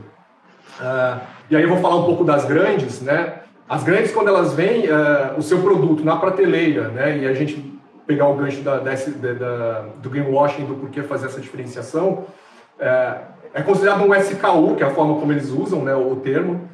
Uh, 0.81 1.21
e 1.51 1.57
aí 1.57 1.63
eu 1.63 1.69
vou 1.69 1.79
falar 1.79 1.97
um 1.97 2.05
pouco 2.05 2.25
das 2.25 2.45
grandes, 2.45 3.01
né? 3.01 3.41
As 3.69 3.83
grandes, 3.85 4.13
quando 4.13 4.29
elas 4.29 4.55
vêm, 4.55 4.87
uh, 4.87 5.37
o 5.37 5.43
seu 5.43 5.61
produto 5.61 6.05
na 6.05 6.17
prateleira, 6.17 6.89
né? 6.89 7.19
E 7.19 7.27
a 7.27 7.35
gente 7.35 7.79
pegar 8.07 8.27
o 8.29 8.35
gancho 8.35 8.63
da, 8.63 8.79
da, 8.79 8.93
da, 8.95 9.85
do 9.97 10.09
greenwashing, 10.09 10.65
do 10.65 10.75
porquê 10.75 11.03
fazer 11.03 11.27
essa 11.27 11.41
diferenciação, 11.41 12.25
uh, 12.81 13.39
é 13.53 13.63
considerado 13.63 14.03
um 14.03 14.15
SKU, 14.15 14.77
que 14.77 14.83
é 14.83 14.87
a 14.87 14.91
forma 14.91 15.17
como 15.17 15.33
eles 15.33 15.51
usam 15.51 15.83
né, 15.83 15.95
o 15.95 16.17
termo, 16.17 16.69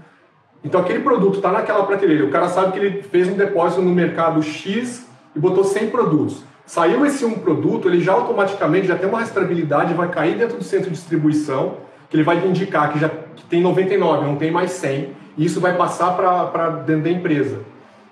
então 0.63 0.81
aquele 0.81 1.01
produto 1.01 1.37
está 1.37 1.51
naquela 1.51 1.85
prateleira, 1.85 2.25
o 2.25 2.31
cara 2.31 2.49
sabe 2.49 2.73
que 2.73 2.79
ele 2.79 3.03
fez 3.03 3.29
um 3.29 3.35
depósito 3.35 3.83
no 3.83 3.91
mercado 3.91 4.43
X 4.43 5.07
e 5.35 5.39
botou 5.39 5.65
100 5.65 5.91
produtos. 5.91 6.43
Saiu 6.65 7.05
esse 7.05 7.25
um 7.25 7.35
produto, 7.35 7.89
ele 7.89 8.01
já 8.01 8.13
automaticamente 8.13 8.87
já 8.87 8.97
tem 8.97 9.09
uma 9.09 9.19
rastreabilidade, 9.19 9.93
vai 9.93 10.09
cair 10.09 10.39
dentro 10.39 10.57
do 10.57 10.65
centro 10.65 10.89
de 10.89 10.97
distribuição, 10.97 11.79
que 12.09 12.17
ele 12.17 12.23
vai 12.23 12.47
indicar 12.47 12.93
que 12.93 12.99
já 12.99 13.11
que 13.45 13.51
tem 13.51 13.61
99, 13.61 14.27
não 14.27 14.37
tem 14.37 14.51
mais 14.51 14.73
100, 14.73 15.11
e 15.37 15.45
isso 15.45 15.61
vai 15.61 15.77
passar 15.77 16.17
para 16.17 16.71
dentro 16.71 17.05
da 17.05 17.11
empresa. 17.11 17.61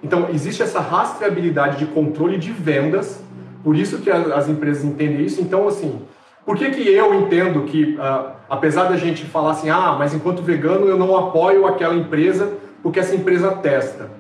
Então 0.03 0.28
existe 0.30 0.62
essa 0.62 0.80
rastreabilidade 0.80 1.78
de 1.78 1.87
controle 1.87 2.37
de 2.37 2.51
vendas, 2.51 3.22
por 3.64 3.76
isso 3.76 3.99
que 3.99 4.11
as 4.11 4.49
empresas 4.49 4.85
entendem 4.85 5.24
isso. 5.24 5.41
Então 5.41 5.66
assim, 5.66 6.03
por 6.45 6.57
que, 6.57 6.70
que 6.70 6.89
eu 6.89 7.14
entendo 7.14 7.62
que, 7.62 7.97
uh, 7.97 8.33
apesar 8.51 8.85
da 8.85 8.97
gente 8.97 9.24
falar 9.24 9.53
assim, 9.53 9.70
ah, 9.70 9.95
mas 9.97 10.12
enquanto 10.12 10.43
vegano 10.43 10.87
eu 10.87 10.99
não 10.99 11.16
apoio 11.16 11.66
aquela 11.66 11.95
empresa 11.95 12.53
porque 12.83 12.99
essa 12.99 13.14
empresa 13.14 13.53
testa? 13.53 14.11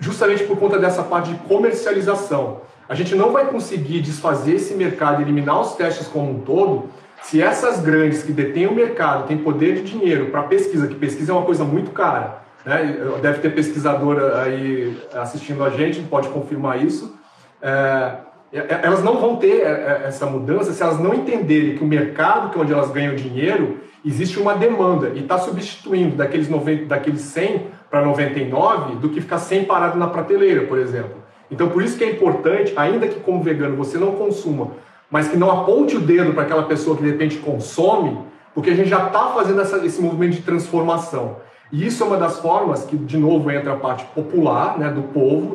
Justamente 0.00 0.44
por 0.44 0.58
conta 0.58 0.78
dessa 0.78 1.02
parte 1.02 1.32
de 1.32 1.38
comercialização. 1.40 2.62
A 2.88 2.94
gente 2.94 3.14
não 3.14 3.30
vai 3.30 3.46
conseguir 3.46 4.00
desfazer 4.00 4.56
esse 4.56 4.74
mercado, 4.74 5.22
eliminar 5.22 5.60
os 5.60 5.74
testes 5.74 6.08
como 6.08 6.32
um 6.32 6.40
todo, 6.40 6.88
se 7.22 7.40
essas 7.40 7.80
grandes 7.80 8.22
que 8.22 8.32
detêm 8.32 8.66
o 8.66 8.74
mercado 8.74 9.26
têm 9.26 9.38
poder 9.38 9.74
de 9.76 9.82
dinheiro 9.82 10.26
para 10.26 10.42
pesquisa, 10.44 10.88
que 10.88 10.94
pesquisa 10.94 11.32
é 11.32 11.34
uma 11.34 11.44
coisa 11.44 11.64
muito 11.64 11.90
cara, 11.90 12.42
né? 12.64 12.98
deve 13.22 13.40
ter 13.40 13.50
pesquisadora 13.50 14.42
aí 14.42 14.96
assistindo 15.14 15.64
a 15.64 15.70
gente, 15.70 16.00
pode 16.02 16.28
confirmar 16.28 16.82
isso. 16.84 17.16
É, 17.62 18.12
é, 18.52 18.58
é, 18.58 18.80
elas 18.82 19.02
não 19.02 19.18
vão 19.18 19.36
ter 19.36 19.60
é, 19.60 20.02
essa 20.06 20.26
mudança 20.26 20.72
se 20.72 20.82
elas 20.82 20.98
não 20.98 21.14
entenderem 21.14 21.76
que 21.76 21.84
o 21.84 21.86
mercado, 21.86 22.50
que 22.50 22.58
é 22.58 22.62
onde 22.62 22.72
elas 22.72 22.90
ganham 22.90 23.14
dinheiro, 23.14 23.78
existe 24.04 24.38
uma 24.38 24.54
demanda 24.54 25.12
e 25.14 25.20
está 25.20 25.38
substituindo 25.38 26.16
daqueles, 26.16 26.48
90, 26.48 26.86
daqueles 26.86 27.20
100 27.20 27.66
para 27.90 28.04
99 28.04 28.96
do 28.96 29.08
que 29.08 29.20
ficar 29.20 29.38
100 29.38 29.64
parado 29.64 29.98
na 29.98 30.08
prateleira, 30.08 30.62
por 30.62 30.78
exemplo. 30.78 31.20
Então, 31.50 31.68
por 31.68 31.82
isso 31.82 31.98
que 31.98 32.04
é 32.04 32.10
importante, 32.10 32.72
ainda 32.76 33.08
que 33.08 33.20
como 33.20 33.42
vegano 33.42 33.76
você 33.76 33.98
não 33.98 34.12
consuma, 34.12 34.72
mas 35.10 35.28
que 35.28 35.36
não 35.36 35.50
aponte 35.50 35.96
o 35.96 36.00
dedo 36.00 36.32
para 36.32 36.44
aquela 36.44 36.62
pessoa 36.62 36.96
que 36.96 37.02
de 37.02 37.10
repente 37.10 37.38
consome, 37.38 38.18
porque 38.54 38.70
a 38.70 38.74
gente 38.74 38.88
já 38.88 39.06
está 39.06 39.28
fazendo 39.28 39.60
essa, 39.60 39.84
esse 39.84 40.00
movimento 40.00 40.34
de 40.34 40.42
transformação. 40.42 41.36
E 41.72 41.86
isso 41.86 42.02
é 42.02 42.06
uma 42.06 42.16
das 42.16 42.38
formas 42.38 42.84
que, 42.84 42.96
de 42.96 43.16
novo, 43.16 43.50
entra 43.50 43.72
a 43.72 43.76
parte 43.76 44.04
popular, 44.06 44.78
né, 44.78 44.90
do 44.90 45.02
povo, 45.02 45.54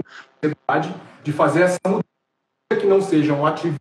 de 1.24 1.32
fazer 1.32 1.62
essa 1.64 1.80
mudança 1.86 2.04
que 2.80 2.86
não 2.86 3.02
sejam 3.02 3.46
ativistas 3.46 3.80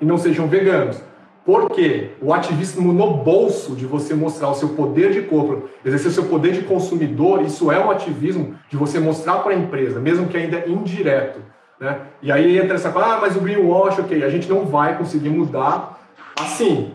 e 0.00 0.04
não 0.04 0.18
sejam 0.18 0.48
veganos. 0.48 1.00
Porque 1.44 2.12
o 2.20 2.32
ativismo 2.32 2.92
no 2.92 3.14
bolso 3.14 3.74
de 3.74 3.84
você 3.84 4.14
mostrar 4.14 4.48
o 4.48 4.54
seu 4.54 4.70
poder 4.70 5.12
de 5.12 5.22
compra, 5.22 5.62
exercer 5.84 6.10
o 6.10 6.14
seu 6.14 6.24
poder 6.24 6.52
de 6.52 6.62
consumidor, 6.62 7.42
isso 7.42 7.70
é 7.70 7.84
um 7.84 7.90
ativismo 7.90 8.54
de 8.68 8.76
você 8.76 9.00
mostrar 9.00 9.38
para 9.38 9.52
a 9.52 9.56
empresa, 9.56 9.98
mesmo 9.98 10.28
que 10.28 10.36
ainda 10.36 10.68
indireto. 10.68 11.40
Né? 11.82 11.98
E 12.22 12.30
aí 12.30 12.60
entra 12.60 12.76
essa 12.76 12.92
coisa, 12.92 13.08
ah, 13.08 13.18
mas 13.20 13.34
o 13.34 13.40
greenwash, 13.40 13.98
ok, 13.98 14.22
a 14.22 14.28
gente 14.28 14.48
não 14.48 14.64
vai 14.64 14.96
conseguir 14.96 15.30
mudar 15.30 15.98
assim. 16.38 16.92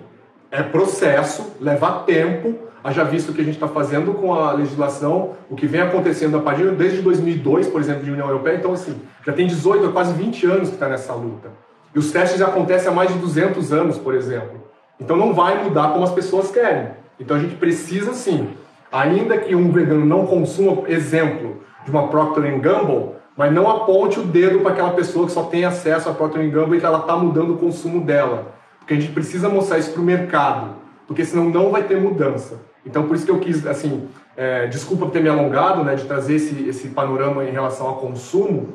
É 0.49 0.63
processo, 0.63 1.57
leva 1.59 2.03
tempo, 2.05 2.57
haja 2.81 3.03
visto 3.03 3.31
o 3.31 3.33
que 3.33 3.41
a 3.41 3.43
gente 3.43 3.55
está 3.55 3.67
fazendo 3.67 4.13
com 4.13 4.33
a 4.33 4.53
legislação, 4.53 5.31
o 5.49 5.57
que 5.57 5.67
vem 5.67 5.81
acontecendo 5.81 6.38
a 6.38 6.39
partir 6.39 6.71
desde 6.71 7.01
2002, 7.01 7.67
por 7.67 7.81
exemplo, 7.81 8.05
de 8.05 8.11
União 8.11 8.27
Europeia. 8.27 8.55
Então, 8.55 8.71
assim, 8.71 8.97
já 9.25 9.33
tem 9.33 9.45
18, 9.45 9.91
quase 9.91 10.13
20 10.13 10.45
anos 10.45 10.69
que 10.69 10.75
está 10.75 10.88
nessa 10.88 11.13
luta. 11.13 11.49
E 11.93 11.99
os 11.99 12.09
testes 12.09 12.39
já 12.39 12.47
acontecem 12.47 12.88
há 12.88 12.91
mais 12.91 13.11
de 13.11 13.19
200 13.19 13.73
anos, 13.73 13.97
por 13.97 14.15
exemplo. 14.15 14.63
Então, 14.97 15.17
não 15.17 15.33
vai 15.33 15.65
mudar 15.65 15.89
como 15.89 16.05
as 16.05 16.13
pessoas 16.13 16.49
querem. 16.49 16.91
Então, 17.19 17.35
a 17.35 17.39
gente 17.41 17.55
precisa, 17.55 18.13
sim, 18.13 18.51
ainda 18.89 19.38
que 19.38 19.53
um 19.53 19.69
vegano 19.69 20.05
não 20.05 20.25
consuma, 20.25 20.88
exemplo, 20.88 21.61
de 21.83 21.91
uma 21.91 22.07
Procter 22.07 22.57
Gamble, 22.61 23.16
mas 23.38 23.53
não 23.53 23.69
aponte 23.69 24.19
o 24.19 24.23
dedo 24.23 24.59
para 24.59 24.71
aquela 24.71 24.91
pessoa 24.91 25.27
que 25.27 25.31
só 25.31 25.43
tem 25.43 25.63
acesso 25.63 26.09
à 26.09 26.13
Procter 26.13 26.49
Gamble 26.49 26.77
e 26.77 26.79
que 26.79 26.85
ela 26.85 26.99
está 26.99 27.15
mudando 27.15 27.53
o 27.53 27.57
consumo 27.57 28.03
dela. 28.03 28.55
Porque 28.79 28.95
a 28.95 28.99
gente 28.99 29.13
precisa 29.13 29.47
mostrar 29.47 29.77
isso 29.77 29.91
para 29.91 30.01
o 30.01 30.05
mercado, 30.05 30.71
porque 31.05 31.23
senão 31.23 31.45
não 31.49 31.69
vai 31.69 31.83
ter 31.83 32.01
mudança. 32.01 32.59
Então, 32.83 33.03
por 33.03 33.15
isso 33.15 33.25
que 33.25 33.31
eu 33.31 33.39
quis, 33.39 33.67
assim, 33.67 34.07
é, 34.35 34.65
desculpa 34.65 35.05
por 35.05 35.11
ter 35.11 35.21
me 35.21 35.29
alongado, 35.29 35.83
né, 35.83 35.93
de 35.93 36.05
trazer 36.05 36.35
esse, 36.35 36.67
esse 36.67 36.88
panorama 36.88 37.43
em 37.43 37.51
relação 37.51 37.85
ao 37.85 37.97
consumo, 37.97 38.69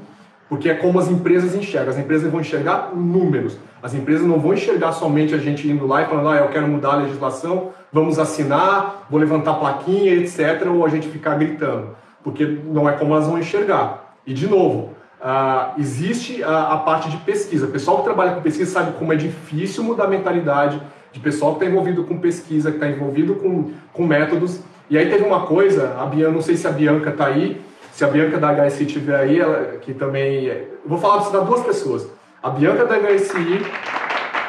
porque 0.49 0.69
é 0.69 0.75
como 0.75 0.99
as 0.99 1.09
empresas 1.09 1.55
enxergam. 1.55 1.91
As 1.91 1.99
empresas 1.99 2.31
vão 2.31 2.41
enxergar 2.41 2.95
números. 2.95 3.57
As 3.83 3.95
empresas 3.95 4.27
não 4.27 4.39
vão 4.39 4.53
enxergar 4.53 4.93
somente 4.93 5.35
a 5.35 5.39
gente 5.39 5.67
indo 5.67 5.87
lá 5.87 6.03
e 6.03 6.05
falando, 6.05 6.29
ah, 6.29 6.37
eu 6.37 6.49
quero 6.49 6.69
mudar 6.69 6.93
a 6.93 6.97
legislação, 6.97 7.71
vamos 7.91 8.19
assinar, 8.19 9.07
vou 9.11 9.19
levantar 9.19 9.55
plaquinha, 9.55 10.13
etc., 10.13 10.67
ou 10.69 10.85
a 10.85 10.89
gente 10.89 11.09
ficar 11.09 11.37
gritando. 11.37 11.97
Porque 12.23 12.45
não 12.45 12.89
é 12.89 12.93
como 12.93 13.15
elas 13.15 13.27
vão 13.27 13.39
enxergar. 13.39 14.02
E, 14.27 14.33
de 14.33 14.47
novo, 14.47 14.95
uh, 15.21 15.79
existe 15.79 16.43
a, 16.43 16.75
a 16.75 16.79
parte 16.79 17.11
de 17.11 17.17
pesquisa. 17.19 17.67
O 17.67 17.71
pessoal 17.71 17.99
que 17.99 18.05
trabalha 18.05 18.33
com 18.33 18.41
pesquisa 18.41 18.71
sabe 18.71 18.93
como 18.99 19.13
é 19.13 19.17
difícil 19.17 19.83
mudar 19.85 20.05
a 20.05 20.09
mentalidade, 20.09 20.81
de 21.13 21.21
pessoal 21.21 21.55
que 21.55 21.65
está 21.65 21.71
envolvido 21.71 22.05
com 22.05 22.19
pesquisa, 22.19 22.71
que 22.71 22.77
está 22.77 22.89
envolvido 22.89 23.35
com, 23.35 23.73
com 23.93 24.07
métodos. 24.07 24.61
E 24.89 24.97
aí 24.97 25.09
teve 25.11 25.25
uma 25.25 25.47
coisa, 25.47 25.97
a 25.99 26.07
Bianca, 26.07 26.33
não 26.33 26.43
sei 26.43 26.57
se 26.57 26.67
a 26.67 26.71
Bianca 26.71 27.11
está 27.11 27.27
aí, 27.27 27.61
se 27.93 28.05
a 28.05 28.09
Bianca 28.09 28.39
da 28.39 28.53
HSI 28.53 28.85
estiver 28.85 29.17
aí, 29.17 29.39
ela, 29.39 29.79
que 29.81 29.93
também. 29.93 30.47
Eu 30.47 30.79
vou 30.87 30.99
falar 30.99 31.23
para 31.23 31.41
duas 31.41 31.63
pessoas. 31.63 32.09
A 32.43 32.51
Bianca 32.51 32.85
da 32.85 32.97
HSI, 32.97 33.63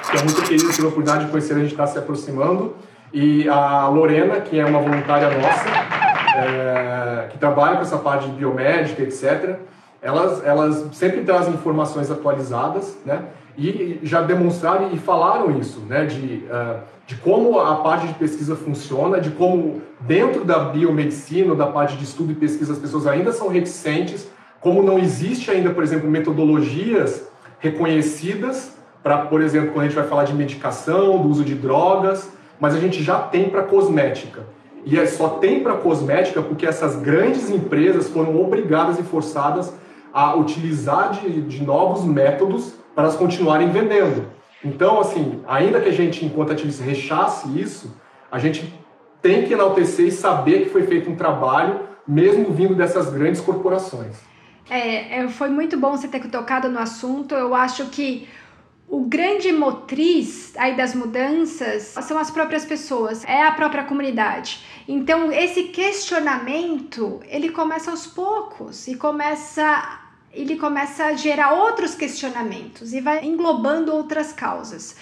que 0.09 0.17
é 0.17 0.23
muito 0.23 0.41
querida, 0.43 0.71
tive 0.71 0.85
a 0.85 0.89
oportunidade 0.89 1.25
de 1.25 1.31
conhecer, 1.31 1.53
a 1.53 1.59
gente 1.59 1.71
está 1.71 1.85
se 1.85 1.97
aproximando, 1.97 2.75
e 3.11 3.47
a 3.47 3.87
Lorena, 3.87 4.39
que 4.41 4.59
é 4.59 4.65
uma 4.65 4.79
voluntária 4.79 5.29
nossa, 5.37 5.65
é, 6.35 7.27
que 7.29 7.37
trabalha 7.37 7.75
com 7.75 7.81
essa 7.81 7.97
parte 7.97 8.27
de 8.27 8.33
biomédica, 8.33 9.01
etc. 9.01 9.57
Elas, 10.01 10.45
elas 10.45 10.87
sempre 10.93 11.21
trazem 11.21 11.53
informações 11.53 12.11
atualizadas, 12.11 12.97
né? 13.05 13.23
e 13.57 13.99
já 14.03 14.21
demonstraram 14.21 14.91
e 14.91 14.97
falaram 14.97 15.59
isso, 15.59 15.79
né, 15.81 16.05
de, 16.05 16.43
uh, 16.45 16.79
de 17.05 17.15
como 17.17 17.59
a 17.59 17.75
parte 17.77 18.07
de 18.07 18.13
pesquisa 18.13 18.55
funciona, 18.55 19.19
de 19.21 19.29
como 19.31 19.81
dentro 19.99 20.43
da 20.43 20.59
biomedicina, 20.59 21.53
da 21.53 21.67
parte 21.67 21.95
de 21.95 22.03
estudo 22.03 22.31
e 22.31 22.35
pesquisa, 22.35 22.73
as 22.73 22.79
pessoas 22.79 23.05
ainda 23.05 23.31
são 23.31 23.47
reticentes, 23.47 24.27
como 24.59 24.81
não 24.81 24.97
existe 24.97 25.51
ainda, 25.51 25.69
por 25.69 25.83
exemplo, 25.83 26.09
metodologias 26.09 27.27
reconhecidas 27.59 28.75
para, 29.03 29.19
por 29.25 29.41
exemplo, 29.41 29.71
quando 29.71 29.85
a 29.85 29.87
gente 29.87 29.95
vai 29.95 30.07
falar 30.07 30.23
de 30.23 30.33
medicação, 30.33 31.21
do 31.21 31.29
uso 31.29 31.43
de 31.43 31.53
drogas, 31.53 32.29
mas 32.59 32.73
a 32.73 32.79
gente 32.79 33.03
já 33.03 33.19
tem 33.19 33.49
para 33.49 33.63
cosmética. 33.63 34.41
E 34.85 34.99
é, 34.99 35.05
só 35.05 35.29
tem 35.29 35.61
para 35.61 35.75
cosmética 35.75 36.41
porque 36.41 36.65
essas 36.65 36.95
grandes 36.95 37.49
empresas 37.49 38.09
foram 38.09 38.39
obrigadas 38.41 38.99
e 38.99 39.03
forçadas 39.03 39.73
a 40.13 40.35
utilizar 40.35 41.11
de, 41.11 41.41
de 41.41 41.63
novos 41.63 42.03
métodos 42.03 42.73
para 42.93 43.05
elas 43.05 43.15
continuarem 43.15 43.69
vendendo. 43.69 44.25
Então, 44.63 44.99
assim, 44.99 45.41
ainda 45.47 45.81
que 45.81 45.89
a 45.89 45.91
gente, 45.91 46.25
enquanto 46.25 46.51
ativista, 46.51 46.83
rechace 46.83 47.47
isso, 47.59 47.95
a 48.31 48.39
gente 48.39 48.73
tem 49.21 49.45
que 49.45 49.53
enaltecer 49.53 50.07
e 50.07 50.11
saber 50.11 50.63
que 50.63 50.69
foi 50.69 50.83
feito 50.83 51.09
um 51.09 51.15
trabalho, 51.15 51.81
mesmo 52.07 52.51
vindo 52.51 52.75
dessas 52.75 53.09
grandes 53.09 53.41
corporações. 53.41 54.17
É, 54.69 55.19
é 55.19 55.27
foi 55.27 55.49
muito 55.49 55.77
bom 55.77 55.91
você 55.91 56.07
ter 56.07 56.19
tocado 56.29 56.69
no 56.69 56.79
assunto. 56.79 57.33
Eu 57.33 57.53
acho 57.55 57.85
que 57.85 58.27
o 58.93 59.05
grande 59.05 59.51
motriz 59.51 60.53
aí 60.55 60.77
das 60.77 60.93
mudanças 60.93 61.95
são 62.03 62.15
as 62.15 62.29
próprias 62.29 62.63
pessoas, 62.63 63.25
é 63.25 63.41
a 63.41 63.51
própria 63.51 63.85
comunidade. 63.85 64.63
Então, 64.87 65.31
esse 65.31 65.63
questionamento, 65.63 67.19
ele 67.25 67.49
começa 67.49 67.89
aos 67.89 68.05
poucos 68.05 68.87
e 68.87 68.93
começa 68.93 69.99
ele 70.31 70.57
começa 70.57 71.05
a 71.05 71.13
gerar 71.13 71.53
outros 71.53 71.95
questionamentos 71.95 72.93
e 72.93 73.01
vai 73.01 73.25
englobando 73.25 73.91
outras 73.91 74.31
causas. 74.31 74.95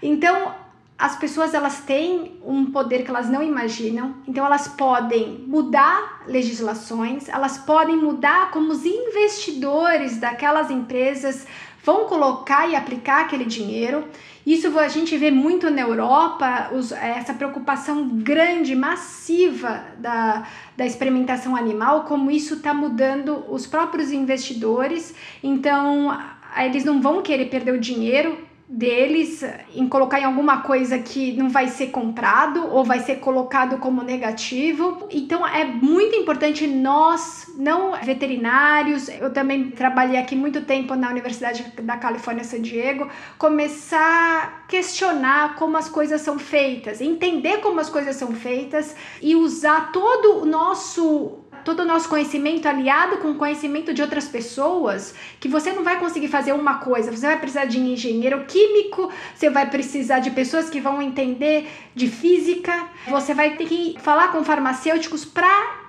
Então, 0.00 0.54
as 0.96 1.16
pessoas 1.16 1.52
elas 1.52 1.80
têm 1.80 2.40
um 2.44 2.66
poder 2.66 3.02
que 3.02 3.10
elas 3.10 3.28
não 3.28 3.42
imaginam, 3.42 4.14
então 4.26 4.46
elas 4.46 4.68
podem 4.68 5.44
mudar 5.48 6.22
legislações, 6.28 7.28
elas 7.28 7.58
podem 7.58 7.96
mudar 7.96 8.52
como 8.52 8.70
os 8.70 8.84
investidores 8.84 10.18
daquelas 10.18 10.70
empresas 10.70 11.44
vão 11.82 12.06
colocar 12.06 12.68
e 12.68 12.76
aplicar 12.76 13.22
aquele 13.22 13.44
dinheiro. 13.44 14.04
Isso 14.46 14.76
a 14.78 14.88
gente 14.88 15.16
vê 15.16 15.30
muito 15.30 15.70
na 15.70 15.82
Europa, 15.82 16.70
os, 16.72 16.90
essa 16.92 17.32
preocupação 17.32 18.08
grande, 18.08 18.74
massiva 18.74 19.84
da, 19.98 20.46
da 20.76 20.84
experimentação 20.84 21.54
animal, 21.54 22.04
como 22.04 22.30
isso 22.30 22.54
está 22.54 22.74
mudando 22.74 23.44
os 23.48 23.66
próprios 23.66 24.10
investidores. 24.10 25.14
Então, 25.42 26.16
eles 26.56 26.84
não 26.84 27.00
vão 27.00 27.22
querer 27.22 27.46
perder 27.46 27.72
o 27.72 27.80
dinheiro 27.80 28.51
deles 28.72 29.44
em 29.74 29.86
colocar 29.86 30.18
em 30.18 30.24
alguma 30.24 30.62
coisa 30.62 30.98
que 30.98 31.34
não 31.34 31.50
vai 31.50 31.68
ser 31.68 31.88
comprado 31.88 32.66
ou 32.68 32.82
vai 32.82 33.00
ser 33.00 33.16
colocado 33.16 33.76
como 33.76 34.02
negativo. 34.02 35.06
Então 35.10 35.46
é 35.46 35.62
muito 35.62 36.16
importante 36.16 36.66
nós, 36.66 37.52
não 37.58 37.92
veterinários, 38.02 39.08
eu 39.08 39.30
também 39.30 39.70
trabalhei 39.70 40.18
aqui 40.18 40.34
muito 40.34 40.62
tempo 40.62 40.94
na 40.94 41.10
Universidade 41.10 41.70
da 41.82 41.98
Califórnia 41.98 42.44
San 42.44 42.62
Diego, 42.62 43.08
começar 43.36 44.62
a 44.64 44.66
questionar 44.66 45.56
como 45.56 45.76
as 45.76 45.90
coisas 45.90 46.22
são 46.22 46.38
feitas, 46.38 47.02
entender 47.02 47.58
como 47.58 47.78
as 47.78 47.90
coisas 47.90 48.16
são 48.16 48.32
feitas 48.32 48.96
e 49.20 49.36
usar 49.36 49.92
todo 49.92 50.40
o 50.40 50.46
nosso 50.46 51.41
todo 51.64 51.80
o 51.80 51.84
nosso 51.84 52.08
conhecimento 52.08 52.66
aliado 52.66 53.18
com 53.18 53.32
o 53.32 53.34
conhecimento 53.34 53.92
de 53.92 54.02
outras 54.02 54.28
pessoas, 54.28 55.14
que 55.40 55.48
você 55.48 55.72
não 55.72 55.82
vai 55.82 55.98
conseguir 55.98 56.28
fazer 56.28 56.52
uma 56.52 56.74
coisa, 56.74 57.10
você 57.10 57.26
vai 57.26 57.38
precisar 57.38 57.64
de 57.64 57.78
engenheiro 57.78 58.44
químico, 58.46 59.10
você 59.34 59.50
vai 59.50 59.68
precisar 59.68 60.20
de 60.20 60.30
pessoas 60.30 60.68
que 60.68 60.80
vão 60.80 61.00
entender 61.00 61.68
de 61.94 62.08
física, 62.08 62.88
você 63.08 63.34
vai 63.34 63.56
ter 63.56 63.66
que 63.66 63.96
falar 64.00 64.32
com 64.32 64.44
farmacêuticos 64.44 65.24
para 65.24 65.82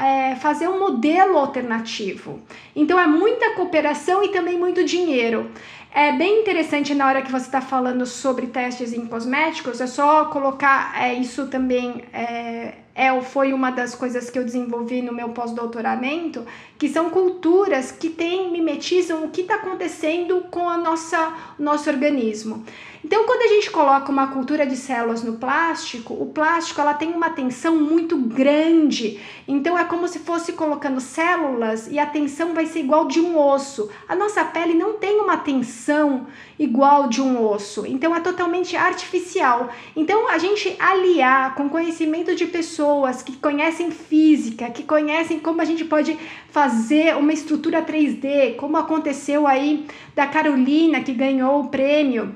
é, 0.00 0.36
fazer 0.36 0.68
um 0.68 0.78
modelo 0.78 1.36
alternativo. 1.36 2.40
Então 2.74 2.98
é 2.98 3.06
muita 3.06 3.54
cooperação 3.54 4.22
e 4.22 4.28
também 4.28 4.58
muito 4.58 4.84
dinheiro. 4.84 5.50
É 5.92 6.12
bem 6.12 6.40
interessante 6.40 6.94
na 6.94 7.06
hora 7.06 7.22
que 7.22 7.32
você 7.32 7.46
está 7.46 7.60
falando 7.60 8.04
sobre 8.04 8.48
testes 8.48 8.92
em 8.92 9.06
cosméticos, 9.06 9.80
é 9.80 9.86
só 9.86 10.26
colocar 10.26 10.94
é, 11.02 11.14
isso 11.14 11.46
também. 11.46 12.04
É, 12.12 12.74
é, 12.96 13.20
foi 13.20 13.52
uma 13.52 13.70
das 13.70 13.94
coisas 13.94 14.30
que 14.30 14.38
eu 14.38 14.44
desenvolvi 14.44 15.02
no 15.02 15.12
meu 15.12 15.28
pós-doutoramento, 15.28 16.46
que 16.78 16.88
são 16.88 17.10
culturas 17.10 17.92
que 17.92 18.08
têm, 18.08 18.50
mimetizam 18.50 19.22
o 19.22 19.28
que 19.28 19.42
está 19.42 19.56
acontecendo 19.56 20.46
com 20.50 20.66
a 20.66 20.78
nossa, 20.78 21.34
o 21.58 21.62
nosso 21.62 21.90
organismo. 21.90 22.64
Então, 23.04 23.24
quando 23.24 23.42
a 23.42 23.54
gente 23.54 23.70
coloca 23.70 24.10
uma 24.10 24.28
cultura 24.28 24.66
de 24.66 24.76
células 24.76 25.22
no 25.22 25.34
plástico, 25.34 26.12
o 26.14 26.26
plástico 26.26 26.80
ela 26.80 26.94
tem 26.94 27.12
uma 27.12 27.30
tensão 27.30 27.76
muito 27.76 28.16
grande. 28.16 29.20
Então, 29.46 29.78
é 29.78 29.84
como 29.84 30.08
se 30.08 30.18
fosse 30.18 30.54
colocando 30.54 31.00
células 31.00 31.86
e 31.88 31.98
a 31.98 32.06
tensão 32.06 32.52
vai 32.52 32.66
ser 32.66 32.80
igual 32.80 33.06
de 33.06 33.20
um 33.20 33.38
osso. 33.38 33.88
A 34.08 34.16
nossa 34.16 34.44
pele 34.44 34.74
não 34.74 34.94
tem 34.94 35.20
uma 35.20 35.36
tensão 35.36 36.26
igual 36.58 37.08
de 37.08 37.22
um 37.22 37.46
osso. 37.46 37.86
Então, 37.86 38.14
é 38.14 38.18
totalmente 38.18 38.74
artificial. 38.74 39.68
Então, 39.94 40.28
a 40.28 40.38
gente 40.38 40.74
aliar 40.78 41.54
com 41.54 41.68
conhecimento 41.68 42.34
de 42.34 42.46
pessoas 42.46 42.85
que 43.24 43.36
conhecem 43.36 43.90
física, 43.90 44.70
que 44.70 44.82
conhecem 44.82 45.38
como 45.38 45.60
a 45.60 45.64
gente 45.64 45.84
pode 45.84 46.16
fazer 46.50 47.16
uma 47.16 47.32
estrutura 47.32 47.82
3D, 47.82 48.56
como 48.56 48.76
aconteceu 48.76 49.46
aí 49.46 49.86
da 50.14 50.26
Carolina 50.26 51.02
que 51.02 51.12
ganhou 51.12 51.60
o 51.60 51.68
prêmio 51.68 52.34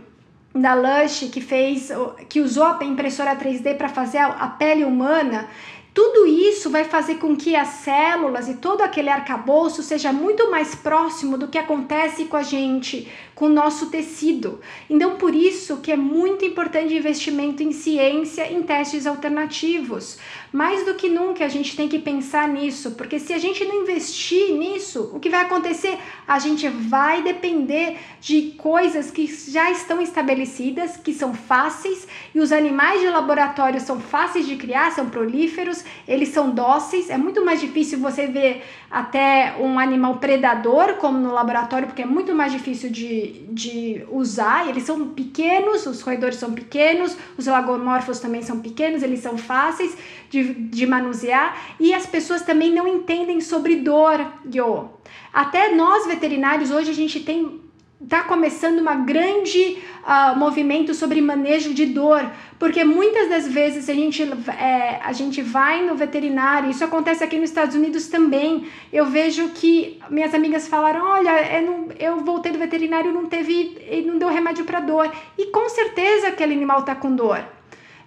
da 0.54 0.74
Lush 0.74 1.28
que 1.32 1.40
fez, 1.40 1.90
que 2.28 2.40
usou 2.40 2.64
a 2.64 2.84
impressora 2.84 3.36
3D 3.36 3.76
para 3.76 3.88
fazer 3.88 4.18
a 4.18 4.48
pele 4.48 4.84
humana, 4.84 5.48
tudo 5.92 6.26
isso 6.26 6.70
vai 6.70 6.84
fazer 6.84 7.16
com 7.16 7.36
que 7.36 7.56
as 7.56 7.68
células 7.68 8.48
e 8.48 8.54
todo 8.54 8.80
aquele 8.80 9.08
arcabouço 9.08 9.82
seja 9.82 10.12
muito 10.12 10.50
mais 10.50 10.74
próximo 10.74 11.36
do 11.36 11.48
que 11.48 11.58
acontece 11.58 12.26
com 12.26 12.36
a 12.36 12.42
gente, 12.42 13.08
com 13.40 13.46
o 13.46 13.48
nosso 13.48 13.86
tecido. 13.86 14.60
Então, 14.90 15.16
por 15.16 15.34
isso 15.34 15.78
que 15.78 15.90
é 15.90 15.96
muito 15.96 16.44
importante 16.44 16.94
investimento 16.94 17.62
em 17.62 17.72
ciência, 17.72 18.52
em 18.52 18.62
testes 18.62 19.06
alternativos. 19.06 20.18
Mais 20.52 20.84
do 20.84 20.92
que 20.94 21.08
nunca 21.08 21.46
a 21.46 21.48
gente 21.48 21.74
tem 21.74 21.88
que 21.88 21.98
pensar 21.98 22.46
nisso, 22.46 22.90
porque 22.98 23.18
se 23.18 23.32
a 23.32 23.38
gente 23.38 23.64
não 23.64 23.80
investir 23.80 24.52
nisso, 24.52 25.10
o 25.14 25.18
que 25.18 25.30
vai 25.30 25.40
acontecer? 25.40 25.96
A 26.28 26.38
gente 26.38 26.68
vai 26.68 27.22
depender 27.22 27.96
de 28.20 28.52
coisas 28.58 29.10
que 29.10 29.26
já 29.26 29.70
estão 29.70 30.02
estabelecidas, 30.02 30.98
que 30.98 31.14
são 31.14 31.32
fáceis, 31.32 32.06
e 32.34 32.40
os 32.40 32.52
animais 32.52 33.00
de 33.00 33.08
laboratório 33.08 33.80
são 33.80 33.98
fáceis 33.98 34.46
de 34.46 34.56
criar, 34.56 34.90
são 34.92 35.08
prolíferos, 35.08 35.82
eles 36.06 36.28
são 36.28 36.50
dóceis. 36.50 37.08
É 37.08 37.16
muito 37.16 37.42
mais 37.42 37.58
difícil 37.58 38.00
você 38.00 38.26
ver 38.26 38.62
até 38.90 39.54
um 39.58 39.78
animal 39.78 40.18
predador, 40.18 40.94
como 40.96 41.16
no 41.16 41.32
laboratório, 41.32 41.86
porque 41.86 42.02
é 42.02 42.06
muito 42.06 42.34
mais 42.34 42.52
difícil 42.52 42.90
de, 42.90 43.29
de 43.50 44.04
usar. 44.10 44.68
Eles 44.68 44.84
são 44.84 45.08
pequenos, 45.08 45.86
os 45.86 46.00
roedores 46.00 46.36
são 46.36 46.52
pequenos, 46.52 47.16
os 47.36 47.46
lagomorfos 47.46 48.20
também 48.20 48.42
são 48.42 48.60
pequenos, 48.60 49.02
eles 49.02 49.20
são 49.20 49.38
fáceis 49.38 49.96
de, 50.28 50.54
de 50.54 50.86
manusear 50.86 51.74
e 51.78 51.94
as 51.94 52.06
pessoas 52.06 52.42
também 52.42 52.72
não 52.72 52.86
entendem 52.86 53.40
sobre 53.40 53.76
dor, 53.76 54.20
Yo. 54.52 54.90
Até 55.32 55.74
nós 55.74 56.06
veterinários 56.06 56.70
hoje 56.70 56.90
a 56.90 56.94
gente 56.94 57.20
tem 57.20 57.60
está 58.02 58.22
começando 58.22 58.78
uma 58.78 58.94
grande 58.94 59.78
uh, 60.02 60.38
movimento 60.38 60.94
sobre 60.94 61.20
manejo 61.20 61.74
de 61.74 61.84
dor, 61.86 62.24
porque 62.58 62.82
muitas 62.82 63.28
das 63.28 63.46
vezes 63.46 63.90
a 63.90 63.94
gente, 63.94 64.22
é, 64.22 65.00
a 65.04 65.12
gente 65.12 65.42
vai 65.42 65.84
no 65.84 65.94
veterinário, 65.94 66.70
isso 66.70 66.82
acontece 66.82 67.22
aqui 67.22 67.36
nos 67.36 67.50
Estados 67.50 67.76
Unidos 67.76 68.08
também. 68.08 68.66
Eu 68.90 69.06
vejo 69.06 69.50
que 69.50 70.00
minhas 70.08 70.34
amigas 70.34 70.66
falaram: 70.66 71.04
olha, 71.04 71.58
eu, 71.58 71.62
não, 71.62 71.88
eu 71.98 72.16
voltei 72.24 72.52
do 72.52 72.58
veterinário 72.58 73.12
não 73.12 73.26
teve, 73.26 74.02
não 74.06 74.18
deu 74.18 74.28
remédio 74.28 74.64
para 74.64 74.80
dor. 74.80 75.12
E 75.36 75.46
com 75.46 75.68
certeza 75.68 76.28
aquele 76.28 76.54
animal 76.54 76.80
está 76.80 76.94
com 76.94 77.14
dor. 77.14 77.44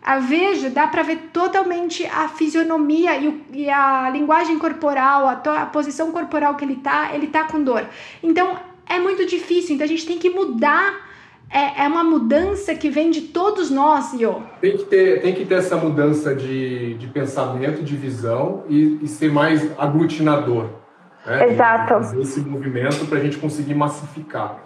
A 0.02 0.20
vejo, 0.20 0.70
dá 0.70 0.86
para 0.86 1.02
ver 1.02 1.30
totalmente 1.32 2.06
a 2.06 2.28
fisionomia 2.28 3.16
e, 3.16 3.28
o, 3.30 3.42
e 3.54 3.70
a 3.70 4.10
linguagem 4.10 4.60
corporal, 4.60 5.30
a, 5.30 5.36
to, 5.38 5.50
a 5.50 5.66
posição 5.66 6.12
corporal 6.12 6.56
que 6.56 6.66
ele 6.66 6.76
tá, 6.76 7.12
ele 7.14 7.28
tá 7.28 7.46
com 7.46 7.64
dor. 7.64 7.88
Então, 8.22 8.58
é 8.88 9.00
muito 9.00 9.26
difícil, 9.26 9.76
então 9.76 9.86
a 9.86 9.88
gente 9.88 10.06
tem 10.06 10.18
que 10.18 10.30
mudar. 10.30 11.12
É, 11.50 11.84
é 11.84 11.88
uma 11.88 12.04
mudança 12.04 12.74
que 12.74 12.90
vem 12.90 13.12
de 13.12 13.22
todos 13.22 13.70
nós, 13.70 14.14
Io. 14.14 14.42
Tem 14.60 14.76
que 14.76 14.86
ter, 14.86 15.22
tem 15.22 15.36
que 15.36 15.46
ter 15.46 15.56
essa 15.56 15.76
mudança 15.78 16.34
de, 16.34 16.96
de 16.96 17.08
pensamento, 17.08 17.84
de 17.84 17.96
visão 17.96 18.64
e, 18.68 19.00
e 19.04 19.08
ser 19.08 19.32
mais 19.32 19.62
aglutinador. 19.78 20.70
Né? 21.26 21.52
Exato. 21.52 21.94
Fazer 21.94 22.22
esse 22.22 22.40
movimento 22.40 23.06
para 23.06 23.20
a 23.20 23.22
gente 23.22 23.38
conseguir 23.38 23.76
massificar. 23.76 24.60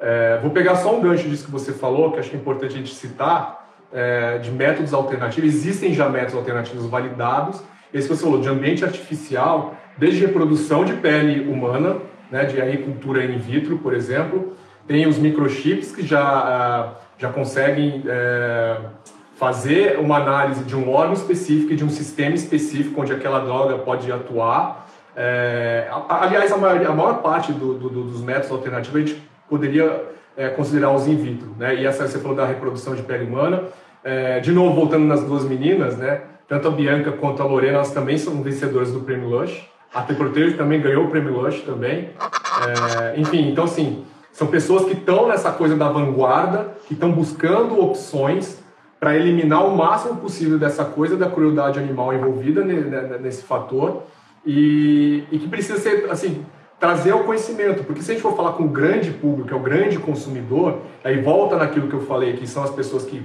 É, 0.00 0.38
vou 0.40 0.50
pegar 0.50 0.76
só 0.76 0.96
um 0.96 1.00
gancho 1.02 1.28
disso 1.28 1.44
que 1.44 1.50
você 1.50 1.72
falou, 1.72 2.12
que 2.12 2.20
acho 2.20 2.30
que 2.30 2.36
é 2.36 2.38
importante 2.38 2.74
a 2.74 2.78
gente 2.78 2.94
citar, 2.94 3.68
é, 3.92 4.38
de 4.38 4.50
métodos 4.50 4.94
alternativos. 4.94 5.50
Existem 5.50 5.92
já 5.92 6.08
métodos 6.08 6.36
alternativos 6.36 6.86
validados. 6.86 7.62
Esse 7.92 8.08
que 8.08 8.14
você 8.14 8.22
falou, 8.22 8.40
de 8.40 8.48
ambiente 8.48 8.84
artificial, 8.84 9.74
desde 9.98 10.20
reprodução 10.24 10.84
de 10.84 10.94
pele 10.94 11.46
humana, 11.50 11.98
né, 12.30 12.44
de 12.44 12.60
agricultura 12.60 13.24
in 13.24 13.38
vitro, 13.38 13.78
por 13.78 13.94
exemplo. 13.94 14.54
Tem 14.86 15.06
os 15.06 15.18
microchips 15.18 15.92
que 15.92 16.06
já, 16.06 16.22
ah, 16.22 16.92
já 17.18 17.30
conseguem 17.30 18.02
é, 18.06 18.76
fazer 19.36 19.98
uma 19.98 20.16
análise 20.16 20.64
de 20.64 20.76
um 20.76 20.90
órgão 20.90 21.12
específico 21.12 21.72
e 21.72 21.76
de 21.76 21.84
um 21.84 21.90
sistema 21.90 22.34
específico 22.34 23.00
onde 23.00 23.12
aquela 23.12 23.40
droga 23.40 23.78
pode 23.78 24.10
atuar. 24.10 24.88
É, 25.16 25.88
aliás, 26.08 26.50
a 26.52 26.56
maior, 26.56 26.86
a 26.86 26.94
maior 26.94 27.22
parte 27.22 27.52
do, 27.52 27.74
do, 27.74 27.88
dos 27.88 28.22
métodos 28.22 28.50
alternativos 28.50 28.96
a 28.96 29.06
gente 29.06 29.22
poderia 29.48 30.04
é, 30.36 30.48
considerar 30.48 30.90
os 30.90 31.06
in 31.06 31.16
vitro. 31.16 31.54
Né? 31.58 31.76
E 31.76 31.86
essa 31.86 32.06
você 32.06 32.18
falou 32.18 32.36
da 32.36 32.46
reprodução 32.46 32.94
de 32.94 33.02
pele 33.02 33.24
humana. 33.24 33.64
De 34.42 34.50
novo, 34.50 34.74
voltando 34.74 35.04
nas 35.04 35.22
duas 35.22 35.44
meninas, 35.44 35.94
né? 35.98 36.22
tanto 36.48 36.66
a 36.66 36.70
Bianca 36.70 37.12
quanto 37.12 37.42
a 37.42 37.44
Lorena, 37.44 37.74
elas 37.74 37.92
também 37.92 38.18
são 38.18 38.42
vencedoras 38.42 38.90
do 38.90 39.00
Prêmio 39.00 39.28
Lush. 39.28 39.69
A 39.92 40.02
T 40.02 40.14
também 40.56 40.80
ganhou 40.80 41.04
o 41.04 41.10
Prêmio 41.10 41.40
Lush 41.40 41.62
também. 41.62 42.10
É, 42.14 43.20
enfim, 43.20 43.50
então 43.50 43.64
assim, 43.64 44.04
são 44.32 44.46
pessoas 44.46 44.84
que 44.84 44.92
estão 44.92 45.28
nessa 45.28 45.50
coisa 45.50 45.76
da 45.76 45.88
vanguarda, 45.88 46.74
que 46.86 46.94
estão 46.94 47.10
buscando 47.10 47.80
opções 47.80 48.58
para 48.98 49.16
eliminar 49.16 49.66
o 49.66 49.76
máximo 49.76 50.16
possível 50.16 50.58
dessa 50.58 50.84
coisa 50.84 51.16
da 51.16 51.28
crueldade 51.28 51.78
animal 51.78 52.12
envolvida 52.12 52.62
nesse 52.62 53.42
fator 53.42 54.02
e, 54.44 55.24
e 55.32 55.38
que 55.38 55.48
precisa 55.48 55.78
ser 55.78 56.10
assim 56.10 56.44
trazer 56.78 57.10
ao 57.10 57.24
conhecimento, 57.24 57.84
porque 57.84 58.00
se 58.00 58.10
a 58.10 58.14
gente 58.14 58.22
for 58.22 58.34
falar 58.34 58.52
com 58.52 58.64
o 58.64 58.68
grande 58.68 59.10
público, 59.10 59.48
que 59.48 59.54
é 59.54 59.56
o 59.56 59.60
grande 59.60 59.98
consumidor, 59.98 60.78
aí 61.04 61.20
volta 61.20 61.56
naquilo 61.56 61.88
que 61.88 61.94
eu 61.94 62.00
falei, 62.00 62.34
que 62.34 62.46
são 62.46 62.62
as 62.62 62.70
pessoas 62.70 63.04
que 63.04 63.22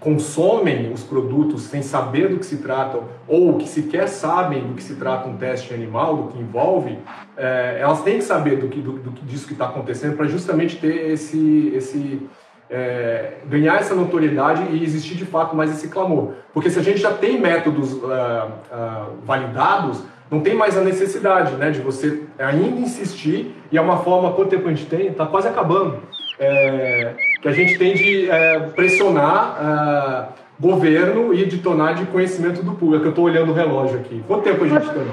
consomem 0.00 0.90
os 0.92 1.04
produtos 1.04 1.64
sem 1.64 1.82
saber 1.82 2.28
do 2.28 2.38
que 2.38 2.46
se 2.46 2.56
tratam, 2.56 3.04
ou 3.28 3.58
que 3.58 3.68
sequer 3.68 4.08
sabem 4.08 4.66
do 4.66 4.74
que 4.74 4.82
se 4.82 4.96
trata 4.96 5.28
um 5.28 5.36
teste 5.36 5.74
animal, 5.74 6.16
do 6.16 6.28
que 6.32 6.38
envolve, 6.38 6.98
é, 7.36 7.78
elas 7.80 8.02
têm 8.02 8.16
que 8.16 8.24
saber 8.24 8.56
do 8.56 8.68
que, 8.68 8.80
do, 8.80 8.92
do 8.92 9.10
disso 9.26 9.46
que 9.46 9.52
está 9.52 9.66
acontecendo 9.66 10.16
para 10.16 10.26
justamente 10.26 10.78
ter 10.78 11.10
esse, 11.10 11.70
esse 11.74 12.28
é, 12.70 13.34
ganhar 13.46 13.76
essa 13.76 13.94
notoriedade 13.94 14.62
e 14.74 14.82
existir 14.82 15.16
de 15.16 15.26
fato 15.26 15.54
mais 15.54 15.70
esse 15.70 15.88
clamor. 15.88 16.32
Porque 16.54 16.70
se 16.70 16.78
a 16.78 16.82
gente 16.82 16.98
já 16.98 17.12
tem 17.12 17.38
métodos 17.38 17.92
uh, 17.92 18.06
uh, 18.06 19.16
validados, 19.24 20.02
não 20.30 20.40
tem 20.40 20.54
mais 20.54 20.78
a 20.78 20.80
necessidade 20.80 21.56
né, 21.56 21.70
de 21.70 21.80
você 21.80 22.22
ainda 22.38 22.80
insistir, 22.80 23.54
e 23.70 23.76
é 23.76 23.80
uma 23.80 23.98
forma, 23.98 24.32
quanto 24.32 24.50
tempo 24.50 24.68
a 24.68 24.70
gente 24.70 24.86
tem? 24.86 25.08
Está 25.08 25.26
quase 25.26 25.48
acabando. 25.48 26.00
É, 26.38 27.14
que 27.40 27.48
a 27.48 27.52
gente 27.52 27.78
tem 27.78 27.94
de 27.94 28.30
é, 28.30 28.60
pressionar 28.74 29.56
é, 29.60 30.40
governo 30.60 31.32
e 31.32 31.46
de 31.46 31.58
tornar 31.58 31.94
de 31.94 32.04
conhecimento 32.06 32.62
do 32.62 32.72
público. 32.72 33.06
Eu 33.06 33.10
estou 33.10 33.24
olhando 33.24 33.50
o 33.52 33.54
relógio 33.54 33.98
aqui. 33.98 34.22
Quanto 34.26 34.44
tempo 34.44 34.64
a 34.64 34.68
gente 34.68 34.90
tem? 34.90 35.06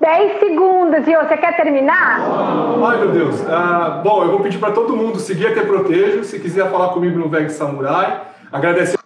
10 0.00 0.38
segundos, 0.38 1.08
e 1.08 1.16
você 1.16 1.36
quer 1.36 1.56
terminar? 1.56 2.20
Ai, 2.20 2.98
meu 2.98 3.10
Deus. 3.10 3.44
Ah, 3.48 4.00
bom, 4.02 4.22
eu 4.22 4.30
vou 4.30 4.40
pedir 4.40 4.58
para 4.58 4.70
todo 4.70 4.96
mundo 4.96 5.18
seguir 5.18 5.48
a 5.48 5.54
Te 5.54 5.60
Protejo. 5.66 6.22
Se 6.22 6.38
quiser 6.38 6.70
falar 6.70 6.90
comigo 6.90 7.18
no 7.18 7.28
Veg 7.28 7.50
Samurai. 7.50 8.22
Agradecer. 8.52 8.98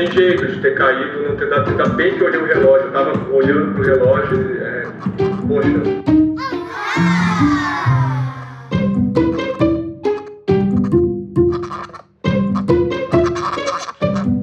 Sem 0.00 0.10
jeito 0.12 0.46
de 0.46 0.60
ter 0.60 0.74
caído, 0.76 1.28
não 1.28 1.36
ter 1.36 1.50
dado. 1.50 1.68
Ainda 1.68 1.84
bem 1.90 2.14
que 2.14 2.22
eu 2.22 2.28
olhei 2.28 2.40
o 2.40 2.46
relógio, 2.46 2.86
eu 2.86 2.92
tava 2.92 3.34
olhando 3.34 3.74
pro 3.74 3.84
relógio 3.84 4.40
e. 4.40 4.56
É, 4.58 4.82
poxa. 5.46 5.68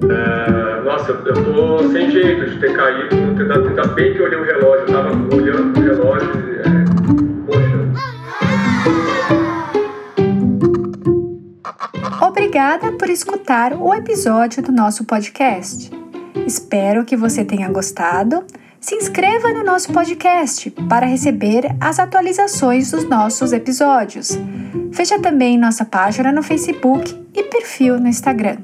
É, 0.10 1.28
eu 1.28 1.44
tô 1.44 1.90
sem 1.90 2.12
jeito 2.12 2.52
de 2.52 2.60
ter 2.60 2.74
caído, 2.74 3.16
não 3.16 3.36
ter 3.36 3.48
dado. 3.48 3.68
Ainda 3.68 3.88
bem 3.88 4.14
que 4.14 4.20
eu 4.20 4.26
olhei 4.26 4.38
o 4.38 4.44
relógio, 4.44 4.86
eu 4.88 4.94
tava 4.94 5.10
olhando 5.36 5.77
Obrigada 12.58 12.92
por 12.94 13.08
escutar 13.08 13.74
o 13.74 13.94
episódio 13.94 14.64
do 14.64 14.72
nosso 14.72 15.06
podcast. 15.06 15.92
Espero 16.44 17.06
que 17.06 17.16
você 17.16 17.46
tenha 17.46 17.70
gostado. 17.70 18.44
Se 18.80 18.96
inscreva 18.96 19.54
no 19.54 19.64
nosso 19.64 19.94
podcast 19.94 20.72
para 20.90 21.06
receber 21.06 21.68
as 21.80 22.00
atualizações 22.00 22.90
dos 22.90 23.08
nossos 23.08 23.54
episódios. 23.54 24.40
Veja 24.90 25.20
também 25.20 25.56
nossa 25.56 25.86
página 25.86 26.32
no 26.32 26.42
Facebook 26.42 27.16
e 27.32 27.44
perfil 27.44 28.00
no 28.00 28.08
Instagram. 28.08 28.58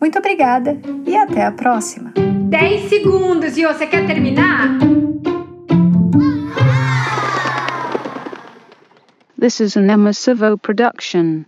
Muito 0.00 0.18
obrigada 0.18 0.76
e 1.06 1.16
até 1.16 1.44
a 1.44 1.52
próxima. 1.52 2.12
10 2.16 2.88
segundos 2.88 3.56
e 3.56 3.64
você 3.64 3.86
quer 3.86 4.04
terminar? 4.04 4.80
This 9.40 9.60
is 9.60 9.76
an 9.76 9.88
Emma 9.88 10.12
Savo 10.12 10.58
production. 10.58 11.44